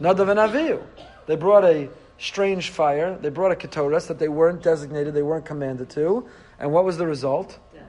Nadav 0.00 0.30
and 0.30 0.40
Avihu. 0.40 0.82
They 1.26 1.36
brought 1.36 1.64
a 1.64 1.90
strange 2.16 2.70
fire. 2.70 3.18
They 3.20 3.28
brought 3.28 3.52
a 3.52 3.56
ketoras 3.56 4.06
that 4.06 4.18
they 4.18 4.28
weren't 4.28 4.62
designated, 4.62 5.12
they 5.12 5.22
weren't 5.22 5.44
commanded 5.44 5.90
to. 5.90 6.26
And 6.58 6.72
what 6.72 6.86
was 6.86 6.96
the 6.96 7.06
result? 7.06 7.58
Death. 7.74 7.82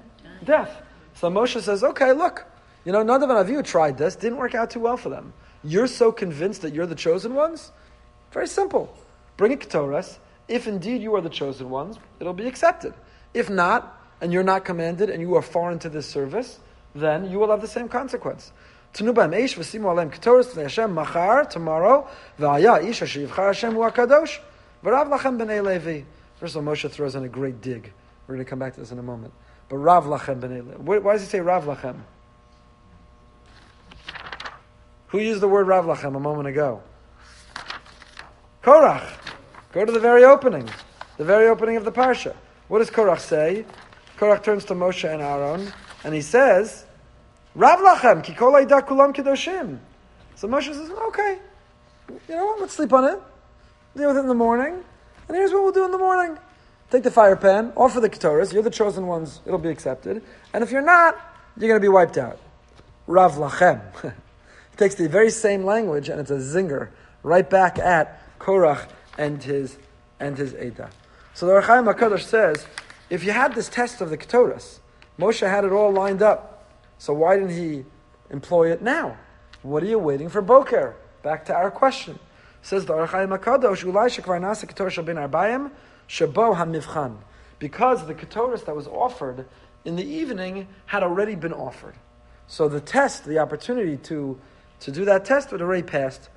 Death. 0.43 0.81
So 1.13 1.29
Moshe 1.29 1.61
says, 1.61 1.85
okay, 1.85 2.11
look, 2.11 2.45
you 2.83 2.91
know, 2.91 3.05
Nadav 3.05 3.29
and 3.29 3.47
Avihu 3.47 3.63
tried 3.63 3.97
this, 3.97 4.17
didn't 4.17 4.37
work 4.37 4.53
out 4.53 4.69
too 4.69 4.81
well 4.81 4.97
for 4.97 5.07
them. 5.07 5.31
You're 5.67 5.87
so 5.87 6.13
convinced 6.13 6.61
that 6.61 6.73
you're 6.73 6.85
the 6.85 6.95
chosen 6.95 7.35
ones? 7.35 7.73
Very 8.31 8.47
simple. 8.47 8.95
Bring 9.35 9.51
a 9.51 9.57
Ketores. 9.57 10.17
If 10.47 10.65
indeed 10.65 11.01
you 11.01 11.13
are 11.15 11.21
the 11.21 11.29
chosen 11.29 11.69
ones, 11.69 11.97
it'll 12.21 12.31
be 12.33 12.47
accepted. 12.47 12.93
If 13.33 13.49
not, 13.49 14.01
and 14.21 14.31
you're 14.31 14.43
not 14.43 14.63
commanded, 14.63 15.09
and 15.09 15.21
you 15.21 15.35
are 15.35 15.41
foreign 15.41 15.77
to 15.79 15.89
this 15.89 16.05
service, 16.05 16.59
then 16.95 17.29
you 17.29 17.37
will 17.37 17.51
have 17.51 17.59
the 17.59 17.67
same 17.67 17.89
consequence. 17.89 18.53
Tomorrow, 18.93 19.27
tomorrow, 21.49 22.07
First 26.39 26.55
of 26.55 26.67
all, 26.67 26.73
Moshe 26.73 26.89
throws 26.89 27.15
in 27.15 27.23
a 27.25 27.27
great 27.27 27.61
dig. 27.61 27.91
We're 28.25 28.35
going 28.35 28.45
to 28.45 28.49
come 28.49 28.59
back 28.59 28.73
to 28.75 28.79
this 28.79 28.91
in 28.93 28.99
a 28.99 29.03
moment. 29.03 29.33
But 29.67 29.77
Rav 29.77 30.05
Lachem 30.05 30.39
b'nei 30.39 31.01
Why 31.01 31.13
does 31.13 31.23
he 31.23 31.27
say 31.27 31.41
Rav 31.41 31.65
Lachem? 31.65 32.03
Who 35.07 35.19
used 35.19 35.41
the 35.41 35.47
word 35.47 35.67
Rav 35.67 35.85
Lachem 35.85 36.15
a 36.15 36.19
moment 36.19 36.47
ago? 36.47 36.81
Korach. 38.61 39.13
Go 39.71 39.85
to 39.85 39.91
the 39.91 39.99
very 39.99 40.23
opening, 40.23 40.67
the 41.17 41.23
very 41.23 41.47
opening 41.47 41.77
of 41.77 41.85
the 41.85 41.91
parsha. 41.91 42.35
What 42.67 42.79
does 42.79 42.89
Korach 42.89 43.19
say? 43.19 43.65
Korach 44.17 44.43
turns 44.43 44.65
to 44.65 44.73
Moshe 44.73 45.09
and 45.09 45.21
Aaron, 45.21 45.71
and 46.03 46.13
he 46.13 46.21
says, 46.21 46.85
Rav 47.55 47.79
Lachem, 47.79 48.23
ki 48.23 48.33
kol 48.33 48.51
kulam 48.51 49.15
kedoshim. 49.15 49.79
So 50.35 50.47
Moshe 50.47 50.73
says, 50.73 50.89
okay, 50.89 51.39
you 52.09 52.35
know 52.35 52.45
what, 52.45 52.61
let's 52.61 52.73
sleep 52.73 52.91
on 52.91 53.05
it. 53.05 53.19
Deal 53.95 54.09
with 54.09 54.17
it 54.17 54.21
in 54.21 54.27
the 54.27 54.33
morning. 54.33 54.83
And 55.27 55.37
here's 55.37 55.51
what 55.51 55.63
we'll 55.63 55.71
do 55.71 55.85
in 55.85 55.91
the 55.91 55.97
morning. 55.97 56.37
Take 56.89 57.03
the 57.03 57.11
fire 57.11 57.35
pan, 57.35 57.73
offer 57.75 57.99
the 57.99 58.09
ketoras, 58.09 58.53
you're 58.53 58.63
the 58.63 58.69
chosen 58.69 59.07
ones, 59.07 59.41
it'll 59.45 59.59
be 59.59 59.69
accepted. 59.69 60.23
And 60.53 60.63
if 60.63 60.71
you're 60.71 60.81
not, 60.81 61.17
you're 61.57 61.69
going 61.69 61.79
to 61.79 61.83
be 61.83 61.89
wiped 61.89 62.17
out. 62.17 62.39
Rav 63.07 63.35
Lachem. 63.35 64.13
takes 64.77 64.95
the 64.95 65.07
very 65.07 65.29
same 65.29 65.63
language 65.63 66.09
and 66.09 66.19
it's 66.19 66.31
a 66.31 66.35
zinger 66.35 66.89
right 67.23 67.49
back 67.49 67.79
at 67.79 68.21
Korach 68.39 68.87
and 69.17 69.41
his 69.43 69.77
and 70.19 70.37
his 70.37 70.53
Eda. 70.55 70.89
So 71.33 71.45
the 71.45 71.53
Or 71.53 71.61
HaChaim 71.61 71.93
HaKadosh 71.93 72.23
says, 72.23 72.65
if 73.09 73.23
you 73.23 73.31
had 73.31 73.53
this 73.53 73.69
test 73.69 74.01
of 74.01 74.09
the 74.09 74.17
Ketoras, 74.17 74.79
Moshe 75.19 75.47
had 75.47 75.63
it 75.65 75.71
all 75.71 75.91
lined 75.91 76.21
up. 76.21 76.67
So 76.97 77.13
why 77.13 77.35
didn't 77.35 77.55
he 77.55 77.85
employ 78.29 78.71
it 78.71 78.81
now? 78.81 79.17
What 79.61 79.83
are 79.83 79.87
you 79.87 79.99
waiting 79.99 80.29
for 80.29 80.41
Boker? 80.41 80.95
Back 81.23 81.45
to 81.45 81.53
our 81.53 81.71
question. 81.71 82.19
Says 82.61 82.85
the 82.85 82.93
Or 82.93 83.07
HaChaim 83.07 83.37
HaKadosh, 83.37 83.83
Ulai 83.83 84.09
shekvar 84.09 84.41
nasa 84.41 84.65
ketor 84.65 84.89
shal 84.89 85.03
arbayim, 85.03 85.71
hamivchan. 86.09 87.17
Because 87.59 88.05
the 88.05 88.13
ketoris 88.13 88.65
that 88.65 88.75
was 88.75 88.87
offered 88.87 89.45
in 89.85 89.95
the 89.95 90.05
evening 90.05 90.67
had 90.87 91.03
already 91.03 91.35
been 91.35 91.53
offered. 91.53 91.95
So 92.47 92.67
the 92.67 92.81
test, 92.81 93.25
the 93.25 93.39
opportunity 93.39 93.97
to, 93.97 94.39
to 94.81 94.91
do 94.91 95.05
that 95.05 95.25
test 95.25 95.51
would 95.51 95.61
already 95.61 95.83
passed. 95.83 96.29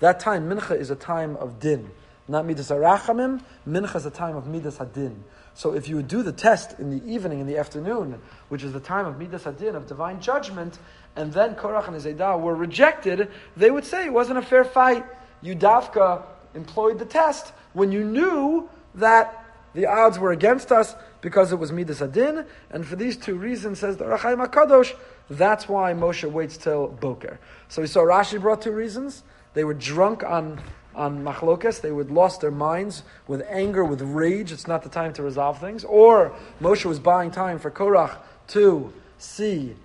That 0.00 0.18
time, 0.20 0.48
mincha, 0.48 0.78
is 0.78 0.90
a 0.90 0.96
time 0.96 1.36
of 1.36 1.60
din. 1.60 1.90
Not 2.28 2.46
midas 2.46 2.70
arachamim, 2.70 3.42
mincha 3.66 3.96
is 3.96 4.06
a 4.06 4.10
time 4.10 4.36
of 4.36 4.46
midas 4.46 4.78
hadin. 4.78 5.16
So 5.54 5.74
if 5.74 5.88
you 5.88 5.96
would 5.96 6.06
do 6.06 6.22
the 6.22 6.32
test 6.32 6.78
in 6.78 6.90
the 6.90 7.04
evening, 7.12 7.40
in 7.40 7.46
the 7.48 7.58
afternoon, 7.58 8.20
which 8.48 8.62
is 8.62 8.72
the 8.72 8.78
time 8.78 9.06
of 9.06 9.18
midas 9.18 9.44
hadin, 9.44 9.74
of 9.74 9.86
divine 9.86 10.20
judgment, 10.20 10.78
and 11.16 11.32
then 11.32 11.56
Korach 11.56 11.88
and 11.88 11.96
Zaydah 11.96 12.40
were 12.40 12.54
rejected, 12.54 13.28
they 13.56 13.70
would 13.70 13.84
say 13.84 14.06
it 14.06 14.12
wasn't 14.12 14.38
a 14.38 14.42
fair 14.42 14.62
fight. 14.64 15.04
You 15.42 15.56
Davka 15.56 16.22
employed 16.54 17.00
the 17.00 17.04
test 17.04 17.52
when 17.72 17.90
you 17.90 18.04
knew 18.04 18.68
that 18.94 19.44
the 19.74 19.86
odds 19.86 20.18
were 20.18 20.32
against 20.32 20.72
us 20.72 20.94
because 21.20 21.52
it 21.52 21.56
was 21.56 21.70
Midas 21.70 22.00
Adin, 22.00 22.44
and 22.70 22.86
for 22.86 22.96
these 22.96 23.16
two 23.16 23.34
reasons, 23.34 23.78
says 23.78 23.96
the 23.96 24.04
Or 24.04 24.18
HaChaim 24.18 24.46
HaKadosh, 24.46 24.94
that's 25.28 25.68
why 25.68 25.92
Moshe 25.92 26.28
waits 26.30 26.56
till 26.56 26.88
Boker. 26.88 27.38
So 27.68 27.82
we 27.82 27.88
saw 27.88 28.00
Rashi 28.00 28.40
brought 28.40 28.62
two 28.62 28.72
reasons. 28.72 29.22
They 29.54 29.64
were 29.64 29.74
drunk 29.74 30.24
on, 30.24 30.60
on 30.94 31.22
machlokas, 31.22 31.80
they 31.80 31.92
would 31.92 32.10
lost 32.10 32.40
their 32.40 32.50
minds 32.50 33.02
with 33.28 33.42
anger, 33.48 33.84
with 33.84 34.00
rage, 34.00 34.50
it's 34.50 34.66
not 34.66 34.82
the 34.82 34.88
time 34.88 35.12
to 35.14 35.22
resolve 35.22 35.60
things. 35.60 35.84
Or 35.84 36.34
Moshe 36.60 36.84
was 36.84 36.98
buying 36.98 37.30
time 37.30 37.58
for 37.58 37.70
Korach 37.70 38.16
to 38.48 38.92
see 39.18 39.76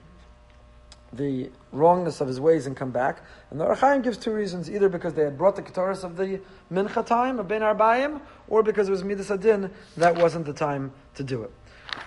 the 1.13 1.49
wrongness 1.71 2.21
of 2.21 2.27
his 2.27 2.39
ways 2.39 2.67
and 2.67 2.75
come 2.75 2.91
back. 2.91 3.21
And 3.49 3.59
the 3.59 3.65
Or 3.65 3.75
HaChaim 3.75 4.03
gives 4.03 4.17
two 4.17 4.31
reasons, 4.31 4.69
either 4.69 4.89
because 4.89 5.13
they 5.13 5.23
had 5.23 5.37
brought 5.37 5.55
the 5.55 5.61
Ketores 5.61 6.03
of 6.03 6.17
the 6.17 6.41
Mincha 6.71 7.05
time, 7.05 7.39
of 7.39 7.47
Ben 7.47 7.61
Arbayim, 7.61 8.21
or 8.47 8.63
because 8.63 8.87
it 8.87 8.91
was 8.91 9.03
Midas 9.03 9.31
Adin, 9.31 9.71
that 9.97 10.15
wasn't 10.15 10.45
the 10.45 10.53
time 10.53 10.91
to 11.15 11.23
do 11.23 11.43
it. 11.43 11.51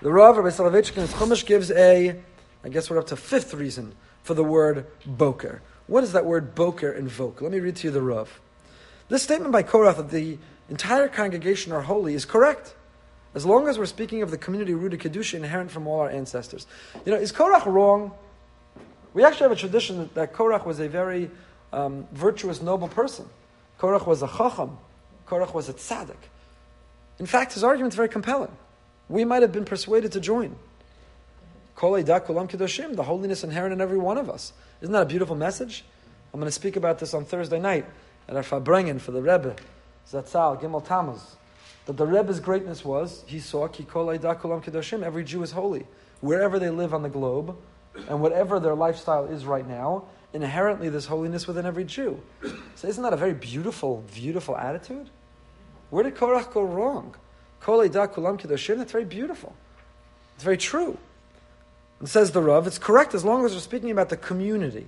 The 0.03 0.13
Rav, 0.13 0.37
Rabbi 0.37 0.49
Soloveitchik 0.49 0.95
his 0.95 1.13
Chumash 1.15 1.47
gives 1.47 1.71
a, 1.71 2.21
I 2.65 2.69
guess 2.69 2.91
we're 2.91 2.99
up 2.99 3.07
to 3.09 3.17
fifth 3.17 3.55
reason 3.55 3.95
for 4.23 4.35
the 4.35 4.45
word 4.45 4.87
Boker. 5.07 5.63
What 5.87 6.03
does 6.03 6.13
that 6.13 6.27
word 6.27 6.55
Boker 6.55 6.93
invoke? 6.93 7.41
Let 7.41 7.51
me 7.51 7.61
read 7.61 7.77
to 7.77 7.89
you 7.89 7.91
the 7.91 8.03
Rav. 8.03 8.41
This 9.09 9.23
statement 9.23 9.53
by 9.53 9.63
Korach 9.63 9.97
that 9.97 10.11
the 10.11 10.39
entire 10.69 11.09
congregation 11.09 11.73
are 11.73 11.83
holy 11.83 12.15
is 12.15 12.27
correct. 12.27 12.75
As 13.35 13.47
long 13.47 13.69
as 13.69 13.79
we're 13.79 13.87
speaking 13.87 14.23
of 14.23 14.31
the 14.31 14.39
community 14.39 14.75
rooted 14.75 15.01
Kedusha 15.01 15.35
inherent 15.35 15.71
from 15.71 15.87
all 15.87 16.01
our 16.01 16.11
ancestors. 16.11 16.67
You 17.07 17.13
know, 17.13 17.19
is 17.19 17.33
Korach 17.33 17.65
wrong? 17.65 18.13
We 19.19 19.25
actually 19.25 19.47
have 19.47 19.53
a 19.53 19.57
tradition 19.57 19.99
that, 19.99 20.15
that 20.15 20.33
Korach 20.33 20.65
was 20.65 20.79
a 20.79 20.89
very 20.89 21.29
um, 21.73 22.07
virtuous, 22.13 22.63
noble 22.63 22.87
person. 22.87 23.29
Korach 23.81 24.07
was 24.07 24.23
a 24.23 24.29
chacham. 24.29 24.79
Korach 25.27 25.53
was 25.53 25.69
a 25.69 25.73
tzaddik. 25.73 26.15
In 27.19 27.27
fact, 27.27 27.55
his 27.55 27.65
argument 27.65 27.95
is 27.95 27.97
very 27.97 28.09
compelling. 28.09 28.53
We 29.09 29.25
might 29.25 29.43
have 29.43 29.51
been 29.51 29.65
persuaded 29.65 30.13
to 30.13 30.21
join. 30.21 30.55
The 31.75 33.05
holiness 33.05 33.43
inherent 33.43 33.73
in 33.73 33.81
every 33.81 33.99
one 33.99 34.19
of 34.19 34.31
us. 34.31 34.53
Isn't 34.83 34.93
that 34.93 35.03
a 35.03 35.07
beautiful 35.07 35.35
message? 35.35 35.85
I'm 36.33 36.39
going 36.39 36.47
to 36.47 36.53
speak 36.53 36.77
about 36.77 37.01
this 37.01 37.13
on 37.13 37.25
Thursday 37.25 37.59
night 37.59 37.87
at 38.29 38.37
our 38.37 38.45
Farbrengen 38.45 39.01
for 39.01 39.11
the 39.11 39.21
Rebbe, 39.21 39.57
Zatzal, 40.09 40.63
Gimel 40.63 40.87
Tammuz. 40.87 41.35
That 41.87 41.97
the 41.97 42.07
Rebbe's 42.07 42.39
greatness 42.39 42.85
was, 42.85 43.25
he 43.27 43.41
saw, 43.41 43.67
every 43.67 45.25
Jew 45.25 45.43
is 45.43 45.51
holy. 45.51 45.87
Wherever 46.21 46.61
they 46.61 46.71
live 46.71 46.95
on 46.95 47.03
the 47.03 47.09
globe, 47.09 47.57
and 48.09 48.21
whatever 48.21 48.61
their 48.61 48.75
lifestyle 48.75 49.25
is 49.27 49.45
right 49.45 49.67
now, 49.67 50.05
inherently 50.33 50.89
there's 50.89 51.07
holiness 51.07 51.47
within 51.47 51.67
every 51.67 51.85
Jew. 51.85 52.21
So 52.75 52.89
isn't 52.89 53.03
that 53.03 53.13
a 53.13 53.17
very 53.17 53.35
beautiful, 53.35 54.05
beautiful 54.15 54.57
attitude? 54.57 55.11
Where 55.91 56.05
did 56.05 56.15
Korach 56.15 56.53
go 56.53 56.63
wrong? 56.63 57.15
That's 57.61 58.93
very 58.93 59.05
beautiful. 59.05 59.57
It's 60.35 60.45
very 60.45 60.59
true. 60.59 60.99
And 61.99 62.09
says 62.09 62.31
the 62.31 62.41
Rav, 62.41 62.67
it's 62.67 62.79
correct 62.79 63.15
as 63.15 63.25
long 63.25 63.45
as 63.45 63.53
we're 63.53 63.61
speaking 63.61 63.91
about 63.91 64.09
the 64.09 64.17
community. 64.17 64.87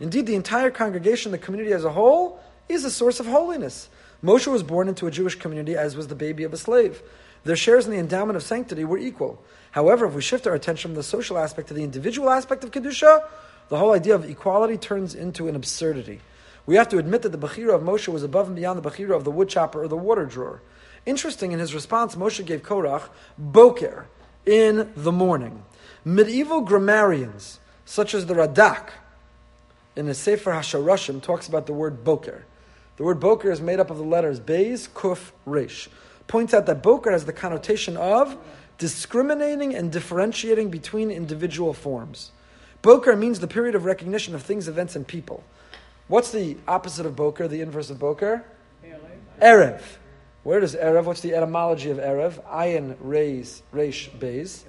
Indeed, 0.00 0.26
the 0.26 0.34
entire 0.34 0.70
congregation, 0.70 1.32
the 1.32 1.38
community 1.38 1.72
as 1.72 1.84
a 1.84 1.90
whole, 1.90 2.40
is 2.68 2.84
a 2.84 2.90
source 2.90 3.20
of 3.20 3.26
holiness. 3.26 3.88
Moshe 4.22 4.46
was 4.46 4.62
born 4.62 4.88
into 4.88 5.06
a 5.06 5.10
Jewish 5.10 5.34
community 5.34 5.76
as 5.76 5.96
was 5.96 6.08
the 6.08 6.14
baby 6.14 6.44
of 6.44 6.52
a 6.52 6.56
slave. 6.56 7.02
Their 7.44 7.56
shares 7.56 7.84
in 7.84 7.92
the 7.92 7.98
endowment 7.98 8.36
of 8.36 8.42
sanctity 8.42 8.84
were 8.84 8.98
equal. 8.98 9.42
However, 9.72 10.06
if 10.06 10.14
we 10.14 10.22
shift 10.22 10.46
our 10.46 10.54
attention 10.54 10.90
from 10.90 10.96
the 10.96 11.02
social 11.02 11.38
aspect 11.38 11.68
to 11.68 11.74
the 11.74 11.84
individual 11.84 12.30
aspect 12.30 12.64
of 12.64 12.70
Kedusha, 12.70 13.26
the 13.68 13.78
whole 13.78 13.92
idea 13.92 14.14
of 14.14 14.28
equality 14.28 14.76
turns 14.76 15.14
into 15.14 15.48
an 15.48 15.56
absurdity. 15.56 16.20
We 16.66 16.76
have 16.76 16.88
to 16.90 16.98
admit 16.98 17.22
that 17.22 17.32
the 17.32 17.38
Bechira 17.38 17.74
of 17.74 17.82
Moshe 17.82 18.08
was 18.08 18.22
above 18.22 18.46
and 18.46 18.56
beyond 18.56 18.82
the 18.82 18.90
Bechira 18.90 19.14
of 19.14 19.24
the 19.24 19.30
woodchopper 19.30 19.82
or 19.82 19.88
the 19.88 19.96
water 19.96 20.24
drawer. 20.24 20.62
Interesting, 21.04 21.52
in 21.52 21.58
his 21.58 21.74
response, 21.74 22.14
Moshe 22.14 22.44
gave 22.44 22.62
Korach 22.62 23.08
Boker 23.36 24.06
in 24.46 24.90
the 24.96 25.12
morning. 25.12 25.64
Medieval 26.04 26.62
grammarians, 26.62 27.60
such 27.84 28.14
as 28.14 28.26
the 28.26 28.34
Radak, 28.34 28.90
in 29.96 30.06
the 30.06 30.14
Sefer 30.14 30.52
HaSharashim, 30.52 31.20
talks 31.22 31.46
about 31.46 31.66
the 31.66 31.72
word 31.74 32.04
Boker. 32.04 32.46
The 32.96 33.02
word 33.02 33.20
Boker 33.20 33.50
is 33.50 33.60
made 33.60 33.80
up 33.80 33.90
of 33.90 33.98
the 33.98 34.04
letters 34.04 34.40
Beis, 34.40 34.88
Kuf, 34.88 35.32
Resh. 35.44 35.88
Points 36.26 36.54
out 36.54 36.66
that 36.66 36.82
Boker 36.82 37.10
has 37.10 37.24
the 37.26 37.32
connotation 37.32 37.96
of 37.96 38.36
discriminating 38.78 39.74
and 39.74 39.92
differentiating 39.92 40.70
between 40.70 41.10
individual 41.10 41.72
forms. 41.72 42.32
Boker 42.82 43.16
means 43.16 43.40
the 43.40 43.46
period 43.46 43.74
of 43.74 43.84
recognition 43.84 44.34
of 44.34 44.42
things, 44.42 44.68
events, 44.68 44.96
and 44.96 45.06
people. 45.06 45.44
What's 46.08 46.32
the 46.32 46.56
opposite 46.68 47.06
of 47.06 47.16
Boker, 47.16 47.48
the 47.48 47.60
inverse 47.60 47.90
of 47.90 47.98
Boker? 47.98 48.44
Erev. 49.40 49.80
Where 50.42 50.60
does 50.60 50.76
Erev, 50.76 51.04
what's 51.04 51.22
the 51.22 51.34
etymology 51.34 51.90
of 51.90 51.96
Erev? 51.96 52.44
Ayin, 52.44 52.96
Reis, 53.00 53.62
Reish, 53.72 54.10
Beis. 54.10 54.64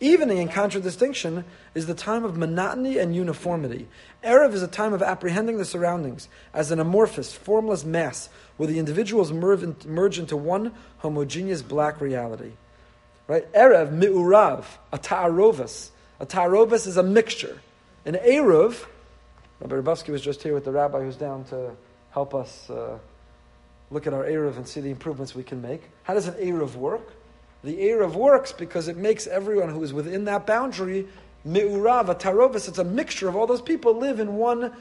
Evening, 0.00 0.38
in 0.38 0.48
contradistinction, 0.48 1.44
is 1.74 1.86
the 1.86 1.94
time 1.94 2.24
of 2.24 2.36
monotony 2.36 2.98
and 2.98 3.14
uniformity. 3.14 3.88
Erev 4.24 4.52
is 4.52 4.62
a 4.62 4.68
time 4.68 4.92
of 4.92 5.02
apprehending 5.02 5.56
the 5.56 5.64
surroundings 5.64 6.28
as 6.52 6.72
an 6.72 6.80
amorphous, 6.80 7.32
formless 7.32 7.84
mass 7.84 8.28
where 8.56 8.66
the 8.66 8.78
individuals 8.78 9.32
merge 9.32 10.18
into 10.18 10.36
one 10.36 10.72
homogeneous 10.98 11.62
black 11.62 12.00
reality. 12.00 12.52
Right? 13.26 13.50
Erev, 13.52 13.92
mi'urav, 13.92 14.64
a 14.92 14.98
ta'arovas. 14.98 15.90
A 16.20 16.26
ta'arovas 16.26 16.86
is 16.86 16.96
a 16.96 17.02
mixture. 17.02 17.60
An 18.04 18.14
eruv, 18.14 18.84
Rabbi 19.60 19.76
Rabowski 19.76 20.10
was 20.10 20.20
just 20.20 20.42
here 20.42 20.54
with 20.54 20.64
the 20.64 20.72
rabbi 20.72 21.00
who's 21.00 21.16
down 21.16 21.44
to 21.44 21.72
help 22.10 22.34
us 22.34 22.68
uh, 22.68 22.98
look 23.90 24.06
at 24.06 24.12
our 24.12 24.24
eruv 24.24 24.56
and 24.56 24.68
see 24.68 24.80
the 24.80 24.90
improvements 24.90 25.34
we 25.34 25.42
can 25.42 25.62
make. 25.62 25.82
How 26.02 26.14
does 26.14 26.28
an 26.28 26.34
eruv 26.34 26.74
work? 26.74 27.12
The 27.62 27.76
eruv 27.76 28.12
works 28.14 28.52
because 28.52 28.88
it 28.88 28.96
makes 28.96 29.26
everyone 29.26 29.70
who 29.70 29.82
is 29.82 29.92
within 29.92 30.26
that 30.26 30.46
boundary 30.46 31.08
mi'urav, 31.46 32.08
a. 32.08 32.56
It's 32.56 32.78
a 32.78 32.84
mixture 32.84 33.28
of 33.28 33.36
all 33.36 33.46
those 33.46 33.62
people 33.62 33.94
live 33.94 34.20
in 34.20 34.36
one 34.36 34.72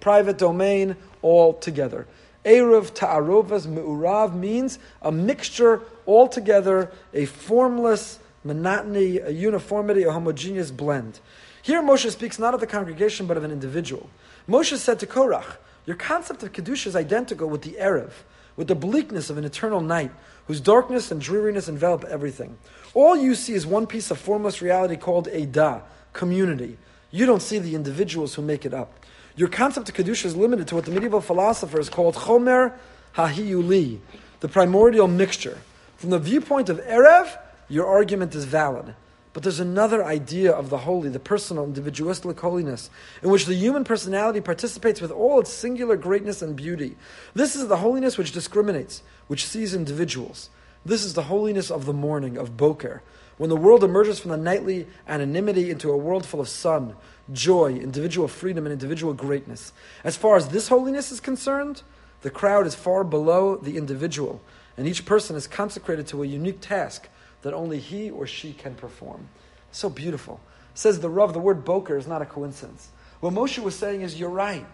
private 0.00 0.38
domain 0.38 0.96
all 1.22 1.54
together. 1.54 2.06
Eruv 2.46 2.94
ta'arovas 2.94 3.66
me'urav 3.66 4.34
means 4.34 4.78
a 5.02 5.10
mixture 5.10 5.82
altogether, 6.06 6.90
a 7.12 7.26
formless 7.26 8.20
monotony, 8.44 9.18
a 9.18 9.30
uniformity, 9.30 10.04
a 10.04 10.12
homogeneous 10.12 10.70
blend. 10.70 11.18
Here 11.60 11.82
Moshe 11.82 12.08
speaks 12.12 12.38
not 12.38 12.54
of 12.54 12.60
the 12.60 12.66
congregation 12.66 13.26
but 13.26 13.36
of 13.36 13.42
an 13.42 13.50
individual. 13.50 14.08
Moshe 14.48 14.76
said 14.76 15.00
to 15.00 15.06
Korach, 15.06 15.56
Your 15.84 15.96
concept 15.96 16.44
of 16.44 16.52
Kedusha 16.52 16.86
is 16.86 16.96
identical 16.96 17.48
with 17.48 17.62
the 17.62 17.72
Erev, 17.72 18.12
with 18.54 18.68
the 18.68 18.76
bleakness 18.76 19.28
of 19.28 19.36
an 19.36 19.44
eternal 19.44 19.80
night, 19.80 20.12
whose 20.46 20.60
darkness 20.60 21.10
and 21.10 21.20
dreariness 21.20 21.68
envelop 21.68 22.04
everything. 22.04 22.56
All 22.94 23.16
you 23.16 23.34
see 23.34 23.54
is 23.54 23.66
one 23.66 23.88
piece 23.88 24.12
of 24.12 24.18
formless 24.18 24.62
reality 24.62 24.96
called 24.96 25.26
Eidah, 25.26 25.82
community. 26.12 26.78
You 27.10 27.26
don't 27.26 27.42
see 27.42 27.58
the 27.58 27.74
individuals 27.74 28.34
who 28.34 28.42
make 28.42 28.64
it 28.64 28.72
up. 28.72 28.92
Your 29.36 29.48
concept 29.48 29.88
of 29.90 29.94
Kedusha 29.94 30.24
is 30.24 30.34
limited 30.34 30.66
to 30.68 30.74
what 30.74 30.86
the 30.86 30.90
medieval 30.90 31.20
philosophers 31.20 31.90
called 31.90 32.14
Chomer 32.14 32.72
Hahiyuli, 33.14 33.98
the 34.40 34.48
primordial 34.48 35.08
mixture. 35.08 35.58
From 35.98 36.08
the 36.10 36.18
viewpoint 36.18 36.70
of 36.70 36.80
Erev, 36.80 37.38
your 37.68 37.86
argument 37.86 38.34
is 38.34 38.44
valid. 38.44 38.94
But 39.34 39.42
there's 39.42 39.60
another 39.60 40.02
idea 40.02 40.50
of 40.50 40.70
the 40.70 40.78
holy, 40.78 41.10
the 41.10 41.18
personal, 41.18 41.64
individualistic 41.64 42.40
holiness, 42.40 42.88
in 43.22 43.28
which 43.28 43.44
the 43.44 43.54
human 43.54 43.84
personality 43.84 44.40
participates 44.40 45.02
with 45.02 45.10
all 45.10 45.40
its 45.40 45.52
singular 45.52 45.96
greatness 45.96 46.40
and 46.40 46.56
beauty. 46.56 46.96
This 47.34 47.54
is 47.54 47.68
the 47.68 47.76
holiness 47.76 48.16
which 48.16 48.32
discriminates, 48.32 49.02
which 49.26 49.46
sees 49.46 49.74
individuals. 49.74 50.48
This 50.86 51.04
is 51.04 51.12
the 51.12 51.24
holiness 51.24 51.70
of 51.70 51.84
the 51.84 51.92
morning, 51.92 52.38
of 52.38 52.56
Boker, 52.56 53.02
When 53.36 53.50
the 53.50 53.56
world 53.56 53.84
emerges 53.84 54.18
from 54.18 54.30
the 54.30 54.38
nightly 54.38 54.86
anonymity 55.06 55.70
into 55.70 55.90
a 55.90 55.96
world 55.96 56.24
full 56.24 56.40
of 56.40 56.48
sun, 56.48 56.96
joy, 57.32 57.74
individual 57.74 58.28
freedom, 58.28 58.66
and 58.66 58.72
individual 58.72 59.12
greatness. 59.12 59.72
As 60.04 60.16
far 60.16 60.36
as 60.36 60.48
this 60.48 60.68
holiness 60.68 61.10
is 61.10 61.20
concerned, 61.20 61.82
the 62.22 62.30
crowd 62.30 62.66
is 62.66 62.74
far 62.74 63.04
below 63.04 63.56
the 63.56 63.76
individual, 63.76 64.40
and 64.76 64.86
each 64.86 65.04
person 65.04 65.36
is 65.36 65.46
consecrated 65.46 66.06
to 66.08 66.22
a 66.22 66.26
unique 66.26 66.60
task 66.60 67.08
that 67.42 67.54
only 67.54 67.78
he 67.78 68.10
or 68.10 68.26
she 68.26 68.52
can 68.52 68.74
perform. 68.74 69.28
So 69.72 69.88
beautiful. 69.88 70.40
Says 70.74 71.00
the 71.00 71.08
Rav, 71.08 71.32
the 71.32 71.38
word 71.38 71.64
boker 71.64 71.96
is 71.96 72.06
not 72.06 72.22
a 72.22 72.26
coincidence. 72.26 72.88
What 73.20 73.32
Moshe 73.32 73.58
was 73.58 73.74
saying 73.74 74.02
is, 74.02 74.18
you're 74.18 74.28
right. 74.28 74.66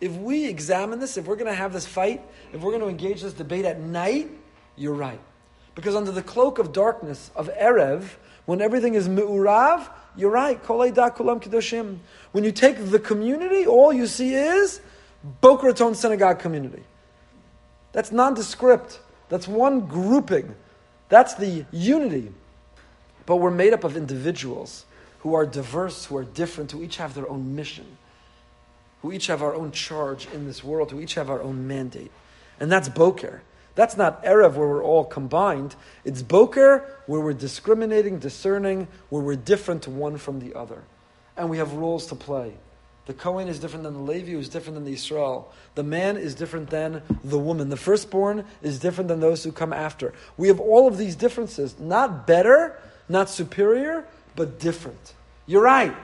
If 0.00 0.12
we 0.12 0.46
examine 0.46 0.98
this, 0.98 1.16
if 1.16 1.26
we're 1.26 1.36
going 1.36 1.50
to 1.50 1.54
have 1.54 1.72
this 1.72 1.86
fight, 1.86 2.22
if 2.52 2.60
we're 2.60 2.70
going 2.70 2.82
to 2.82 2.88
engage 2.88 3.20
this 3.22 3.34
debate 3.34 3.66
at 3.66 3.78
night, 3.80 4.30
you're 4.76 4.94
right. 4.94 5.20
Because 5.74 5.94
under 5.94 6.10
the 6.10 6.22
cloak 6.22 6.58
of 6.58 6.72
darkness 6.72 7.30
of 7.36 7.50
Erev, 7.54 8.04
when 8.46 8.60
everything 8.60 8.94
is 8.94 9.08
me'urav, 9.08 9.88
you're 10.16 10.30
right. 10.30 10.58
When 10.66 12.44
you 12.44 12.52
take 12.52 12.90
the 12.90 12.98
community, 12.98 13.66
all 13.66 13.92
you 13.92 14.06
see 14.06 14.34
is 14.34 14.80
Boca 15.40 15.66
Raton 15.66 15.94
Synagogue 15.94 16.38
community. 16.38 16.82
That's 17.92 18.12
nondescript. 18.12 19.00
That's 19.28 19.46
one 19.48 19.86
grouping. 19.86 20.54
That's 21.08 21.34
the 21.34 21.64
unity. 21.72 22.32
But 23.26 23.36
we're 23.36 23.50
made 23.50 23.72
up 23.72 23.84
of 23.84 23.96
individuals 23.96 24.84
who 25.20 25.34
are 25.34 25.46
diverse, 25.46 26.06
who 26.06 26.16
are 26.16 26.24
different, 26.24 26.72
who 26.72 26.82
each 26.82 26.96
have 26.96 27.14
their 27.14 27.28
own 27.28 27.54
mission, 27.54 27.98
who 29.02 29.12
each 29.12 29.26
have 29.26 29.42
our 29.42 29.54
own 29.54 29.70
charge 29.70 30.26
in 30.32 30.46
this 30.46 30.64
world, 30.64 30.90
who 30.90 31.00
each 31.00 31.14
have 31.14 31.30
our 31.30 31.40
own 31.42 31.66
mandate. 31.68 32.10
And 32.58 32.72
that's 32.72 32.88
Boker. 32.88 33.42
That's 33.74 33.96
not 33.96 34.24
Erev 34.24 34.54
where 34.54 34.68
we're 34.68 34.84
all 34.84 35.04
combined. 35.04 35.74
It's 36.04 36.22
Boker 36.22 36.86
where 37.06 37.20
we're 37.20 37.32
discriminating, 37.32 38.18
discerning, 38.18 38.88
where 39.08 39.22
we're 39.22 39.36
different 39.36 39.86
one 39.88 40.16
from 40.16 40.40
the 40.40 40.54
other. 40.54 40.82
And 41.36 41.48
we 41.48 41.58
have 41.58 41.72
roles 41.72 42.06
to 42.08 42.14
play. 42.14 42.54
The 43.06 43.14
Kohen 43.14 43.48
is 43.48 43.58
different 43.58 43.84
than 43.84 43.94
the 43.94 44.00
Levi, 44.00 44.32
who 44.32 44.38
is 44.38 44.48
different 44.48 44.74
than 44.74 44.84
the 44.84 44.92
Israel. 44.92 45.52
The 45.74 45.82
man 45.82 46.16
is 46.16 46.34
different 46.34 46.70
than 46.70 47.02
the 47.24 47.38
woman. 47.38 47.68
The 47.68 47.76
firstborn 47.76 48.44
is 48.62 48.78
different 48.78 49.08
than 49.08 49.20
those 49.20 49.42
who 49.42 49.50
come 49.50 49.72
after. 49.72 50.12
We 50.36 50.48
have 50.48 50.60
all 50.60 50.86
of 50.86 50.98
these 50.98 51.16
differences. 51.16 51.78
Not 51.78 52.26
better, 52.26 52.78
not 53.08 53.30
superior, 53.30 54.06
but 54.36 54.60
different. 54.60 55.14
You're 55.46 55.62
right. 55.62 55.96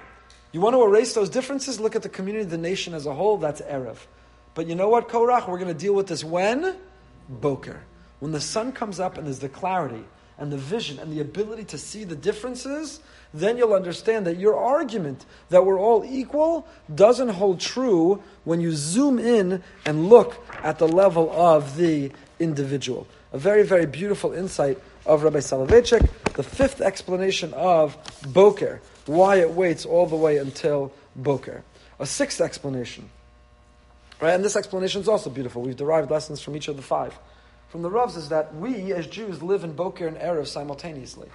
You 0.52 0.60
want 0.60 0.74
to 0.74 0.82
erase 0.82 1.14
those 1.14 1.28
differences? 1.28 1.78
Look 1.78 1.94
at 1.94 2.02
the 2.02 2.08
community, 2.08 2.46
the 2.46 2.58
nation 2.58 2.94
as 2.94 3.06
a 3.06 3.14
whole. 3.14 3.36
That's 3.36 3.60
Erev. 3.60 3.98
But 4.54 4.66
you 4.66 4.74
know 4.74 4.88
what, 4.88 5.08
Korach? 5.08 5.48
We're 5.48 5.58
going 5.58 5.72
to 5.72 5.78
deal 5.78 5.94
with 5.94 6.06
this 6.06 6.24
when? 6.24 6.74
Boker. 7.28 7.80
When 8.20 8.32
the 8.32 8.40
sun 8.40 8.72
comes 8.72 8.98
up 9.00 9.18
and 9.18 9.26
there's 9.26 9.38
the 9.38 9.48
clarity 9.48 10.04
and 10.38 10.52
the 10.52 10.56
vision 10.58 10.98
and 10.98 11.12
the 11.12 11.20
ability 11.20 11.64
to 11.64 11.78
see 11.78 12.04
the 12.04 12.16
differences, 12.16 13.00
then 13.32 13.56
you'll 13.56 13.74
understand 13.74 14.26
that 14.26 14.38
your 14.38 14.56
argument 14.56 15.24
that 15.48 15.64
we're 15.64 15.78
all 15.78 16.04
equal 16.04 16.66
doesn't 16.94 17.28
hold 17.28 17.60
true 17.60 18.22
when 18.44 18.60
you 18.60 18.72
zoom 18.72 19.18
in 19.18 19.62
and 19.84 20.08
look 20.08 20.44
at 20.62 20.78
the 20.78 20.88
level 20.88 21.30
of 21.32 21.76
the 21.76 22.10
individual. 22.38 23.06
A 23.32 23.38
very, 23.38 23.62
very 23.62 23.86
beautiful 23.86 24.32
insight 24.32 24.78
of 25.04 25.22
Rabbi 25.22 25.38
Soloveitchik, 25.38 26.08
the 26.34 26.42
fifth 26.42 26.80
explanation 26.80 27.52
of 27.54 27.96
Boker, 28.26 28.80
why 29.06 29.36
it 29.36 29.50
waits 29.50 29.84
all 29.84 30.06
the 30.06 30.16
way 30.16 30.38
until 30.38 30.92
Boker. 31.14 31.62
A 31.98 32.06
sixth 32.06 32.40
explanation 32.40 33.08
Right? 34.20 34.34
And 34.34 34.44
this 34.44 34.56
explanation 34.56 35.00
is 35.00 35.08
also 35.08 35.28
beautiful. 35.28 35.62
We've 35.62 35.76
derived 35.76 36.10
lessons 36.10 36.40
from 36.40 36.56
each 36.56 36.68
of 36.68 36.76
the 36.76 36.82
five. 36.82 37.18
From 37.68 37.82
the 37.82 37.90
Ravs 37.90 38.16
is 38.16 38.28
that 38.30 38.54
we, 38.54 38.92
as 38.92 39.06
Jews, 39.06 39.42
live 39.42 39.64
in 39.64 39.72
Boker 39.72 40.06
and 40.06 40.16
Erev 40.16 40.46
simultaneously. 40.46 41.28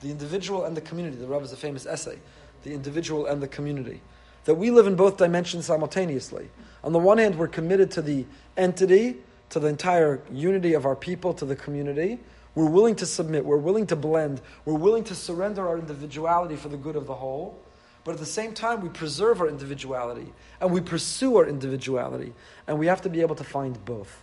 The 0.00 0.10
individual 0.10 0.64
and 0.64 0.76
the 0.76 0.80
community. 0.80 1.16
The 1.16 1.26
Rav 1.26 1.42
is 1.42 1.52
a 1.52 1.56
famous 1.56 1.86
essay. 1.86 2.18
The 2.64 2.74
individual 2.74 3.26
and 3.26 3.42
the 3.42 3.48
community. 3.48 4.02
That 4.44 4.56
we 4.56 4.70
live 4.70 4.86
in 4.86 4.96
both 4.96 5.16
dimensions 5.16 5.66
simultaneously. 5.66 6.50
On 6.84 6.92
the 6.92 6.98
one 6.98 7.18
hand, 7.18 7.38
we're 7.38 7.48
committed 7.48 7.90
to 7.92 8.02
the 8.02 8.26
entity, 8.56 9.16
to 9.50 9.58
the 9.58 9.68
entire 9.68 10.20
unity 10.30 10.74
of 10.74 10.84
our 10.84 10.96
people, 10.96 11.32
to 11.34 11.44
the 11.44 11.56
community. 11.56 12.18
We're 12.54 12.70
willing 12.70 12.96
to 12.96 13.06
submit. 13.06 13.44
We're 13.44 13.56
willing 13.56 13.86
to 13.88 13.96
blend. 13.96 14.40
We're 14.64 14.74
willing 14.74 15.04
to 15.04 15.14
surrender 15.14 15.66
our 15.66 15.78
individuality 15.78 16.56
for 16.56 16.68
the 16.68 16.76
good 16.76 16.96
of 16.96 17.06
the 17.06 17.14
whole. 17.14 17.58
But 18.06 18.12
at 18.12 18.18
the 18.18 18.24
same 18.24 18.54
time, 18.54 18.82
we 18.82 18.88
preserve 18.88 19.40
our 19.40 19.48
individuality 19.48 20.32
and 20.60 20.70
we 20.70 20.80
pursue 20.80 21.38
our 21.38 21.44
individuality. 21.44 22.34
And 22.68 22.78
we 22.78 22.86
have 22.86 23.02
to 23.02 23.08
be 23.08 23.20
able 23.20 23.34
to 23.34 23.42
find 23.42 23.84
both. 23.84 24.22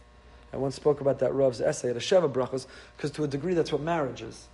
I 0.53 0.57
once 0.57 0.75
spoke 0.75 1.01
about 1.01 1.19
that 1.19 1.34
Rav's 1.34 1.59
essay 1.59 1.89
at 1.89 1.97
Sheva 1.97 2.31
Brachos, 2.31 2.65
because 2.95 3.11
to 3.11 3.25
a 3.25 3.27
degree 3.27 3.53
that's 3.53 3.73
what 3.73 3.81
marriage 3.81 4.21
is. 4.21 4.47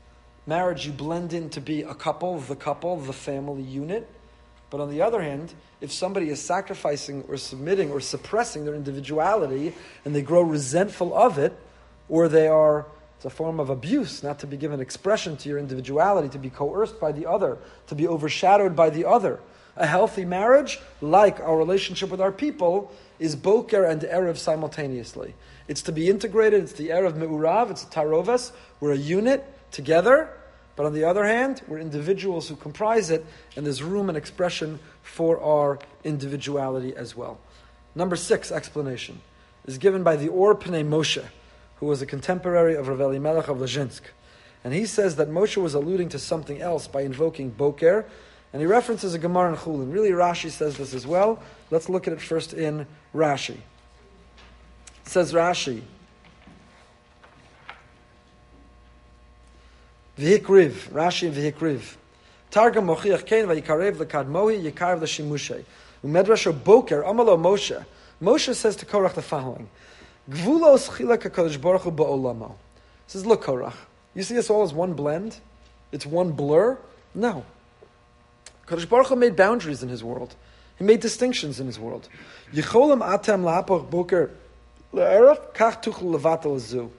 Marriage, 0.48 0.88
you 0.88 0.92
blend 0.92 1.32
in 1.32 1.52
to 1.52 1.62
be 1.62 1.84
a 1.84 1.94
couple, 1.94 2.40
the 2.40 2.56
couple, 2.56 2.98
the 2.98 3.14
family 3.14 3.62
unit. 3.62 4.10
But 4.72 4.82
on 4.82 4.90
the 4.90 5.04
other 5.04 5.22
hand, 5.22 5.54
if 5.80 5.92
somebody 5.92 6.30
is 6.30 6.42
sacrificing 6.42 7.24
or 7.28 7.38
submitting 7.38 7.92
or 7.92 8.00
suppressing 8.00 8.66
their 8.66 8.74
individuality 8.74 9.76
and 10.06 10.16
they 10.16 10.24
grow 10.24 10.42
resentful 10.42 11.16
of 11.16 11.38
it, 11.38 11.54
or 12.08 12.30
they 12.30 12.48
are 12.48 12.88
it's 13.20 13.26
a 13.26 13.30
form 13.30 13.60
of 13.60 13.70
abuse 13.70 14.24
not 14.24 14.40
to 14.40 14.48
be 14.48 14.56
given 14.56 14.80
expression 14.80 15.36
to 15.36 15.50
your 15.50 15.58
individuality, 15.58 16.30
to 16.30 16.38
be 16.38 16.50
coerced 16.50 17.02
by 17.02 17.12
the 17.12 17.26
other, 17.26 17.58
to 17.88 17.96
be 17.96 18.08
overshadowed 18.08 18.78
by 18.78 18.90
the 18.90 19.04
other. 19.04 19.42
A 19.76 19.86
healthy 19.86 20.24
marriage, 20.24 20.80
like 21.02 21.42
our 21.42 21.58
relationship 21.58 22.12
with 22.12 22.22
our 22.22 22.32
people, 22.32 22.94
is 23.20 23.36
boker 23.36 23.84
and 23.84 24.00
erev 24.04 24.38
simultaneously. 24.38 25.36
It's 25.68 25.82
to 25.82 25.92
be 25.92 26.08
integrated. 26.08 26.64
It's 26.64 26.72
the 26.72 26.92
erev 26.92 27.18
me'urav. 27.18 27.70
It's 27.72 27.84
taroves. 27.84 28.54
We're 28.80 28.94
a 28.94 28.98
unit 28.98 29.46
together. 29.72 30.30
But 30.78 30.86
on 30.86 30.94
the 30.94 31.04
other 31.04 31.26
hand, 31.26 31.62
we're 31.68 31.80
individuals 31.80 32.48
who 32.48 32.56
comprise 32.56 33.12
it, 33.12 33.26
and 33.58 33.66
there's 33.66 33.84
room 33.84 34.08
and 34.08 34.18
expression 34.18 34.80
for 35.02 35.42
our 35.42 35.80
individuality 36.06 36.96
as 36.96 37.18
well. 37.18 37.38
Number 37.96 38.16
six 38.16 38.50
explanation 38.50 39.20
is 39.66 39.78
given 39.78 40.04
by 40.04 40.16
the 40.16 40.30
Or 40.30 40.56
Pnei 40.56 40.88
Moshe 40.88 41.26
who 41.80 41.86
was 41.86 42.02
a 42.02 42.06
contemporary 42.06 42.76
of 42.76 42.88
Rav 42.88 43.00
Elimelech 43.00 43.48
of 43.48 43.58
Lezhinsk. 43.58 44.02
And 44.64 44.74
he 44.74 44.86
says 44.86 45.16
that 45.16 45.30
Moshe 45.30 45.58
was 45.58 45.74
alluding 45.74 46.10
to 46.10 46.20
something 46.20 46.62
else 46.62 46.88
by 46.88 47.02
invoking 47.02 47.50
Boker, 47.50 48.06
and 48.52 48.62
he 48.62 48.66
references 48.66 49.14
a 49.14 49.20
Gemara 49.20 49.52
in 49.52 49.56
Chulin. 49.56 49.94
Really, 49.94 50.12
Rashi 50.12 50.50
says 50.50 50.78
this 50.78 50.94
as 50.94 51.08
well. 51.08 51.42
Let's 51.72 51.88
look 51.88 52.08
at 52.08 52.14
it 52.14 52.22
first 52.22 52.54
in 52.54 52.86
Rashi. 53.16 53.58
Says 55.04 55.34
Rashi, 55.34 55.82
V'hikriv, 60.18 60.90
Rashi 60.90 61.32
V'hikriv. 61.32 61.96
Targum 62.52 62.88
mochiach 62.88 63.26
kein 63.26 63.46
v'yikarev 63.46 64.00
l'kadmohi 64.00 64.72
yikarev 64.72 65.02
l'shimushay. 65.02 65.64
Umedrash 66.04 66.52
Boker, 66.64 67.04
Amalo 67.04 67.40
Moshe. 67.40 67.86
Moshe 68.22 68.54
says 68.54 68.76
to 68.76 68.86
Korach 68.86 69.14
the 69.14 69.22
following. 69.22 69.70
Gvulos 70.30 70.90
chilak 70.96 71.24
HaKadosh 71.24 71.60
Baruch 71.60 71.82
Hu 71.82 71.92
ba'olamo. 71.92 72.54
says, 73.08 73.26
look, 73.26 73.44
Korach, 73.46 73.74
you 74.14 74.22
see 74.24 74.38
us 74.38 74.50
all 74.50 74.62
as 74.62 74.74
one 74.74 74.94
blend? 74.94 75.40
It's 75.92 76.06
one 76.06 76.32
blur? 76.34 76.78
No. 77.16 77.46
Kadosh 78.68 78.88
Baruch 78.88 79.08
Hu 79.08 79.16
made 79.16 79.36
boundaries 79.36 79.82
in 79.82 79.90
his 79.90 80.04
world. 80.04 80.36
He 80.78 80.84
made 80.84 81.00
distinctions 81.00 81.60
in 81.60 81.66
his 81.66 81.80
world. 81.80 82.08
Yicholam 82.54 83.02
atem 83.02 83.44
la'apach 83.44 83.90
boker 83.90 84.30
le'erev 84.94 85.54
kach 85.54 85.82
tuchel 85.82 86.16
levatel 86.16 86.60
zu. 86.60 86.92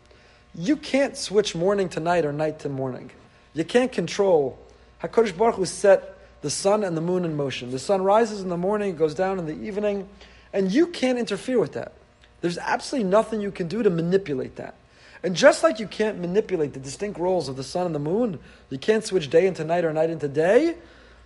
You 0.55 0.77
can't 0.77 1.17
switch 1.17 1.55
morning 1.55 1.89
to 1.91 2.01
night 2.01 2.25
or 2.25 2.33
night 2.33 2.59
to 2.61 2.69
morning. 2.69 3.13
You 3.55 3.65
can't 3.65 3.93
control. 3.93 4.59
HaKadosh 5.05 5.37
Baruch 5.37 5.55
Hu 5.55 5.65
set 5.65 6.19
the 6.43 6.51
sun 6.51 6.83
and 6.83 6.97
the 6.97 7.01
moon 7.01 7.25
in 7.25 7.37
motion. 7.37 7.71
The 7.71 7.79
sun 7.79 8.03
rises 8.03 8.41
in 8.41 8.49
the 8.49 8.57
morning, 8.57 8.97
goes 8.97 9.15
down 9.15 9.39
in 9.39 9.47
the 9.47 9.55
evening, 9.55 10.09
and 10.53 10.73
you 10.73 10.89
can't 10.89 11.19
interfere 11.19 11.61
with 11.61 11.75
that. 11.75 11.93
There's 12.41 12.59
absolutely 12.59 13.11
nothing 13.11 13.41
you 13.41 13.51
can 13.51 13.69
do 13.69 13.83
to 13.83 13.91
manipulate 13.91 14.57
that. 14.57 14.75
And 15.23 15.37
just 15.37 15.63
like 15.63 15.79
you 15.79 15.87
can't 15.87 16.19
manipulate 16.19 16.73
the 16.73 16.81
distinct 16.81 17.19
roles 17.19 17.49
of 17.49 17.57
the 17.57 17.65
sun 17.65 17.87
and 17.87 17.95
the 17.95 17.99
moon, 17.99 18.39
you 18.71 18.79
can't 18.79 19.05
switch 19.05 19.29
day 19.29 19.47
into 19.47 19.65
night 19.65 19.85
or 19.85 19.93
night 19.93 20.09
into 20.09 20.29
day. 20.29 20.77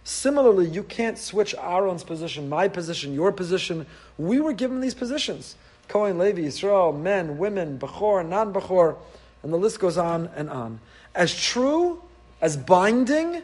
Similarly, 0.03 0.69
you 0.69 0.83
can't 0.83 1.17
switch 1.17 1.55
Aaron's 1.55 2.03
position, 2.03 2.49
my 2.49 2.69
position, 2.69 3.15
your 3.15 3.33
position. 3.33 3.87
We 4.19 4.41
were 4.41 4.53
given 4.53 4.81
these 4.81 4.95
positions. 4.95 5.55
Kohen, 5.89 6.19
Levi, 6.19 6.43
Israel, 6.43 6.93
men, 6.93 7.39
women, 7.39 7.79
Bechor, 7.79 8.27
non-Bechor, 8.27 8.97
and 9.43 9.53
the 9.53 9.57
list 9.57 9.79
goes 9.79 9.97
on 9.97 10.29
and 10.35 10.51
on. 10.51 10.81
As 11.15 11.35
true, 11.35 12.03
as 12.41 12.57
binding, 12.57 13.43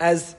as 0.00 0.34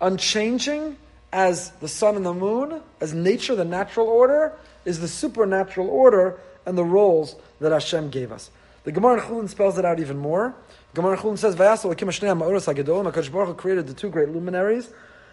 unchanging 0.00 0.96
as 1.32 1.70
the 1.80 1.88
sun 1.88 2.16
and 2.16 2.24
the 2.24 2.34
moon, 2.34 2.80
as 3.00 3.12
nature, 3.12 3.54
the 3.54 3.64
natural 3.64 4.06
order, 4.06 4.52
is 4.84 5.00
the 5.00 5.08
supernatural 5.08 5.88
order 5.88 6.38
and 6.64 6.76
the 6.78 6.84
roles 6.84 7.36
that 7.60 7.72
Hashem 7.72 8.10
gave 8.10 8.32
us. 8.32 8.50
The 8.84 8.92
Gemara 8.92 9.14
in 9.14 9.20
Chulin 9.28 9.48
spells 9.48 9.78
it 9.78 9.84
out 9.84 9.98
even 9.98 10.16
more. 10.16 10.54
Gemara 10.94 11.16
in 11.16 11.18
Chulin 11.18 11.38
says, 11.38 11.56
"Vayasol 11.56 11.88
Hakim 11.90 12.08
Hashnei 12.08 12.38
Ma'oros 12.38 12.72
Hagedolim." 12.72 13.12
Hakadosh 13.12 13.32
Baruch 13.32 13.48
Hu 13.48 13.54
created 13.54 13.86
the 13.88 13.94
two 13.94 14.08
great 14.08 14.28
luminaries, 14.28 14.90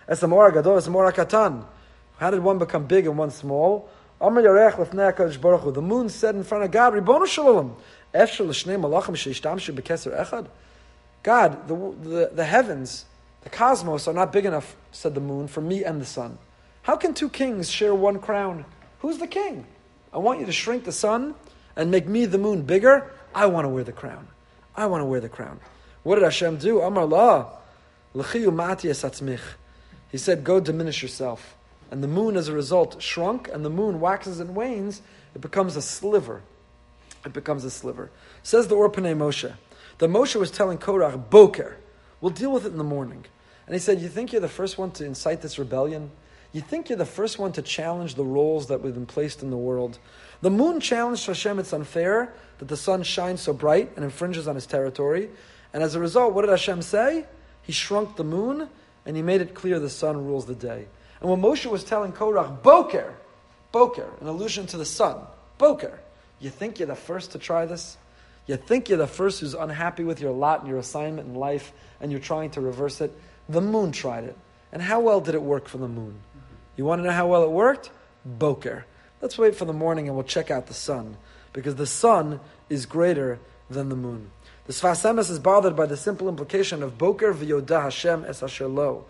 Esamor 0.10 0.52
Gadol, 0.54 0.78
Esamor 0.78 1.12
Katan. 1.14 1.64
How 2.18 2.32
did 2.32 2.44
one 2.44 2.58
become 2.58 2.86
big 2.86 3.06
and 3.06 3.18
one 3.18 3.32
small? 3.32 3.90
Amar 4.20 4.42
Yarech 4.42 4.74
Lefnei 4.74 5.14
Hakadosh 5.14 5.40
Baruch 5.40 5.62
Hu. 5.62 5.72
The 5.72 5.82
moon 5.82 6.10
said 6.10 6.36
in 6.36 6.44
front 6.44 6.64
of 6.64 6.72
God, 6.72 6.94
"Ribono 6.94 7.28
Shalom, 7.28 7.76
Efshel 8.14 8.48
L'Shnei 8.48 8.80
Malachim 8.80 9.16
Sheishtamshu 9.16 9.76
Bekeser 9.76 10.20
Echad." 10.20 10.48
God, 11.22 11.68
the, 11.68 11.76
the, 12.10 12.32
the 12.34 12.44
heavens, 12.44 13.06
the 13.44 13.50
cosmos 13.50 14.08
are 14.08 14.14
not 14.14 14.32
big 14.32 14.46
enough, 14.46 14.76
said 14.92 15.16
the 15.16 15.22
moon, 15.22 15.48
for 15.48 15.62
me 15.62 15.84
and 15.84 16.00
the 16.00 16.06
sun. 16.06 16.38
How 16.84 16.96
can 16.96 17.14
two 17.14 17.30
kings 17.30 17.70
share 17.70 17.96
one 17.96 18.20
crown? 18.20 18.66
Who's 19.00 19.18
the 19.18 19.28
king? 19.28 19.66
I 20.14 20.18
want 20.18 20.40
you 20.40 20.46
to 20.46 20.52
shrink 20.52 20.86
the 20.86 20.92
sun 20.92 21.36
and 21.76 21.92
make 21.92 22.08
me, 22.08 22.26
the 22.26 22.38
moon, 22.38 22.62
bigger. 22.62 23.12
I 23.34 23.48
want 23.48 23.66
to 23.66 23.70
wear 23.70 23.84
the 23.84 23.92
crown. 23.92 24.28
I 24.76 24.86
want 24.86 25.02
to 25.02 25.06
wear 25.06 25.20
the 25.20 25.30
crown. 25.30 25.60
What 26.04 26.16
did 26.16 26.24
Hashem 26.24 26.58
do? 26.58 26.82
Amar 26.82 27.06
la. 27.06 27.50
He 30.12 30.18
said, 30.18 30.44
Go 30.44 30.60
diminish 30.60 31.02
yourself. 31.02 31.56
And 31.90 32.04
the 32.04 32.08
moon, 32.08 32.36
as 32.36 32.48
a 32.48 32.54
result, 32.54 33.02
shrunk, 33.02 33.50
and 33.52 33.66
the 33.66 33.70
moon 33.70 34.00
waxes 34.00 34.40
and 34.40 34.56
wanes. 34.56 35.02
It 35.34 35.42
becomes 35.42 35.76
a 35.76 35.82
sliver. 35.82 36.44
It 37.26 37.34
becomes 37.34 37.64
a 37.64 37.72
sliver. 37.72 38.12
Says 38.44 38.68
the 38.68 38.76
Or 38.76 38.90
Pnei 38.90 39.18
Moshe. 39.18 39.54
The 39.98 40.08
Moshe 40.08 40.36
was 40.36 40.52
telling 40.52 40.78
Korach, 40.78 41.30
Boker, 41.30 41.76
we'll 42.24 42.32
deal 42.32 42.54
with 42.54 42.66
it 42.66 42.72
in 42.72 42.78
the 42.78 42.84
morning. 42.86 43.26
And 43.68 43.76
he 43.76 43.80
said, 43.80 44.00
You 44.00 44.08
think 44.08 44.32
you're 44.32 44.42
the 44.42 44.48
first 44.48 44.78
one 44.78 44.92
to 44.92 45.06
incite 45.06 45.42
this 45.42 45.60
rebellion? 45.60 46.10
You 46.54 46.62
think 46.62 46.88
you're 46.88 46.98
the 46.98 47.06
first 47.06 47.38
one 47.38 47.52
to 47.54 47.62
challenge 47.62 48.16
the 48.16 48.24
roles 48.24 48.68
that 48.68 48.82
we've 48.82 48.94
been 48.94 49.06
placed 49.06 49.44
in 49.44 49.50
the 49.50 49.58
world? 49.58 50.00
The 50.42 50.50
moon 50.50 50.80
challenged 50.80 51.26
Hashem, 51.26 51.60
it's 51.60 51.74
unfair 51.74 52.34
that 52.60 52.68
the 52.68 52.78
sun 52.78 53.04
shines 53.04 53.42
so 53.42 53.54
bright 53.54 53.92
and 53.96 54.06
infringes 54.06 54.48
on 54.48 54.56
his 54.56 54.66
territory. 54.66 55.30
And 55.74 55.84
as 55.84 55.96
a 55.96 56.00
result, 56.00 56.34
what 56.34 56.44
did 56.44 56.52
Hashem 56.52 56.82
say? 56.82 57.26
He 57.64 57.74
shrunk 57.74 58.16
the 58.16 58.24
moon 58.24 58.70
and 59.06 59.16
he 59.18 59.22
made 59.22 59.42
it 59.42 59.54
clear 59.54 59.80
the 59.80 59.90
sun 59.90 60.26
rules 60.26 60.46
the 60.46 60.56
day. 60.56 60.86
And 61.20 61.30
when 61.30 61.42
Moshe 61.42 61.66
was 61.66 61.84
telling 61.84 62.14
Korach, 62.14 62.62
Boker, 62.62 63.14
Boker, 63.74 64.10
an 64.22 64.28
allusion 64.28 64.66
to 64.68 64.78
the 64.78 64.86
sun, 64.86 65.18
Boker, 65.58 66.00
you 66.40 66.50
think 66.50 66.80
you're 66.80 66.88
the 66.88 66.96
first 66.96 67.32
to 67.32 67.40
try 67.40 67.66
this? 67.66 67.98
You 68.46 68.58
think 68.58 68.90
you're 68.90 68.98
the 68.98 69.08
first 69.08 69.40
who's 69.40 69.54
unhappy 69.54 70.04
with 70.04 70.20
your 70.20 70.32
lot 70.32 70.62
and 70.62 70.70
your 70.70 70.80
assignment 70.80 71.28
in 71.28 71.36
life 71.36 71.72
and 72.02 72.12
you're 72.12 72.20
trying 72.20 72.52
to 72.52 72.62
reverse 72.62 73.00
it? 73.00 73.18
The 73.48 73.62
moon 73.62 73.92
tried 73.92 74.26
it. 74.26 74.38
And 74.72 74.82
how 74.82 75.00
well 75.00 75.22
did 75.22 75.36
it 75.36 75.42
work 75.42 75.68
for 75.68 75.78
the 75.78 75.88
moon? 75.88 76.20
You 76.76 76.86
want 76.86 77.00
to 77.00 77.06
know 77.06 77.14
how 77.14 77.28
well 77.28 77.44
it 77.44 77.52
worked? 77.52 77.92
Boker. 78.26 78.86
Let's 79.22 79.38
wait 79.38 79.56
for 79.56 79.66
the 79.66 79.74
morning 79.74 80.08
and 80.08 80.16
we'll 80.16 80.26
check 80.26 80.52
out 80.52 80.68
the 80.68 80.74
sun, 80.74 81.16
because 81.54 81.76
the 81.76 81.88
sun 81.88 82.42
is 82.70 82.86
greater 82.86 83.40
than 83.70 83.90
the 83.90 83.96
moon. 83.96 84.32
The 84.66 84.74
Sfas 84.74 85.04
Emes 85.10 85.30
is 85.30 85.40
bothered 85.40 85.76
by 85.76 85.86
the 85.86 85.96
simple 85.96 86.28
implication 86.28 86.84
of 86.84 86.98
Boker 86.98 87.34
v'yodah 87.34 87.84
Hashem 87.84 88.26
es 88.26 88.44
asher 88.44 88.68
lo. 88.68 89.06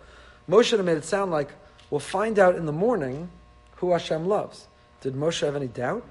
Moshe 0.48 0.84
made 0.84 0.98
it 0.98 1.04
sound 1.04 1.30
like 1.30 1.50
we'll 1.90 2.00
find 2.00 2.38
out 2.38 2.54
in 2.54 2.66
the 2.66 2.72
morning 2.72 3.30
who 3.76 3.92
Hashem 3.92 4.26
loves. 4.26 4.68
Did 5.00 5.14
Moshe 5.14 5.40
have 5.40 5.56
any 5.56 5.68
doubt? 5.68 6.04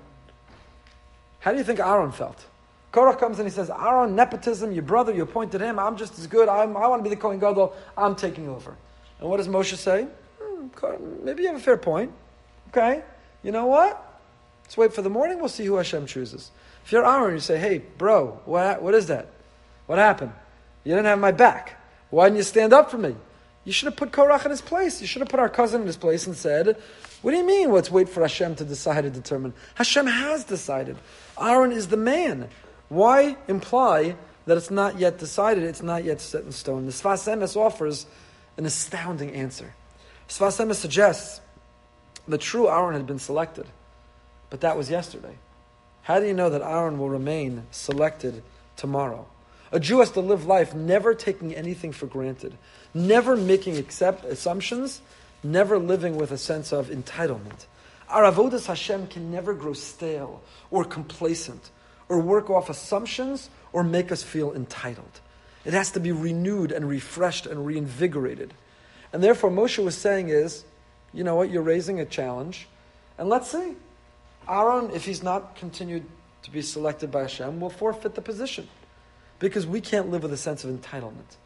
How 1.40 1.52
do 1.52 1.58
you 1.58 1.64
think 1.64 1.80
Aaron 1.80 2.12
felt? 2.12 2.46
Korach 2.94 3.20
comes 3.20 3.40
and 3.40 3.48
he 3.48 3.54
says, 3.54 3.72
Aaron, 3.72 4.16
nepotism, 4.16 4.72
your 4.72 4.84
brother, 4.84 5.12
you 5.12 5.24
appointed 5.24 5.62
him, 5.62 5.80
I'm 5.80 5.98
just 5.98 6.18
as 6.20 6.28
good, 6.28 6.48
I'm, 6.48 6.78
i 6.78 6.88
want 6.88 7.04
to 7.04 7.10
be 7.10 7.14
the 7.14 7.20
Kohen 7.20 7.40
Gadol, 7.40 7.76
I'm 7.98 8.16
taking 8.16 8.48
over. 8.48 8.78
And 9.20 9.28
what 9.28 9.38
does 9.38 9.48
Moshe 9.48 9.76
say? 9.76 10.08
Hmm, 10.40 10.68
maybe 11.26 11.42
you 11.42 11.48
have 11.50 11.58
a 11.58 11.60
fair 11.60 11.78
point. 11.78 12.12
Okay, 12.70 13.04
you 13.42 13.52
know 13.52 13.66
what? 13.66 14.22
Let's 14.64 14.78
wait 14.78 14.94
for 14.94 15.02
the 15.02 15.10
morning. 15.10 15.40
We'll 15.40 15.50
see 15.50 15.66
who 15.66 15.76
Hashem 15.76 16.06
chooses. 16.06 16.52
If 16.86 16.92
you're 16.92 17.06
Aaron, 17.06 17.34
you 17.34 17.40
say, 17.40 17.58
hey, 17.58 17.80
bro, 17.98 18.40
what, 18.46 18.82
what 18.82 18.94
is 18.94 19.08
that? 19.08 19.28
What 19.88 19.98
happened? 19.98 20.32
You 20.84 20.92
didn't 20.94 21.06
have 21.06 21.20
my 21.20 21.32
back. 21.32 21.80
Why 22.10 22.26
didn't 22.26 22.38
you 22.38 22.44
stand 22.44 22.74
up 22.74 22.92
for 22.92 22.98
me? 22.98 23.16
You 23.66 23.72
should 23.72 23.88
have 23.88 23.96
put 23.96 24.12
Korach 24.12 24.46
in 24.46 24.52
his 24.52 24.62
place. 24.62 25.02
You 25.02 25.08
should 25.08 25.22
have 25.22 25.30
put 25.30 25.40
our 25.40 25.50
cousin 25.50 25.82
in 25.82 25.88
his 25.88 25.98
place 25.98 26.28
and 26.28 26.36
said, 26.36 26.78
What 27.22 27.32
do 27.32 27.38
you 27.38 27.46
mean? 27.46 27.72
Let's 27.72 27.90
wait 27.90 28.10
for 28.10 28.22
Hashem 28.22 28.56
to 28.56 28.66
decide 28.66 29.06
and 29.06 29.14
determine. 29.14 29.54
Hashem 29.76 30.06
has 30.06 30.44
decided. 30.44 30.98
Aaron 31.40 31.72
is 31.72 31.88
the 31.88 31.98
man. 31.98 32.50
Why 32.94 33.38
imply 33.48 34.16
that 34.46 34.56
it's 34.56 34.70
not 34.70 35.00
yet 35.00 35.18
decided, 35.18 35.64
it's 35.64 35.82
not 35.82 36.04
yet 36.04 36.22
set 36.22 36.44
in 36.44 36.52
stone? 36.52 36.86
The 36.86 36.92
Sfas 36.92 37.28
Emes 37.28 37.58
offers 37.58 38.06
an 38.56 38.68
astounding 38.68 39.32
answer. 39.32 39.74
Sfas 40.30 40.64
Emes 40.64 40.76
suggests 40.76 41.42
the 42.28 42.38
true 42.38 42.70
Aaron 42.70 42.94
had 42.94 43.08
been 43.08 43.18
selected, 43.18 43.66
but 44.52 44.62
that 44.62 44.78
was 44.78 44.92
yesterday. 44.92 45.36
How 46.04 46.20
do 46.20 46.28
you 46.28 46.36
know 46.36 46.52
that 46.52 46.62
Aaron 46.62 47.00
will 47.00 47.10
remain 47.10 47.64
selected 47.72 48.44
tomorrow? 48.76 49.26
A 49.72 49.80
Jew 49.80 49.98
has 50.02 50.12
to 50.12 50.20
live 50.20 50.46
life 50.46 50.76
never 50.76 51.16
taking 51.16 51.56
anything 51.56 51.94
for 51.94 52.06
granted, 52.06 52.56
never 52.94 53.36
making 53.36 53.78
accept 53.78 54.24
assumptions, 54.24 55.02
never 55.42 55.80
living 55.80 56.16
with 56.16 56.32
a 56.32 56.38
sense 56.38 56.72
of 56.72 56.90
entitlement. 56.90 57.66
Our 58.08 58.32
avodas 58.32 58.68
Hashem 58.68 59.08
can 59.08 59.32
never 59.32 59.56
grow 59.56 59.74
stale 59.74 60.44
or 60.70 60.86
complacent 60.86 61.72
or 62.10 62.20
work 62.20 62.50
off 62.50 62.70
assumptions 62.70 63.50
or 63.72 63.84
make 63.84 64.12
us 64.12 64.24
feel 64.24 64.54
entitled. 64.54 65.22
It 65.66 65.74
has 65.74 65.92
to 65.92 66.00
be 66.00 66.12
renewed 66.12 66.72
and 66.72 66.88
refreshed 66.88 67.46
and 67.46 67.66
reinvigorated. 67.66 68.54
And 69.12 69.24
therefore, 69.24 69.50
Moshe 69.50 69.84
was 69.84 69.96
saying 69.96 70.30
is, 70.30 70.66
you 71.14 71.24
know 71.24 71.36
what, 71.36 71.50
you're 71.50 71.62
raising 71.62 72.00
a 72.00 72.06
challenge, 72.06 72.68
and 73.18 73.30
let's 73.30 73.52
see. 73.52 73.76
Aaron, 74.50 74.92
if 74.92 75.06
he's 75.06 75.24
not 75.24 75.56
continued 75.56 76.04
to 76.42 76.52
be 76.52 76.62
selected 76.62 77.12
by 77.12 77.22
Hashem, 77.22 77.60
will 77.60 77.70
forfeit 77.70 78.16
the 78.16 78.22
position. 78.22 78.68
Because 79.40 79.66
we 79.66 79.82
can't 79.82 80.10
live 80.10 80.24
with 80.24 80.34
a 80.34 80.38
sense 80.38 80.64
of 80.64 80.70
entitlement. 80.72 81.38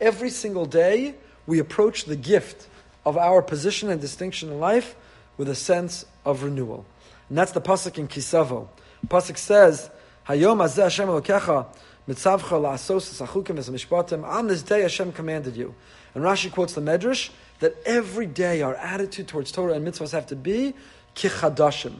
Every 0.00 0.30
single 0.30 0.66
day, 0.66 1.14
we 1.46 1.58
approach 1.58 2.04
the 2.04 2.16
gift 2.16 2.68
of 3.04 3.16
our 3.16 3.42
position 3.42 3.90
and 3.90 4.00
distinction 4.00 4.50
in 4.50 4.60
life 4.60 4.96
with 5.36 5.48
a 5.48 5.54
sense 5.54 6.04
of 6.24 6.42
renewal. 6.42 6.84
And 7.28 7.38
that's 7.38 7.52
the 7.52 7.60
pasuk 7.60 7.98
in 7.98 8.08
Kisavo. 8.08 8.68
Pasuk 9.08 9.38
says, 9.38 9.90
Hayom 10.28 10.64
azeh 10.64 10.84
Hashem 10.84 11.08
elokecha 11.08 11.66
mitzavcha 12.08 12.60
la'asos 12.60 13.22
achukim 13.22 13.56
mishpatim. 13.56 14.24
On 14.24 14.46
this 14.46 14.62
day 14.62 14.82
Hashem 14.82 15.12
commanded 15.12 15.56
you. 15.56 15.74
And 16.14 16.24
Rashi 16.24 16.50
quotes 16.50 16.74
the 16.74 16.80
Medrash 16.80 17.30
that 17.60 17.74
every 17.84 18.26
day 18.26 18.62
our 18.62 18.74
attitude 18.76 19.28
towards 19.28 19.52
Torah 19.52 19.74
and 19.74 19.86
mitzvahs 19.86 20.12
have 20.12 20.26
to 20.28 20.36
be 20.36 20.74
kichadashim, 21.14 21.94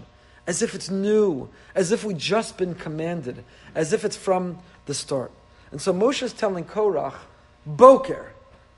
as 0.47 0.63
if 0.63 0.75
it's 0.75 0.91
new, 0.91 1.49
as 1.75 1.93
if 1.93 2.05
we 2.05 2.15
just 2.15 2.57
been 2.57 2.75
commanded, 2.75 3.45
as 3.75 3.93
if 3.93 4.05
it's 4.05 4.17
from 4.17 4.59
the 4.87 4.95
start. 4.95 5.31
And 5.71 5.81
so 5.81 5.93
Moshe 5.93 6.23
is 6.23 6.33
telling 6.33 6.65
Korach, 6.65 7.15
Boker, 7.67 8.33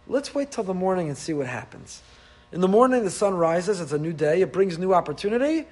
let's 0.06 0.34
wait 0.34 0.50
till 0.50 0.64
the 0.64 0.74
morning 0.74 1.08
and 1.08 1.16
see 1.16 1.32
what 1.32 1.46
happens. 1.46 2.02
In 2.52 2.60
the 2.60 2.68
morning, 2.68 3.04
the 3.04 3.10
sun 3.10 3.34
rises, 3.34 3.80
it's 3.80 3.92
a 3.92 3.98
new 3.98 4.12
day, 4.12 4.40
it 4.40 4.52
brings 4.52 4.78
new 4.78 4.94
opportunity, 4.94 5.66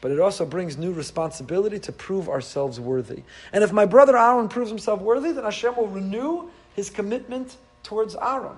but 0.00 0.10
it 0.10 0.20
also 0.20 0.46
brings 0.46 0.78
new 0.78 0.92
responsibility 0.92 1.78
to 1.80 1.92
prove 1.92 2.28
ourselves 2.28 2.80
worthy. 2.80 3.22
And 3.52 3.62
if 3.62 3.72
my 3.72 3.84
brother 3.84 4.16
Aaron 4.16 4.48
proves 4.48 4.70
himself 4.70 5.00
worthy, 5.00 5.32
then 5.32 5.44
Hashem 5.44 5.76
will 5.76 5.88
renew 5.88 6.48
his 6.74 6.90
commitment 6.90 7.56
towards 7.82 8.16
Aaron. 8.16 8.56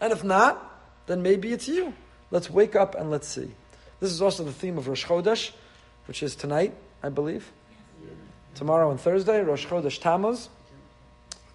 And 0.00 0.12
if 0.12 0.22
not, 0.22 0.70
then 1.06 1.22
maybe 1.22 1.52
it's 1.52 1.68
you. 1.68 1.94
Let's 2.30 2.48
wake 2.48 2.76
up 2.76 2.94
and 2.94 3.10
let's 3.10 3.28
see. 3.28 3.50
This 4.00 4.10
is 4.12 4.22
also 4.22 4.44
the 4.44 4.52
theme 4.52 4.78
of 4.78 4.88
Rosh 4.88 5.04
Chodesh, 5.04 5.52
which 6.06 6.22
is 6.22 6.36
tonight, 6.36 6.74
I 7.02 7.08
believe. 7.08 7.50
Tomorrow 8.54 8.90
and 8.90 9.00
Thursday, 9.00 9.40
Rosh 9.42 9.66
Chodesh 9.66 10.00
Tammuz. 10.00 10.48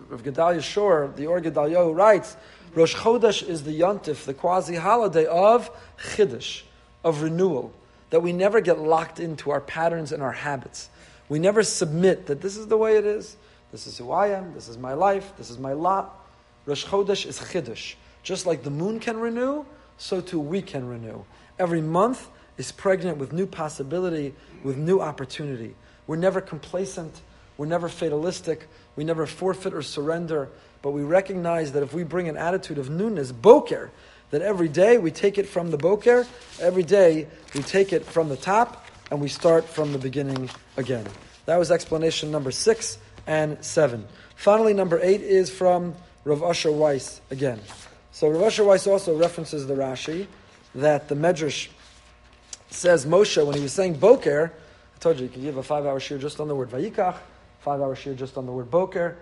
Rav 0.07 0.23
Gedalia 0.23 0.61
Schorr, 0.61 1.13
the 1.15 1.27
Or 1.27 1.41
Gedalia, 1.41 1.93
writes, 1.93 2.35
Rosh 2.73 2.95
Chodesh 2.95 3.47
is 3.47 3.63
the 3.63 3.77
yontif, 3.79 4.25
the 4.25 4.33
quasi 4.33 4.75
holiday 4.75 5.25
of 5.25 5.69
Chiddush, 5.97 6.63
of 7.03 7.21
renewal, 7.21 7.73
that 8.09 8.21
we 8.21 8.33
never 8.33 8.61
get 8.61 8.79
locked 8.79 9.19
into 9.19 9.51
our 9.51 9.61
patterns 9.61 10.11
and 10.11 10.23
our 10.23 10.31
habits. 10.31 10.89
We 11.27 11.39
never 11.39 11.63
submit 11.63 12.25
that 12.27 12.41
this 12.41 12.57
is 12.57 12.67
the 12.67 12.77
way 12.77 12.97
it 12.97 13.05
is, 13.05 13.37
this 13.71 13.85
is 13.85 13.97
who 13.97 14.11
I 14.11 14.29
am, 14.29 14.53
this 14.53 14.67
is 14.67 14.77
my 14.77 14.93
life, 14.93 15.33
this 15.37 15.49
is 15.49 15.59
my 15.59 15.73
lot. 15.73 16.25
Rosh 16.65 16.85
Chodesh 16.85 17.25
is 17.25 17.39
Chiddush. 17.39 17.95
Just 18.23 18.45
like 18.45 18.63
the 18.63 18.71
moon 18.71 18.99
can 18.99 19.19
renew, 19.19 19.65
so 19.97 20.21
too 20.21 20.39
we 20.39 20.61
can 20.61 20.87
renew. 20.87 21.23
Every 21.57 21.81
month 21.81 22.27
is 22.57 22.71
pregnant 22.71 23.17
with 23.17 23.31
new 23.31 23.45
possibility, 23.45 24.33
with 24.63 24.77
new 24.77 24.99
opportunity. 24.99 25.75
We're 26.07 26.17
never 26.17 26.41
complacent, 26.41 27.21
we're 27.57 27.67
never 27.67 27.89
fatalistic, 27.89 28.67
we 28.95 29.03
never 29.03 29.25
forfeit 29.25 29.73
or 29.73 29.81
surrender, 29.81 30.49
but 30.81 30.91
we 30.91 31.03
recognize 31.03 31.73
that 31.73 31.83
if 31.83 31.93
we 31.93 32.03
bring 32.03 32.27
an 32.27 32.37
attitude 32.37 32.77
of 32.77 32.89
newness, 32.89 33.31
boker, 33.31 33.91
that 34.31 34.41
every 34.41 34.67
day 34.67 34.97
we 34.97 35.11
take 35.11 35.37
it 35.37 35.47
from 35.47 35.71
the 35.71 35.77
boker, 35.77 36.27
every 36.59 36.83
day 36.83 37.27
we 37.53 37.61
take 37.61 37.93
it 37.93 38.05
from 38.05 38.29
the 38.29 38.37
top, 38.37 38.85
and 39.11 39.19
we 39.19 39.27
start 39.27 39.65
from 39.65 39.91
the 39.91 39.97
beginning 39.97 40.49
again. 40.77 41.05
That 41.45 41.57
was 41.57 41.71
explanation 41.71 42.31
number 42.31 42.51
six 42.51 42.99
and 43.25 43.63
seven. 43.63 44.07
Finally, 44.35 44.73
number 44.73 44.99
eight 45.01 45.21
is 45.21 45.49
from 45.49 45.95
Rav 46.25 46.43
Asher 46.43 46.71
Weiss 46.71 47.21
again. 47.31 47.59
So 48.11 48.29
Rav 48.29 48.43
Asher 48.43 48.63
Weiss 48.63 48.85
also 48.85 49.17
references 49.17 49.65
the 49.65 49.73
Rashi 49.73 50.27
that 50.75 51.07
the 51.09 51.15
Medrash 51.15 51.69
says 52.69 53.05
Moshe 53.05 53.43
when 53.43 53.55
he 53.55 53.61
was 53.61 53.73
saying 53.73 53.95
Boker. 53.95 54.53
I 54.95 54.99
told 54.99 55.17
you 55.17 55.23
you 55.23 55.29
can 55.29 55.41
give 55.41 55.57
a 55.57 55.63
five-hour 55.63 55.99
shiur 55.99 56.19
just 56.19 56.39
on 56.39 56.47
the 56.47 56.55
word 56.55 56.69
Vayikach, 56.69 57.17
five-hour 57.61 57.95
shiur 57.95 58.15
just 58.15 58.37
on 58.37 58.45
the 58.45 58.51
word 58.51 58.69
Boker. 58.69 59.17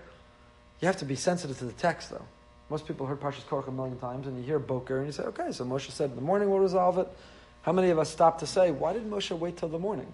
You 0.82 0.88
have 0.88 0.98
to 0.98 1.06
be 1.06 1.16
sensitive 1.16 1.58
to 1.60 1.66
the 1.66 1.72
text, 1.72 2.10
though. 2.10 2.26
Most 2.70 2.86
people 2.86 3.06
heard 3.06 3.22
Parshas 3.22 3.46
Korach 3.46 3.68
a 3.68 3.72
million 3.72 3.98
times, 3.98 4.28
and 4.28 4.38
you 4.38 4.44
hear 4.44 4.60
Boker, 4.60 4.98
and 4.98 5.06
you 5.06 5.12
say, 5.12 5.24
"Okay, 5.24 5.52
so 5.52 5.64
Moshe 5.64 5.90
said 5.92 6.10
in 6.10 6.16
the 6.16 6.22
morning 6.22 6.50
we'll 6.50 6.60
resolve 6.60 6.98
it." 6.98 7.08
How 7.62 7.72
many 7.72 7.90
of 7.90 8.00
us 8.00 8.10
stop 8.10 8.40
to 8.40 8.48
say, 8.48 8.72
"Why 8.72 8.94
did 8.94 9.10
Moshe 9.10 9.38
wait 9.38 9.58
till 9.58 9.70
the 9.70 9.80
morning?" 9.80 10.12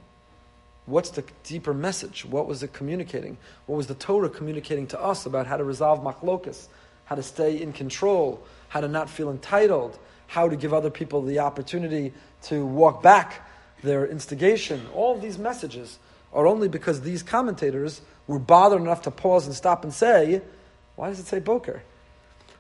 What's 0.86 1.12
the 1.12 1.24
deeper 1.44 1.74
message? 1.74 2.26
What 2.26 2.46
was 2.46 2.62
it 2.62 2.74
communicating? 2.74 3.38
What 3.68 3.78
was 3.78 3.88
the 3.88 3.96
Torah 3.96 4.30
communicating 4.30 4.86
to 4.88 5.02
us 5.02 5.26
about 5.26 5.48
how 5.48 5.56
to 5.56 5.64
resolve 5.64 6.04
machlokas? 6.04 6.68
how 7.06 7.16
to 7.16 7.24
stay 7.24 7.62
in 7.62 7.74
control, 7.74 8.42
how 8.70 8.82
to 8.82 8.88
not 8.88 9.10
feel 9.10 9.30
entitled, 9.30 9.98
how 10.28 10.50
to 10.50 10.56
give 10.56 10.74
other 10.74 10.90
people 10.90 11.22
the 11.22 11.40
opportunity 11.40 12.14
to 12.44 12.66
walk 12.66 13.04
back 13.04 13.48
their 13.84 14.06
instigation. 14.06 14.86
All 14.94 15.18
these 15.18 15.38
messages 15.38 16.00
are 16.34 16.48
only 16.48 16.68
because 16.68 17.02
these 17.02 17.22
commentators 17.22 18.02
were 18.28 18.40
bothered 18.40 18.82
enough 18.82 19.04
to 19.04 19.12
pause 19.12 19.46
and 19.46 19.56
stop 19.56 19.84
and 19.84 19.94
say, 19.94 20.42
why 20.96 21.10
does 21.10 21.20
it 21.20 21.28
say 21.28 21.40
Boker? 21.40 21.84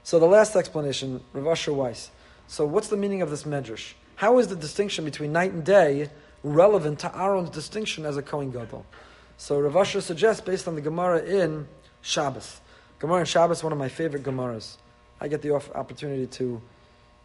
So 0.03 0.19
the 0.19 0.25
last 0.25 0.55
explanation, 0.55 1.21
Rav 1.31 1.47
Asher 1.47 1.73
Weiss. 1.73 2.11
So 2.47 2.65
what's 2.65 2.89
the 2.89 2.97
meaning 2.97 3.21
of 3.21 3.29
this 3.29 3.43
medrash? 3.43 3.93
How 4.17 4.37
is 4.37 4.47
the 4.47 4.55
distinction 4.55 5.05
between 5.05 5.31
night 5.31 5.53
and 5.53 5.63
day 5.63 6.09
relevant 6.43 6.99
to 6.99 7.17
Aaron's 7.17 7.49
distinction 7.49 8.05
as 8.05 8.17
a 8.17 8.21
Kohen 8.21 8.51
Gadol? 8.51 8.85
So 9.37 9.59
Rav 9.59 9.75
Asher 9.77 10.01
suggests, 10.01 10.41
based 10.41 10.67
on 10.67 10.75
the 10.75 10.81
Gemara 10.81 11.23
in 11.23 11.67
Shabbos. 12.01 12.59
Gemara 12.99 13.21
in 13.21 13.25
Shabbos, 13.25 13.63
one 13.63 13.71
of 13.71 13.79
my 13.79 13.87
favorite 13.87 14.23
Gemaras. 14.23 14.75
I 15.21 15.29
get 15.29 15.41
the 15.41 15.53
opportunity 15.55 16.27
to, 16.27 16.61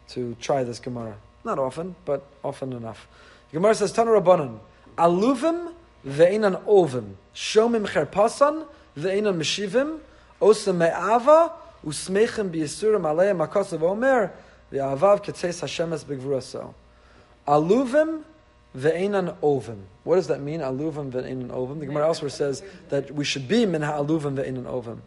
to 0.09 0.35
try 0.39 0.63
this 0.63 0.79
Gemara. 0.79 1.17
Not 1.43 1.59
often, 1.59 1.95
but 2.05 2.25
often 2.43 2.71
enough. 2.71 3.07
The 3.51 3.57
Gemara 3.57 3.75
says, 3.75 3.91
Tana 3.91 4.11
Rabbanan, 4.11 4.59
Aluvim 4.97 5.73
ve'enan 6.07 6.63
ovim, 6.63 7.15
shomim 7.35 7.85
cherpasan 7.85 8.65
ve'enan 8.97 9.35
meshivim, 9.37 9.99
osam 10.41 10.77
me'ava, 10.77 11.51
usmechim 11.85 12.51
biyisurim 12.51 13.03
aleim 13.03 13.45
akasav 13.45 13.81
omer, 13.81 14.31
ve'avav 14.71 15.23
ketzeis 15.23 15.61
Hashemes 15.61 16.03
begvuraso. 16.05 16.73
Aluvim 17.47 18.23
ve'enan 18.75 19.35
ovim. 19.41 19.79
What 20.03 20.15
does 20.15 20.27
that 20.27 20.41
mean? 20.41 20.59
Aluvim 20.59 21.11
ve'enan 21.11 21.47
ovim. 21.47 21.79
The 21.79 21.87
Gemara 21.87 22.07
elsewhere 22.07 22.29
says 22.29 22.63
that 22.89 23.11
we 23.11 23.23
should 23.25 23.47
be 23.47 23.65
min 23.65 23.81
ha'aluvim 23.81 24.35
ve'enan 24.35 24.65
ovim. 24.65 24.99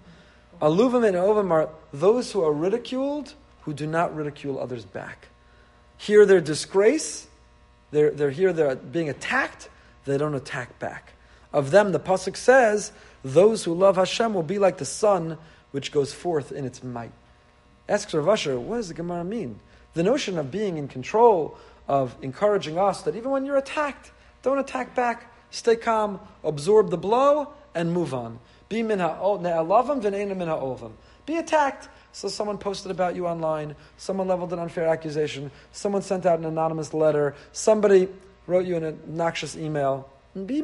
Aluvim 0.60 1.06
and 1.06 1.16
ovim 1.16 1.50
are 1.50 1.68
those 1.92 2.32
who 2.32 2.44
are 2.44 2.52
ridiculed 2.52 3.34
who 3.62 3.72
do 3.74 3.86
not 3.86 4.14
ridicule 4.14 4.60
others 4.60 4.84
back. 4.84 5.28
Hear 5.98 6.26
their 6.26 6.40
disgrace, 6.40 7.26
they're, 7.90 8.10
they're 8.10 8.30
here, 8.30 8.52
they're 8.52 8.76
being 8.76 9.08
attacked, 9.08 9.68
they 10.04 10.18
don't 10.18 10.34
attack 10.34 10.78
back. 10.78 11.12
Of 11.52 11.70
them, 11.70 11.92
the 11.92 12.00
Pasuk 12.00 12.36
says, 12.36 12.92
those 13.24 13.64
who 13.64 13.74
love 13.74 13.96
Hashem 13.96 14.34
will 14.34 14.42
be 14.42 14.58
like 14.58 14.78
the 14.78 14.84
sun 14.84 15.38
which 15.72 15.92
goes 15.92 16.12
forth 16.12 16.52
in 16.52 16.64
its 16.64 16.82
might. 16.82 17.12
Asks 17.88 18.14
Rav 18.14 18.28
Asher, 18.28 18.58
what 18.58 18.76
does 18.76 18.88
the 18.88 18.94
Gemara 18.94 19.24
mean? 19.24 19.60
The 19.94 20.02
notion 20.02 20.38
of 20.38 20.50
being 20.50 20.78
in 20.78 20.88
control, 20.88 21.56
of 21.88 22.16
encouraging 22.22 22.78
us 22.78 23.02
that 23.02 23.16
even 23.16 23.30
when 23.30 23.44
you're 23.44 23.58
attacked, 23.58 24.12
don't 24.42 24.58
attack 24.58 24.94
back, 24.94 25.30
stay 25.50 25.76
calm, 25.76 26.20
absorb 26.44 26.90
the 26.90 26.96
blow, 26.96 27.52
and 27.74 27.92
move 27.92 28.14
on. 28.14 28.38
Be 28.68 28.82
Be 28.82 29.00
attacked, 31.36 31.88
so 32.12 32.28
someone 32.28 32.58
posted 32.58 32.90
about 32.90 33.16
you 33.16 33.26
online, 33.26 33.74
someone 33.96 34.28
leveled 34.28 34.52
an 34.52 34.58
unfair 34.58 34.86
accusation, 34.86 35.50
someone 35.72 36.02
sent 36.02 36.24
out 36.24 36.38
an 36.38 36.44
anonymous 36.44 36.94
letter, 36.94 37.34
somebody 37.52 38.08
wrote 38.46 38.66
you 38.66 38.76
an 38.76 38.84
obnoxious 38.84 39.56
email. 39.56 40.08
Be 40.34 40.60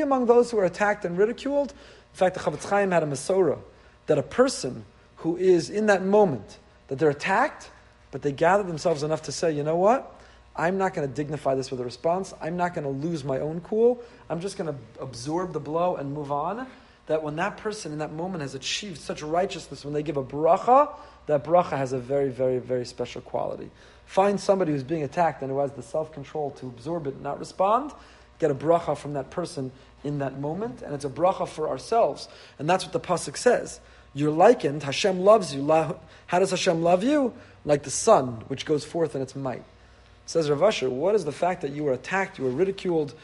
among 0.00 0.26
those 0.26 0.50
who 0.50 0.58
are 0.58 0.64
attacked 0.64 1.04
and 1.04 1.18
ridiculed. 1.18 1.74
In 2.12 2.16
fact, 2.16 2.34
the 2.34 2.40
Chofetz 2.40 2.68
Chaim 2.68 2.90
had 2.90 3.02
a 3.02 3.06
Masorah 3.06 3.60
that 4.06 4.18
a 4.18 4.22
person 4.22 4.84
who 5.16 5.36
is 5.36 5.70
in 5.70 5.86
that 5.86 6.04
moment 6.04 6.58
that 6.88 6.98
they're 6.98 7.10
attacked, 7.10 7.70
but 8.10 8.22
they 8.22 8.32
gather 8.32 8.62
themselves 8.62 9.02
enough 9.02 9.22
to 9.22 9.32
say, 9.32 9.52
you 9.52 9.62
know 9.62 9.76
what? 9.76 10.20
I'm 10.56 10.78
not 10.78 10.94
going 10.94 11.08
to 11.08 11.14
dignify 11.14 11.54
this 11.54 11.70
with 11.70 11.80
a 11.80 11.84
response. 11.84 12.34
I'm 12.40 12.56
not 12.56 12.74
going 12.74 12.84
to 12.84 13.06
lose 13.06 13.24
my 13.24 13.38
own 13.38 13.60
cool. 13.60 14.02
I'm 14.28 14.40
just 14.40 14.58
going 14.58 14.72
to 14.74 15.02
absorb 15.02 15.52
the 15.52 15.60
blow 15.60 15.96
and 15.96 16.12
move 16.12 16.32
on 16.32 16.66
that 17.06 17.22
when 17.22 17.36
that 17.36 17.56
person 17.56 17.92
in 17.92 17.98
that 17.98 18.12
moment 18.12 18.42
has 18.42 18.54
achieved 18.54 18.98
such 18.98 19.22
righteousness, 19.22 19.84
when 19.84 19.94
they 19.94 20.02
give 20.02 20.16
a 20.16 20.22
bracha, 20.22 20.94
that 21.26 21.44
bracha 21.44 21.76
has 21.76 21.92
a 21.92 21.98
very, 21.98 22.28
very, 22.28 22.58
very 22.58 22.84
special 22.84 23.20
quality. 23.20 23.70
Find 24.04 24.38
somebody 24.38 24.72
who's 24.72 24.84
being 24.84 25.02
attacked 25.02 25.42
and 25.42 25.50
who 25.50 25.58
has 25.58 25.72
the 25.72 25.82
self 25.82 26.12
control 26.12 26.50
to 26.52 26.66
absorb 26.66 27.06
it 27.06 27.14
and 27.14 27.22
not 27.22 27.38
respond. 27.38 27.92
Get 28.38 28.50
a 28.50 28.54
bracha 28.54 28.96
from 28.96 29.14
that 29.14 29.30
person 29.30 29.72
in 30.04 30.18
that 30.18 30.38
moment, 30.38 30.82
and 30.82 30.94
it's 30.94 31.04
a 31.04 31.10
bracha 31.10 31.46
for 31.48 31.68
ourselves. 31.68 32.28
And 32.58 32.68
that's 32.68 32.84
what 32.84 32.92
the 32.92 33.00
pasuk 33.00 33.36
says. 33.36 33.80
You're 34.14 34.30
likened. 34.30 34.82
Hashem 34.82 35.20
loves 35.20 35.54
you. 35.54 35.66
How 36.26 36.38
does 36.38 36.50
Hashem 36.50 36.82
love 36.82 37.04
you? 37.04 37.32
Like 37.64 37.82
the 37.82 37.90
sun, 37.90 38.44
which 38.48 38.64
goes 38.64 38.84
forth 38.84 39.14
in 39.14 39.22
its 39.22 39.36
might. 39.36 39.62
Says 40.26 40.48
Rav 40.48 40.62
Asher, 40.62 40.88
what 40.88 41.14
is 41.14 41.24
the 41.24 41.32
fact 41.32 41.62
that 41.62 41.72
you 41.72 41.84
were 41.84 41.92
attacked, 41.92 42.38
you 42.38 42.44
were 42.44 42.50
ridiculed, 42.50 43.14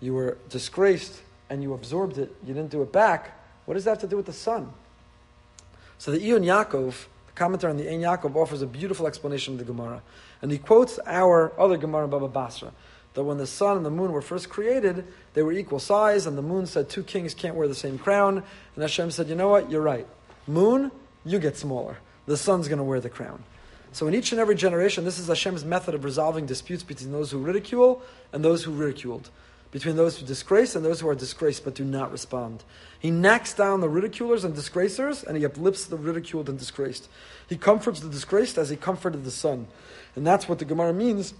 you 0.00 0.14
were 0.14 0.38
disgraced, 0.48 1.20
and 1.50 1.62
you 1.62 1.74
absorbed 1.74 2.18
it, 2.18 2.34
you 2.44 2.54
didn't 2.54 2.70
do 2.70 2.82
it 2.82 2.92
back, 2.92 3.38
what 3.66 3.74
does 3.74 3.84
that 3.84 3.90
have 3.90 3.98
to 3.98 4.06
do 4.06 4.16
with 4.16 4.26
the 4.26 4.32
sun? 4.32 4.72
So 5.98 6.10
the 6.10 6.18
Iyun 6.18 6.44
Yaakov, 6.44 6.92
the 7.26 7.32
commentator 7.34 7.68
on 7.68 7.76
the 7.76 7.86
Ein 7.86 8.00
Yaakov, 8.00 8.34
offers 8.34 8.62
a 8.62 8.66
beautiful 8.66 9.06
explanation 9.06 9.54
of 9.54 9.58
the 9.58 9.64
Gemara. 9.66 10.02
And 10.40 10.50
he 10.50 10.56
quotes 10.56 10.98
our 11.06 11.52
other 11.60 11.76
Gemara 11.76 12.08
Baba 12.08 12.28
Basra, 12.28 12.72
that 13.18 13.24
when 13.24 13.38
the 13.38 13.48
sun 13.48 13.76
and 13.76 13.84
the 13.84 13.90
moon 13.90 14.12
were 14.12 14.22
first 14.22 14.48
created, 14.48 15.04
they 15.34 15.42
were 15.42 15.50
equal 15.50 15.80
size, 15.80 16.24
and 16.24 16.38
the 16.38 16.42
moon 16.42 16.66
said 16.66 16.88
two 16.88 17.02
kings 17.02 17.34
can't 17.34 17.56
wear 17.56 17.66
the 17.66 17.74
same 17.74 17.98
crown. 17.98 18.44
And 18.76 18.82
Hashem 18.82 19.10
said, 19.10 19.28
you 19.28 19.34
know 19.34 19.48
what, 19.48 19.72
you're 19.72 19.82
right. 19.82 20.06
Moon, 20.46 20.92
you 21.24 21.40
get 21.40 21.56
smaller. 21.56 21.98
The 22.26 22.36
sun's 22.36 22.68
going 22.68 22.78
to 22.78 22.84
wear 22.84 23.00
the 23.00 23.10
crown. 23.10 23.42
So 23.90 24.06
in 24.06 24.14
each 24.14 24.30
and 24.30 24.40
every 24.40 24.54
generation, 24.54 25.04
this 25.04 25.18
is 25.18 25.26
Hashem's 25.26 25.64
method 25.64 25.96
of 25.96 26.04
resolving 26.04 26.46
disputes 26.46 26.84
between 26.84 27.10
those 27.10 27.32
who 27.32 27.38
ridicule 27.38 28.02
and 28.32 28.44
those 28.44 28.62
who 28.62 28.70
ridiculed 28.70 29.30
between 29.70 29.96
those 29.96 30.16
who 30.16 30.24
disgrace 30.24 30.74
and 30.74 30.84
those 30.84 31.00
who 31.00 31.08
are 31.08 31.14
disgraced 31.14 31.64
but 31.64 31.74
do 31.74 31.84
not 31.84 32.12
respond. 32.12 32.62
He 33.00 33.10
knocks 33.10 33.52
down 33.52 33.80
the 33.80 33.88
ridiculers 33.88 34.44
and 34.44 34.54
disgracers, 34.54 35.22
and 35.22 35.36
he 35.36 35.44
uplifts 35.44 35.84
the 35.84 35.96
ridiculed 35.96 36.48
and 36.48 36.58
disgraced. 36.58 37.08
He 37.48 37.56
comforts 37.56 38.00
the 38.00 38.08
disgraced 38.08 38.58
as 38.58 38.70
he 38.70 38.76
comforted 38.76 39.24
the 39.24 39.30
sun. 39.30 39.66
And 40.16 40.26
that's 40.26 40.48
what 40.48 40.58
the 40.58 40.64
Gemara 40.64 40.92
means 40.92 41.34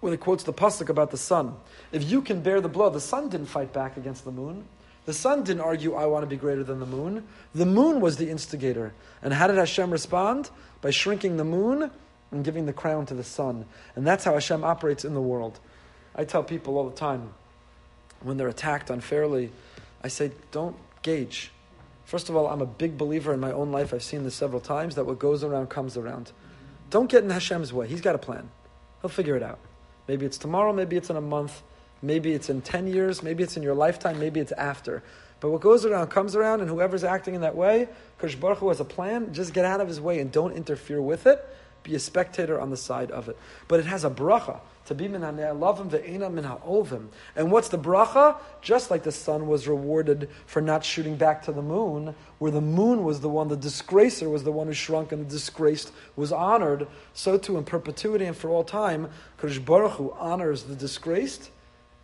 when 0.00 0.12
it 0.12 0.20
quotes 0.20 0.44
the 0.44 0.52
pasuk 0.52 0.88
about 0.88 1.10
the 1.10 1.16
sun. 1.16 1.54
If 1.92 2.10
you 2.10 2.22
can 2.22 2.40
bear 2.40 2.60
the 2.60 2.68
blow, 2.68 2.90
the 2.90 3.00
sun 3.00 3.28
didn't 3.28 3.46
fight 3.46 3.72
back 3.72 3.96
against 3.96 4.24
the 4.24 4.32
moon. 4.32 4.64
The 5.06 5.14
sun 5.14 5.44
didn't 5.44 5.62
argue, 5.62 5.94
I 5.94 6.06
want 6.06 6.24
to 6.24 6.26
be 6.26 6.36
greater 6.36 6.64
than 6.64 6.80
the 6.80 6.86
moon. 6.86 7.24
The 7.54 7.66
moon 7.66 8.00
was 8.00 8.16
the 8.16 8.28
instigator. 8.28 8.92
And 9.22 9.32
how 9.32 9.46
did 9.46 9.56
Hashem 9.56 9.90
respond? 9.90 10.50
By 10.80 10.90
shrinking 10.90 11.36
the 11.36 11.44
moon 11.44 11.90
and 12.32 12.44
giving 12.44 12.66
the 12.66 12.72
crown 12.72 13.06
to 13.06 13.14
the 13.14 13.24
sun. 13.24 13.66
And 13.94 14.06
that's 14.06 14.24
how 14.24 14.34
Hashem 14.34 14.64
operates 14.64 15.04
in 15.04 15.14
the 15.14 15.20
world. 15.22 15.60
I 16.14 16.24
tell 16.24 16.42
people 16.42 16.76
all 16.76 16.88
the 16.88 16.96
time 16.96 17.32
when 18.22 18.36
they're 18.36 18.48
attacked 18.48 18.90
unfairly, 18.90 19.52
I 20.02 20.08
say, 20.08 20.32
don't 20.50 20.76
gauge. 21.02 21.52
First 22.04 22.28
of 22.28 22.36
all, 22.36 22.48
I'm 22.48 22.62
a 22.62 22.66
big 22.66 22.98
believer 22.98 23.32
in 23.32 23.40
my 23.40 23.52
own 23.52 23.70
life. 23.70 23.94
I've 23.94 24.02
seen 24.02 24.24
this 24.24 24.34
several 24.34 24.60
times 24.60 24.94
that 24.96 25.06
what 25.06 25.18
goes 25.18 25.44
around 25.44 25.68
comes 25.68 25.96
around. 25.96 26.32
Don't 26.90 27.10
get 27.10 27.22
in 27.22 27.30
Hashem's 27.30 27.72
way. 27.72 27.86
He's 27.86 28.00
got 28.00 28.14
a 28.14 28.18
plan. 28.18 28.48
He'll 29.00 29.10
figure 29.10 29.36
it 29.36 29.42
out. 29.42 29.58
Maybe 30.08 30.26
it's 30.26 30.38
tomorrow, 30.38 30.72
maybe 30.72 30.96
it's 30.96 31.10
in 31.10 31.16
a 31.16 31.20
month, 31.20 31.62
maybe 32.02 32.32
it's 32.32 32.48
in 32.48 32.62
10 32.62 32.86
years, 32.86 33.22
maybe 33.22 33.42
it's 33.42 33.56
in 33.56 33.62
your 33.62 33.74
lifetime, 33.74 34.18
maybe 34.18 34.40
it's 34.40 34.52
after. 34.52 35.02
But 35.40 35.50
what 35.50 35.60
goes 35.60 35.84
around 35.84 36.08
comes 36.08 36.34
around, 36.34 36.60
and 36.60 36.70
whoever's 36.70 37.04
acting 37.04 37.34
in 37.34 37.42
that 37.42 37.56
way, 37.56 37.88
Kosh 38.18 38.34
Baruch 38.36 38.58
Hu 38.58 38.68
has 38.68 38.80
a 38.80 38.84
plan, 38.84 39.32
just 39.34 39.52
get 39.52 39.64
out 39.64 39.80
of 39.80 39.88
his 39.88 40.00
way 40.00 40.20
and 40.20 40.32
don't 40.32 40.52
interfere 40.52 41.02
with 41.02 41.26
it. 41.26 41.46
Be 41.86 41.94
a 41.94 42.00
spectator 42.00 42.60
on 42.60 42.70
the 42.70 42.76
side 42.76 43.12
of 43.12 43.28
it. 43.28 43.38
But 43.68 43.78
it 43.78 43.86
has 43.86 44.04
a 44.04 44.10
bracha 44.10 44.58
to 44.86 44.94
be 44.94 45.06
min 45.06 45.22
ha'ne'alavim 45.22 45.88
ve'ena 45.88 46.32
min 46.32 46.42
ha'ovim. 46.42 47.06
And 47.36 47.52
what's 47.52 47.68
the 47.68 47.78
bracha? 47.78 48.38
Just 48.60 48.90
like 48.90 49.04
the 49.04 49.12
sun 49.12 49.46
was 49.46 49.68
rewarded 49.68 50.28
for 50.46 50.60
not 50.60 50.84
shooting 50.84 51.14
back 51.14 51.44
to 51.44 51.52
the 51.52 51.62
moon, 51.62 52.16
where 52.40 52.50
the 52.50 52.60
moon 52.60 53.04
was 53.04 53.20
the 53.20 53.28
one, 53.28 53.46
the 53.46 53.56
disgracer 53.56 54.28
was 54.28 54.42
the 54.42 54.50
one 54.50 54.66
who 54.66 54.72
shrunk 54.72 55.12
and 55.12 55.24
the 55.24 55.30
disgraced 55.30 55.92
was 56.16 56.32
honored, 56.32 56.88
so 57.14 57.38
too 57.38 57.56
in 57.56 57.62
perpetuity 57.62 58.24
and 58.24 58.36
for 58.36 58.50
all 58.50 58.64
time, 58.64 59.08
Kodesh 59.38 59.64
Baruch 59.64 59.92
Hu 59.92 60.12
honors 60.18 60.64
the 60.64 60.74
disgraced 60.74 61.52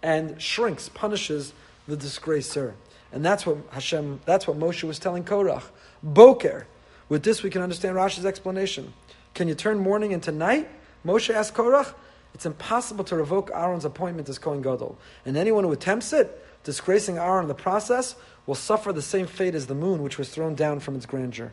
and 0.01 0.41
shrinks, 0.41 0.89
punishes 0.89 1.53
the 1.89 1.97
disgracer. 1.97 2.74
And 3.12 3.24
that's 3.24 3.45
what 3.45 3.59
Hashem, 3.70 4.20
that's 4.26 4.47
what 4.47 4.57
Moshe 4.57 4.85
was 4.85 5.01
telling 5.01 5.24
Korach. 5.24 5.64
Boker. 6.05 6.68
With 7.09 7.24
this 7.24 7.43
we 7.43 7.51
can 7.51 7.62
understand 7.62 7.95
Rashi's 7.95 8.24
explanation. 8.24 8.93
Can 9.35 9.49
you 9.49 9.55
turn 9.55 9.78
morning 9.78 10.12
into 10.12 10.30
night? 10.30 10.68
Moshe 11.05 11.33
asked 11.33 11.55
Korach, 11.55 11.95
it's 12.35 12.47
impossible 12.47 13.05
to 13.05 13.16
revoke 13.16 13.51
Aaron's 13.53 13.85
appointment 13.85 14.28
as 14.28 14.39
Kohen 14.39 14.62
Gadol. 14.62 14.97
And 15.24 15.37
anyone 15.37 15.64
who 15.64 15.72
attempts 15.72 16.12
it, 16.12 16.45
disgracing 16.64 17.18
Aaron 17.18 17.45
in 17.45 17.49
the 17.49 17.55
process, 17.55 18.14
will 18.47 18.55
suffer 18.55 18.93
the 18.93 19.03
same 19.03 19.26
fate 19.26 19.55
as 19.55 19.66
the 19.66 19.74
moon, 19.74 20.03
which 20.03 20.18
was 20.18 20.28
thrown 20.28 20.55
down 20.55 20.80
from 20.80 20.97
its 20.97 21.07
grandeur. 21.07 21.53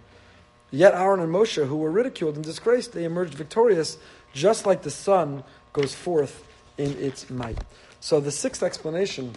Yet 0.71 0.93
Aaron 0.93 1.19
and 1.19 1.34
Moshe, 1.34 1.65
who 1.65 1.77
were 1.77 1.91
ridiculed 1.91 2.36
and 2.36 2.43
disgraced, 2.43 2.93
they 2.93 3.03
emerged 3.03 3.34
victorious, 3.34 3.97
just 4.34 4.65
like 4.65 4.84
the 4.84 4.91
sun 4.91 5.43
goes 5.73 5.93
forth 5.95 6.43
in 6.77 6.91
its 6.97 7.30
might. 7.30 7.57
So 7.99 8.19
the 8.19 8.32
sixth 8.32 8.63
explanation, 8.63 9.34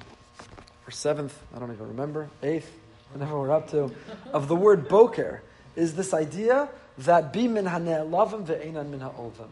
or 0.86 0.90
seventh, 0.90 1.38
I 1.54 1.58
don't 1.58 1.72
even 1.72 1.88
remember, 1.88 2.28
eighth, 2.42 2.70
whatever 3.12 3.38
we're 3.38 3.50
up 3.50 3.70
to, 3.70 3.90
of 4.32 4.48
the 4.48 4.56
word 4.56 4.88
boker 4.88 5.42
is 5.74 5.94
this 5.94 6.12
idea 6.12 6.68
that 7.06 7.32
be 7.32 7.48
min 7.48 7.66
ha'ne'elavim 7.66 8.46
ve'enan 8.46 8.88
min 8.88 9.00
ha'ovim. 9.00 9.48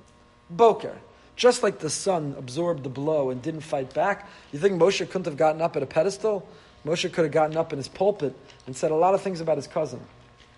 Boker. 0.50 0.96
Just 1.36 1.62
like 1.62 1.78
the 1.78 1.90
sun 1.90 2.34
absorbed 2.36 2.82
the 2.82 2.90
blow 2.90 3.30
and 3.30 3.40
didn't 3.40 3.62
fight 3.62 3.94
back, 3.94 4.28
you 4.52 4.58
think 4.58 4.80
Moshe 4.80 4.98
couldn't 5.08 5.24
have 5.24 5.36
gotten 5.36 5.62
up 5.62 5.76
at 5.76 5.82
a 5.82 5.86
pedestal? 5.86 6.46
Moshe 6.84 7.10
could 7.12 7.24
have 7.24 7.32
gotten 7.32 7.56
up 7.56 7.72
in 7.72 7.78
his 7.78 7.88
pulpit 7.88 8.34
and 8.66 8.76
said 8.76 8.90
a 8.90 8.94
lot 8.94 9.14
of 9.14 9.22
things 9.22 9.40
about 9.40 9.56
his 9.56 9.66
cousin. 9.66 10.00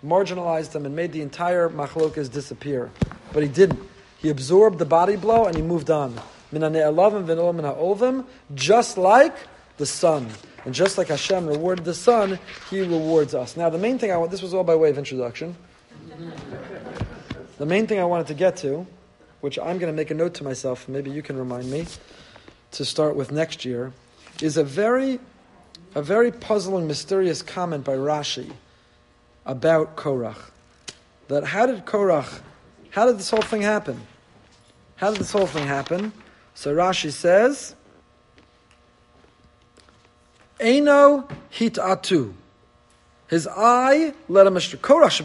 marginalized 0.05 0.75
him 0.75 0.85
and 0.85 0.95
made 0.95 1.13
the 1.13 1.21
entire 1.21 1.69
machlokas 1.69 2.31
disappear. 2.31 2.91
But 3.31 3.43
he 3.43 3.49
didn't. 3.49 3.79
He 4.17 4.29
absorbed 4.29 4.79
the 4.79 4.85
body 4.85 5.15
blow 5.15 5.45
and 5.45 5.55
he 5.55 5.61
moved 5.61 5.89
on. 5.89 6.19
Just 8.53 8.97
like 8.97 9.35
the 9.77 9.85
sun. 9.85 10.29
And 10.65 10.73
just 10.73 10.97
like 10.97 11.07
Hashem 11.07 11.47
rewarded 11.47 11.83
the 11.83 11.93
sun, 11.93 12.39
He 12.69 12.81
rewards 12.81 13.35
us. 13.35 13.57
Now, 13.57 13.69
the 13.69 13.77
main 13.77 13.97
thing 13.99 14.11
I 14.11 14.17
want, 14.17 14.31
this 14.31 14.41
was 14.41 14.53
all 14.53 14.63
by 14.63 14.75
way 14.75 14.89
of 14.89 14.97
introduction. 14.97 15.55
The 17.57 17.65
main 17.67 17.85
thing 17.85 17.99
I 17.99 18.05
wanted 18.05 18.27
to 18.27 18.33
get 18.33 18.57
to, 18.57 18.87
which 19.41 19.59
I'm 19.59 19.77
going 19.77 19.91
to 19.91 19.95
make 19.95 20.09
a 20.09 20.15
note 20.15 20.33
to 20.35 20.43
myself, 20.43 20.89
maybe 20.89 21.11
you 21.11 21.21
can 21.21 21.37
remind 21.37 21.69
me, 21.69 21.85
to 22.71 22.83
start 22.83 23.15
with 23.15 23.31
next 23.31 23.63
year, 23.63 23.93
is 24.41 24.57
a 24.57 24.63
very, 24.63 25.19
a 25.93 26.01
very 26.01 26.31
puzzling, 26.31 26.87
mysterious 26.87 27.43
comment 27.43 27.85
by 27.85 27.95
Rashi 27.95 28.51
about 29.45 29.95
Korach. 29.95 30.49
That 31.27 31.43
how 31.43 31.67
did 31.67 31.85
Korach, 31.85 32.41
how 32.89 33.05
did 33.05 33.19
this 33.19 33.29
whole 33.29 33.41
thing 33.41 33.61
happen? 33.61 34.01
How 34.95 35.11
did 35.11 35.19
this 35.19 35.31
whole 35.31 35.47
thing 35.47 35.67
happen? 35.67 36.11
So 36.55 36.73
Rashi 36.73 37.11
says, 37.11 37.75
Eino 40.59 41.29
hitatu. 41.51 42.33
His 43.27 43.47
eye 43.47 44.13
led 44.27 44.47
him 44.47 44.57
astray. 44.57 44.79
Korach 44.79 45.23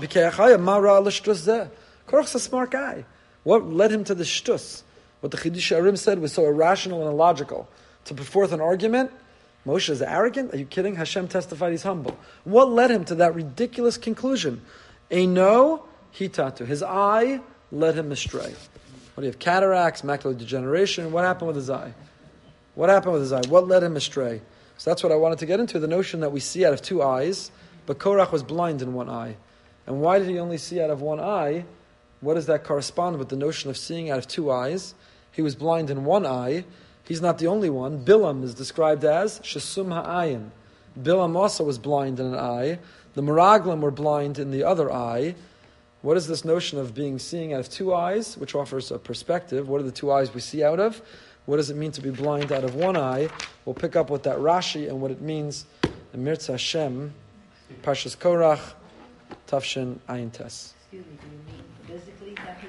Korach's 2.08 2.34
a 2.34 2.40
smart 2.40 2.70
guy. 2.70 3.04
What 3.44 3.66
led 3.66 3.92
him 3.92 4.04
to 4.04 4.14
the 4.14 4.24
shtus? 4.24 4.82
What 5.20 5.30
the 5.30 5.38
Chidushei 5.38 5.80
HaRim 5.80 5.98
said 5.98 6.20
was 6.20 6.32
so 6.32 6.46
irrational 6.46 7.00
and 7.02 7.10
illogical. 7.10 7.68
To 8.06 8.14
put 8.14 8.26
forth 8.26 8.52
an 8.52 8.60
argument, 8.60 9.10
Moshe 9.66 9.90
is 9.90 10.00
arrogant? 10.00 10.54
Are 10.54 10.56
you 10.56 10.64
kidding? 10.64 10.96
Hashem 10.96 11.28
testified 11.28 11.72
he's 11.72 11.82
humble. 11.82 12.16
What 12.44 12.70
led 12.70 12.90
him 12.90 13.04
to 13.06 13.16
that 13.16 13.34
ridiculous 13.34 13.98
conclusion? 13.98 14.62
Eino 15.10 15.82
hitatu. 16.16 16.66
His 16.66 16.82
eye 16.82 17.40
led 17.70 17.94
him 17.94 18.12
astray. 18.12 18.54
What 19.14 19.22
do 19.22 19.26
you 19.26 19.32
have? 19.32 19.38
Cataracts, 19.38 20.02
macular 20.02 20.36
degeneration. 20.36 21.12
What 21.12 21.24
happened 21.24 21.48
with 21.48 21.56
his 21.56 21.70
eye? 21.70 21.92
What 22.74 22.88
happened 22.88 23.14
with 23.14 23.22
his 23.22 23.32
eye? 23.32 23.42
What 23.48 23.66
led 23.66 23.82
him 23.82 23.96
astray? 23.96 24.40
So 24.76 24.90
that's 24.90 25.02
what 25.02 25.10
I 25.10 25.16
wanted 25.16 25.40
to 25.40 25.46
get 25.46 25.58
into 25.58 25.80
the 25.80 25.88
notion 25.88 26.20
that 26.20 26.30
we 26.30 26.38
see 26.38 26.64
out 26.64 26.72
of 26.72 26.80
two 26.80 27.02
eyes, 27.02 27.50
but 27.86 27.98
Korach 27.98 28.30
was 28.30 28.44
blind 28.44 28.80
in 28.80 28.94
one 28.94 29.10
eye. 29.10 29.36
And 29.86 30.00
why 30.00 30.20
did 30.20 30.28
he 30.28 30.38
only 30.38 30.58
see 30.58 30.80
out 30.80 30.90
of 30.90 31.02
one 31.02 31.18
eye? 31.18 31.64
What 32.20 32.34
does 32.34 32.46
that 32.46 32.64
correspond 32.64 33.18
with 33.18 33.28
the 33.28 33.36
notion 33.36 33.70
of 33.70 33.76
seeing 33.76 34.10
out 34.10 34.18
of 34.18 34.26
two 34.26 34.50
eyes? 34.50 34.94
He 35.30 35.42
was 35.42 35.54
blind 35.54 35.90
in 35.90 36.04
one 36.04 36.26
eye. 36.26 36.64
He's 37.04 37.20
not 37.20 37.38
the 37.38 37.46
only 37.46 37.70
one. 37.70 38.04
Bilam 38.04 38.42
is 38.42 38.54
described 38.54 39.04
as 39.04 39.38
Shesum 39.40 39.92
Ha'ayin. 39.92 40.50
Bilam 41.00 41.36
also 41.36 41.64
was 41.64 41.78
blind 41.78 42.18
in 42.18 42.26
an 42.26 42.34
eye. 42.34 42.80
The 43.14 43.22
Meraglim 43.22 43.80
were 43.80 43.90
blind 43.90 44.38
in 44.38 44.50
the 44.50 44.64
other 44.64 44.92
eye. 44.92 45.36
What 46.02 46.16
is 46.16 46.26
this 46.26 46.44
notion 46.44 46.78
of 46.78 46.94
being 46.94 47.18
seeing 47.18 47.52
out 47.52 47.60
of 47.60 47.68
two 47.68 47.94
eyes, 47.94 48.36
which 48.36 48.54
offers 48.54 48.90
a 48.90 48.98
perspective? 48.98 49.68
What 49.68 49.80
are 49.80 49.84
the 49.84 49.92
two 49.92 50.12
eyes 50.12 50.32
we 50.32 50.40
see 50.40 50.62
out 50.62 50.78
of? 50.78 51.00
What 51.46 51.56
does 51.56 51.70
it 51.70 51.76
mean 51.76 51.92
to 51.92 52.00
be 52.00 52.10
blind 52.10 52.52
out 52.52 52.62
of 52.62 52.74
one 52.74 52.96
eye? 52.96 53.28
We'll 53.64 53.74
pick 53.74 53.96
up 53.96 54.10
with 54.10 54.24
that 54.24 54.38
Rashi 54.38 54.88
and 54.88 55.00
what 55.00 55.10
it 55.10 55.20
means 55.20 55.66
in 56.12 56.22
Mirza 56.22 56.52
Hashem, 56.52 57.12
Parshas 57.82 58.16
Korach, 58.16 58.74
Tafshin 59.46 59.98
Ayin. 60.08 60.72